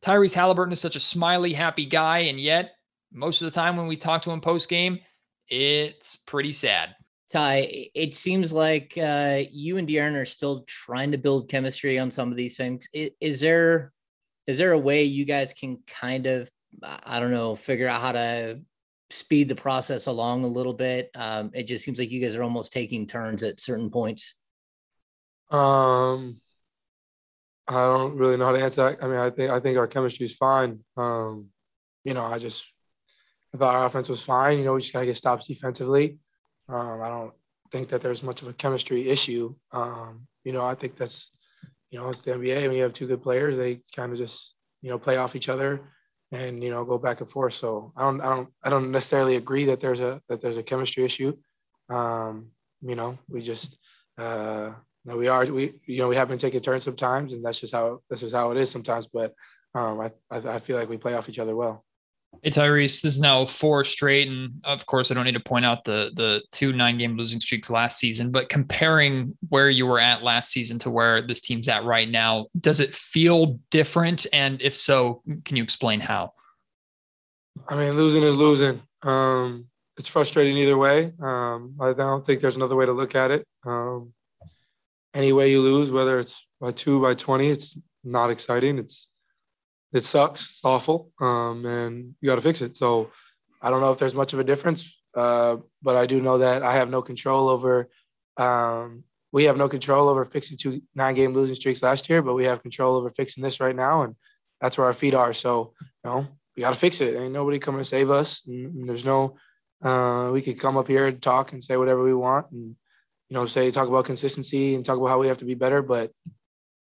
Tyrese 0.00 0.34
Halliburton 0.34 0.72
is 0.72 0.80
such 0.80 0.96
a 0.96 1.00
smiley, 1.00 1.52
happy 1.52 1.84
guy. 1.84 2.20
And 2.20 2.40
yet, 2.40 2.74
most 3.12 3.42
of 3.42 3.46
the 3.46 3.60
time 3.60 3.76
when 3.76 3.88
we 3.88 3.96
talk 3.96 4.22
to 4.22 4.30
him 4.30 4.40
post 4.40 4.68
game, 4.68 5.00
it's 5.48 6.16
pretty 6.16 6.52
sad. 6.52 6.94
Ty, 7.30 7.90
it 7.94 8.14
seems 8.14 8.52
like 8.52 8.96
uh, 8.96 9.42
you 9.50 9.76
and 9.76 9.86
De'Aaron 9.86 10.14
are 10.14 10.24
still 10.24 10.64
trying 10.66 11.12
to 11.12 11.18
build 11.18 11.50
chemistry 11.50 11.98
on 11.98 12.10
some 12.10 12.30
of 12.30 12.36
these 12.38 12.56
things. 12.56 12.88
Is, 12.94 13.10
is 13.20 13.40
there 13.40 13.92
is 14.46 14.56
there 14.56 14.72
a 14.72 14.78
way 14.78 15.02
you 15.02 15.26
guys 15.26 15.52
can 15.52 15.78
kind 15.86 16.26
of 16.26 16.50
I 16.82 17.20
don't 17.20 17.30
know 17.30 17.54
figure 17.54 17.86
out 17.86 18.00
how 18.00 18.12
to 18.12 18.58
speed 19.10 19.48
the 19.48 19.54
process 19.54 20.06
along 20.06 20.44
a 20.44 20.48
little 20.48 20.72
bit? 20.72 21.10
Um, 21.14 21.50
it 21.52 21.64
just 21.64 21.84
seems 21.84 21.98
like 21.98 22.10
you 22.10 22.20
guys 22.20 22.34
are 22.34 22.42
almost 22.42 22.72
taking 22.72 23.06
turns 23.06 23.42
at 23.42 23.60
certain 23.60 23.90
points. 23.90 24.38
Um, 25.50 26.40
I 27.66 27.74
don't 27.74 28.16
really 28.16 28.38
know 28.38 28.46
how 28.46 28.52
to 28.52 28.62
answer 28.62 28.88
that. 28.88 29.04
I 29.04 29.06
mean, 29.06 29.18
I 29.18 29.28
think 29.28 29.50
I 29.50 29.60
think 29.60 29.76
our 29.76 29.86
chemistry 29.86 30.24
is 30.24 30.34
fine. 30.34 30.80
Um, 30.96 31.48
you 32.04 32.14
know, 32.14 32.24
I 32.24 32.38
just 32.38 32.66
I 33.54 33.58
thought 33.58 33.74
our 33.74 33.84
offense 33.84 34.08
was 34.08 34.22
fine. 34.22 34.58
You 34.58 34.64
know, 34.64 34.72
we 34.72 34.80
just 34.80 34.94
gotta 34.94 35.04
get 35.04 35.16
stops 35.18 35.46
defensively. 35.46 36.18
Um, 36.68 37.02
I 37.02 37.08
don't 37.08 37.32
think 37.72 37.88
that 37.88 38.00
there's 38.00 38.22
much 38.22 38.42
of 38.42 38.48
a 38.48 38.52
chemistry 38.52 39.08
issue. 39.08 39.54
Um, 39.72 40.26
you 40.44 40.52
know, 40.52 40.64
I 40.64 40.74
think 40.74 40.96
that's 40.96 41.30
you 41.90 41.98
know 41.98 42.08
it's 42.08 42.20
the 42.20 42.32
NBA. 42.32 42.66
When 42.66 42.76
you 42.76 42.82
have 42.82 42.92
two 42.92 43.06
good 43.06 43.22
players, 43.22 43.56
they 43.56 43.80
kind 43.94 44.12
of 44.12 44.18
just 44.18 44.54
you 44.82 44.90
know 44.90 44.98
play 44.98 45.16
off 45.16 45.36
each 45.36 45.48
other 45.48 45.80
and 46.32 46.62
you 46.62 46.70
know 46.70 46.84
go 46.84 46.98
back 46.98 47.20
and 47.20 47.30
forth. 47.30 47.54
So 47.54 47.92
I 47.96 48.02
don't 48.02 48.20
I 48.20 48.28
don't 48.28 48.48
I 48.62 48.70
don't 48.70 48.90
necessarily 48.90 49.36
agree 49.36 49.64
that 49.66 49.80
there's 49.80 50.00
a 50.00 50.20
that 50.28 50.42
there's 50.42 50.58
a 50.58 50.62
chemistry 50.62 51.04
issue. 51.04 51.36
Um, 51.88 52.48
you 52.82 52.94
know, 52.94 53.18
we 53.28 53.40
just 53.42 53.78
uh, 54.18 54.72
we 55.04 55.28
are 55.28 55.46
we 55.46 55.74
you 55.86 55.98
know 55.98 56.08
we 56.08 56.16
have 56.16 56.28
been 56.28 56.38
taking 56.38 56.60
turns 56.60 56.84
sometimes, 56.84 57.32
and 57.32 57.44
that's 57.44 57.60
just 57.60 57.72
how 57.72 58.00
this 58.10 58.22
is 58.22 58.32
how 58.32 58.50
it 58.50 58.58
is 58.58 58.70
sometimes. 58.70 59.06
But 59.06 59.34
um, 59.74 60.00
I 60.00 60.12
I 60.30 60.58
feel 60.58 60.78
like 60.78 60.88
we 60.88 60.98
play 60.98 61.14
off 61.14 61.28
each 61.28 61.38
other 61.38 61.56
well. 61.56 61.84
Hey 62.42 62.50
Tyrese, 62.50 63.02
this 63.02 63.14
is 63.14 63.20
now 63.20 63.44
four 63.44 63.82
straight, 63.82 64.28
and 64.28 64.52
of 64.62 64.86
course, 64.86 65.10
I 65.10 65.14
don't 65.14 65.24
need 65.24 65.32
to 65.32 65.40
point 65.40 65.64
out 65.64 65.82
the 65.82 66.12
the 66.14 66.40
two 66.52 66.72
nine 66.72 66.96
game 66.96 67.16
losing 67.16 67.40
streaks 67.40 67.68
last 67.68 67.98
season. 67.98 68.30
But 68.30 68.48
comparing 68.48 69.36
where 69.48 69.68
you 69.68 69.86
were 69.86 69.98
at 69.98 70.22
last 70.22 70.52
season 70.52 70.78
to 70.80 70.90
where 70.90 71.20
this 71.20 71.40
team's 71.40 71.68
at 71.68 71.82
right 71.84 72.08
now, 72.08 72.46
does 72.60 72.78
it 72.78 72.94
feel 72.94 73.58
different? 73.70 74.26
And 74.32 74.62
if 74.62 74.76
so, 74.76 75.22
can 75.44 75.56
you 75.56 75.64
explain 75.64 75.98
how? 75.98 76.32
I 77.68 77.74
mean, 77.74 77.94
losing 77.94 78.22
is 78.22 78.36
losing. 78.36 78.82
Um, 79.02 79.66
it's 79.96 80.08
frustrating 80.08 80.56
either 80.58 80.78
way. 80.78 81.12
Um, 81.20 81.74
I 81.80 81.92
don't 81.92 82.24
think 82.24 82.40
there's 82.40 82.56
another 82.56 82.76
way 82.76 82.86
to 82.86 82.92
look 82.92 83.16
at 83.16 83.32
it. 83.32 83.44
Um, 83.66 84.12
any 85.12 85.32
way 85.32 85.50
you 85.50 85.60
lose, 85.60 85.90
whether 85.90 86.20
it's 86.20 86.46
by 86.60 86.70
two, 86.70 87.02
by 87.02 87.14
twenty, 87.14 87.48
it's 87.48 87.76
not 88.04 88.30
exciting. 88.30 88.78
It's 88.78 89.08
it 89.92 90.02
sucks. 90.02 90.50
It's 90.50 90.60
awful, 90.64 91.10
um, 91.20 91.64
and 91.64 92.14
you 92.20 92.28
got 92.28 92.36
to 92.36 92.40
fix 92.40 92.60
it. 92.60 92.76
So 92.76 93.10
I 93.62 93.70
don't 93.70 93.80
know 93.80 93.90
if 93.90 93.98
there's 93.98 94.14
much 94.14 94.32
of 94.32 94.38
a 94.38 94.44
difference, 94.44 95.00
uh, 95.14 95.56
but 95.82 95.96
I 95.96 96.06
do 96.06 96.20
know 96.20 96.38
that 96.38 96.62
I 96.62 96.74
have 96.74 96.90
no 96.90 97.02
control 97.02 97.48
over. 97.48 97.88
Um, 98.36 99.04
we 99.32 99.44
have 99.44 99.56
no 99.56 99.68
control 99.68 100.08
over 100.08 100.24
fixing 100.24 100.56
two 100.56 100.82
nine-game 100.94 101.34
losing 101.34 101.56
streaks 101.56 101.82
last 101.82 102.08
year, 102.08 102.22
but 102.22 102.34
we 102.34 102.44
have 102.44 102.62
control 102.62 102.96
over 102.96 103.10
fixing 103.10 103.42
this 103.42 103.60
right 103.60 103.76
now, 103.76 104.02
and 104.02 104.14
that's 104.60 104.78
where 104.78 104.86
our 104.86 104.92
feet 104.92 105.14
are. 105.14 105.32
So 105.32 105.74
you 105.82 106.10
know 106.10 106.28
we 106.56 106.62
got 106.62 106.74
to 106.74 106.80
fix 106.80 107.00
it. 107.00 107.14
Ain't 107.14 107.32
nobody 107.32 107.58
coming 107.58 107.80
to 107.80 107.84
save 107.84 108.10
us. 108.10 108.42
And 108.46 108.88
there's 108.88 109.04
no. 109.04 109.36
Uh, 109.80 110.30
we 110.32 110.42
could 110.42 110.58
come 110.58 110.76
up 110.76 110.88
here 110.88 111.06
and 111.06 111.22
talk 111.22 111.52
and 111.52 111.62
say 111.62 111.76
whatever 111.76 112.02
we 112.02 112.14
want, 112.14 112.50
and 112.50 112.74
you 113.28 113.34
know, 113.34 113.46
say 113.46 113.70
talk 113.70 113.88
about 113.88 114.06
consistency 114.06 114.74
and 114.74 114.84
talk 114.84 114.96
about 114.96 115.08
how 115.08 115.18
we 115.18 115.28
have 115.28 115.38
to 115.38 115.44
be 115.44 115.54
better, 115.54 115.82
but 115.82 116.10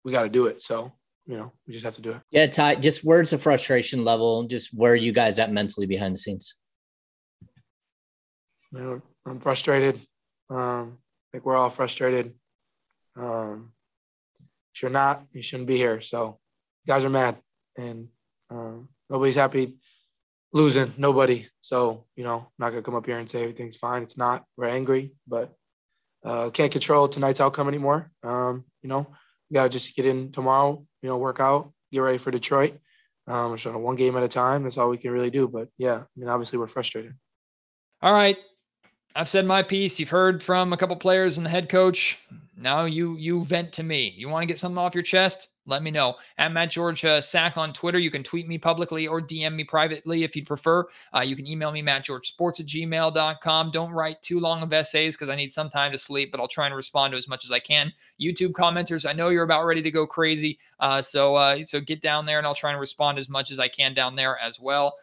we 0.03 0.11
got 0.11 0.23
to 0.23 0.29
do 0.29 0.47
it. 0.47 0.63
So 0.63 0.93
you 1.27 1.35
know, 1.35 1.51
we 1.67 1.73
just 1.73 1.85
have 1.85 1.95
to 1.95 2.01
do 2.01 2.11
it. 2.11 2.21
Yeah, 2.31 2.47
Ty, 2.47 2.75
just 2.75 3.03
words 3.03 3.33
of 3.33 3.41
frustration 3.41 4.05
level, 4.05 4.43
just 4.43 4.73
where 4.73 4.93
are 4.93 4.95
you 4.95 5.11
guys 5.11 5.37
at 5.39 5.51
mentally 5.51 5.85
behind 5.85 6.13
the 6.13 6.17
scenes? 6.17 6.55
You 8.71 8.79
know, 8.79 9.01
I'm 9.25 9.39
frustrated. 9.39 9.99
Um, 10.49 10.97
I 10.97 11.27
think 11.31 11.45
we're 11.45 11.57
all 11.57 11.69
frustrated. 11.69 12.33
Um, 13.17 13.73
if 14.73 14.81
you're 14.81 14.91
not, 14.91 15.25
you 15.33 15.41
shouldn't 15.41 15.67
be 15.67 15.75
here. 15.75 15.99
So 15.99 16.39
guys 16.87 17.03
are 17.03 17.09
mad 17.09 17.37
and 17.77 18.07
um, 18.49 18.87
nobody's 19.09 19.35
happy 19.35 19.77
losing, 20.53 20.93
nobody. 20.97 21.47
So, 21.61 22.05
you 22.15 22.23
know, 22.23 22.37
I'm 22.37 22.47
not 22.57 22.69
gonna 22.69 22.81
come 22.81 22.95
up 22.95 23.05
here 23.05 23.17
and 23.17 23.29
say 23.29 23.41
everything's 23.41 23.77
fine. 23.77 24.03
It's 24.03 24.17
not. 24.17 24.45
We're 24.55 24.69
angry, 24.69 25.11
but 25.27 25.53
uh, 26.23 26.49
can't 26.51 26.71
control 26.71 27.09
tonight's 27.09 27.41
outcome 27.41 27.67
anymore. 27.67 28.11
Um, 28.23 28.63
you 28.81 28.89
know, 28.89 29.07
gotta 29.53 29.69
just 29.69 29.95
get 29.95 30.05
in 30.05 30.31
tomorrow, 30.31 30.85
you 31.01 31.09
know, 31.09 31.17
work 31.17 31.39
out, 31.39 31.71
get 31.91 31.99
ready 31.99 32.17
for 32.17 32.31
Detroit. 32.31 32.79
Um, 33.27 33.53
just 33.55 33.67
on 33.67 33.81
one 33.81 33.95
game 33.97 34.15
at 34.15 34.23
a 34.23 34.27
time. 34.27 34.63
That's 34.63 34.77
all 34.77 34.89
we 34.89 34.97
can 34.97 35.11
really 35.11 35.29
do. 35.29 35.47
But 35.47 35.67
yeah, 35.77 35.95
I 35.95 36.05
mean, 36.15 36.29
obviously 36.29 36.59
we're 36.59 36.67
frustrated. 36.67 37.13
All 38.01 38.13
right. 38.13 38.37
I've 39.15 39.27
said 39.27 39.45
my 39.45 39.63
piece. 39.63 39.99
You've 39.99 40.09
heard 40.09 40.41
from 40.41 40.71
a 40.71 40.77
couple 40.77 40.95
players 40.95 41.37
and 41.37 41.45
the 41.45 41.49
head 41.49 41.69
coach. 41.69 42.19
Now 42.55 42.85
you 42.85 43.17
you 43.17 43.43
vent 43.43 43.73
to 43.73 43.83
me. 43.83 44.13
You 44.15 44.29
want 44.29 44.43
to 44.43 44.47
get 44.47 44.59
something 44.59 44.77
off 44.77 44.95
your 44.95 45.03
chest? 45.03 45.47
Let 45.67 45.83
me 45.83 45.91
know. 45.91 46.15
At 46.37 46.51
Matt 46.51 46.71
George 46.71 47.05
uh, 47.05 47.21
Sack 47.21 47.57
on 47.57 47.73
Twitter. 47.73 47.99
You 47.99 48.09
can 48.09 48.23
tweet 48.23 48.47
me 48.47 48.57
publicly 48.57 49.07
or 49.07 49.21
DM 49.21 49.53
me 49.53 49.63
privately 49.63 50.23
if 50.23 50.35
you'd 50.35 50.47
prefer. 50.47 50.85
Uh, 51.13 51.19
you 51.19 51.35
can 51.35 51.45
email 51.45 51.71
me, 51.71 51.83
mattgeorgesports 51.83 52.59
at 52.59 52.65
gmail.com. 52.65 53.71
Don't 53.71 53.91
write 53.91 54.21
too 54.21 54.39
long 54.39 54.63
of 54.63 54.73
essays 54.73 55.15
because 55.15 55.29
I 55.29 55.35
need 55.35 55.51
some 55.51 55.69
time 55.69 55.91
to 55.91 55.97
sleep, 55.97 56.31
but 56.31 56.39
I'll 56.39 56.47
try 56.47 56.65
and 56.65 56.75
respond 56.75 57.11
to 57.11 57.17
as 57.17 57.27
much 57.27 57.43
as 57.43 57.51
I 57.51 57.59
can. 57.59 57.91
YouTube 58.19 58.53
commenters, 58.53 59.07
I 59.07 59.13
know 59.13 59.29
you're 59.29 59.43
about 59.43 59.65
ready 59.65 59.81
to 59.81 59.91
go 59.91 60.07
crazy. 60.07 60.57
Uh, 60.79 61.01
so, 61.01 61.35
uh, 61.35 61.63
so 61.63 61.79
get 61.79 62.01
down 62.01 62.25
there 62.25 62.37
and 62.37 62.47
I'll 62.47 62.55
try 62.55 62.71
and 62.71 62.79
respond 62.79 63.17
as 63.17 63.29
much 63.29 63.51
as 63.51 63.59
I 63.59 63.67
can 63.67 63.93
down 63.93 64.15
there 64.15 64.39
as 64.41 64.59
well 64.59 64.95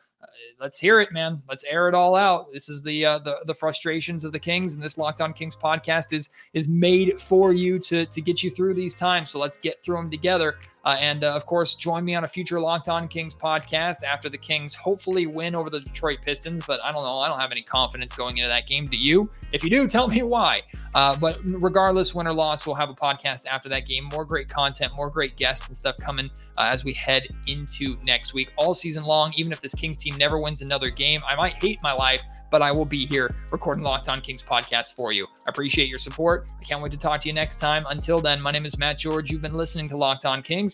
let's 0.61 0.79
hear 0.79 1.01
it, 1.01 1.13
man. 1.13 1.43
Let's 1.49 1.65
air 1.65 1.89
it 1.89 1.95
all 1.95 2.15
out. 2.15 2.53
This 2.53 2.69
is 2.69 2.83
the 2.83 3.05
uh, 3.05 3.19
the 3.19 3.39
the 3.47 3.55
frustrations 3.55 4.25
of 4.25 4.33
the 4.33 4.39
Kings, 4.39 4.75
and 4.75 4.83
this 4.83 4.99
Locked 4.99 5.21
On 5.21 5.33
Kings 5.33 5.57
podcast 5.57 6.13
is 6.13 6.31
is 6.53 6.69
made 6.69 7.21
for 7.21 7.53
you 7.53 7.79
to 7.81 8.07
to 8.07 8.21
get 8.21 8.43
you 8.43 8.51
through 8.51 8.75
these 8.75 8.95
times. 8.95 9.31
So 9.31 9.39
let's 9.39 9.57
get 9.57 9.83
through 9.83 9.97
them 9.97 10.11
together. 10.11 10.57
Uh, 10.85 10.97
and 11.01 11.25
uh, 11.25 11.35
of 11.35 11.47
course, 11.47 11.75
join 11.75 12.05
me 12.05 12.15
on 12.15 12.25
a 12.25 12.29
future 12.29 12.61
Locked 12.61 12.89
On 12.89 13.09
Kings 13.09 13.35
podcast 13.35 14.05
after 14.05 14.29
the 14.29 14.37
Kings 14.37 14.75
hopefully 14.75 15.27
win 15.27 15.55
over 15.55 15.71
the 15.71 15.81
Detroit 15.81 16.19
Pistons. 16.23 16.67
But 16.67 16.85
I 16.85 16.93
don't 16.93 17.03
know. 17.03 17.17
I 17.17 17.29
don't 17.29 17.41
have 17.41 17.53
any 17.53 17.63
confidence 17.63 18.15
going 18.15 18.39
into 18.39 18.49
that 18.49 18.67
game. 18.67 18.87
Do 18.87 18.97
you? 18.97 19.31
If 19.53 19.65
you 19.65 19.71
do, 19.71 19.89
tell 19.95 20.09
me 20.09 20.23
why. 20.23 20.63
Uh, 20.95 21.17
but 21.17 21.39
regardless, 21.45 22.15
win 22.15 22.27
or 22.27 22.33
loss, 22.33 22.67
we'll 22.67 22.77
have 22.77 22.91
a 22.91 22.95
podcast 22.95 23.47
after 23.47 23.69
that 23.71 23.87
game. 23.87 24.09
More 24.13 24.25
great 24.25 24.49
content, 24.49 24.95
more 24.95 25.11
great 25.11 25.37
guests 25.37 25.67
and 25.67 25.77
stuff 25.77 25.97
coming 25.97 26.31
uh, 26.59 26.63
as 26.63 26.85
we 26.85 26.93
head 26.93 27.27
into 27.47 27.97
next 28.07 28.35
week, 28.35 28.53
all 28.57 28.75
season 28.75 29.05
long. 29.05 29.33
Even 29.37 29.53
if 29.53 29.61
this 29.61 29.75
Kings 29.75 29.97
team 29.97 30.17
never 30.17 30.39
wins 30.39 30.63
another 30.63 30.91
game, 30.91 31.23
I 31.27 31.35
might 31.35 31.55
hate 31.55 31.83
my 31.83 31.93
life, 31.93 32.23
but 32.51 32.63
I 32.63 32.71
will 32.71 32.85
be 32.85 33.07
here 33.07 33.35
recording 33.51 33.85
Locked 33.85 34.09
On 34.09 34.21
Kings 34.21 34.43
podcast 34.43 34.95
for 34.95 35.13
you. 35.13 35.25
I 35.25 35.49
appreciate 35.49 35.89
your 35.89 35.99
support. 35.99 36.47
I 36.61 36.65
can't 36.65 36.83
wait 36.83 36.93
to 36.93 36.99
talk 36.99 37.21
to 37.23 37.29
you 37.29 37.33
next 37.33 37.57
time. 37.57 37.85
Until 37.89 38.21
then, 38.21 38.41
my 38.41 38.51
name 38.51 38.67
is 38.67 38.79
Matt 38.79 38.99
George. 38.99 39.31
You've 39.31 39.43
been 39.43 39.55
listening 39.55 39.89
to 39.89 39.97
Locked 39.97 40.27
On 40.27 40.43
Kings 40.43 40.74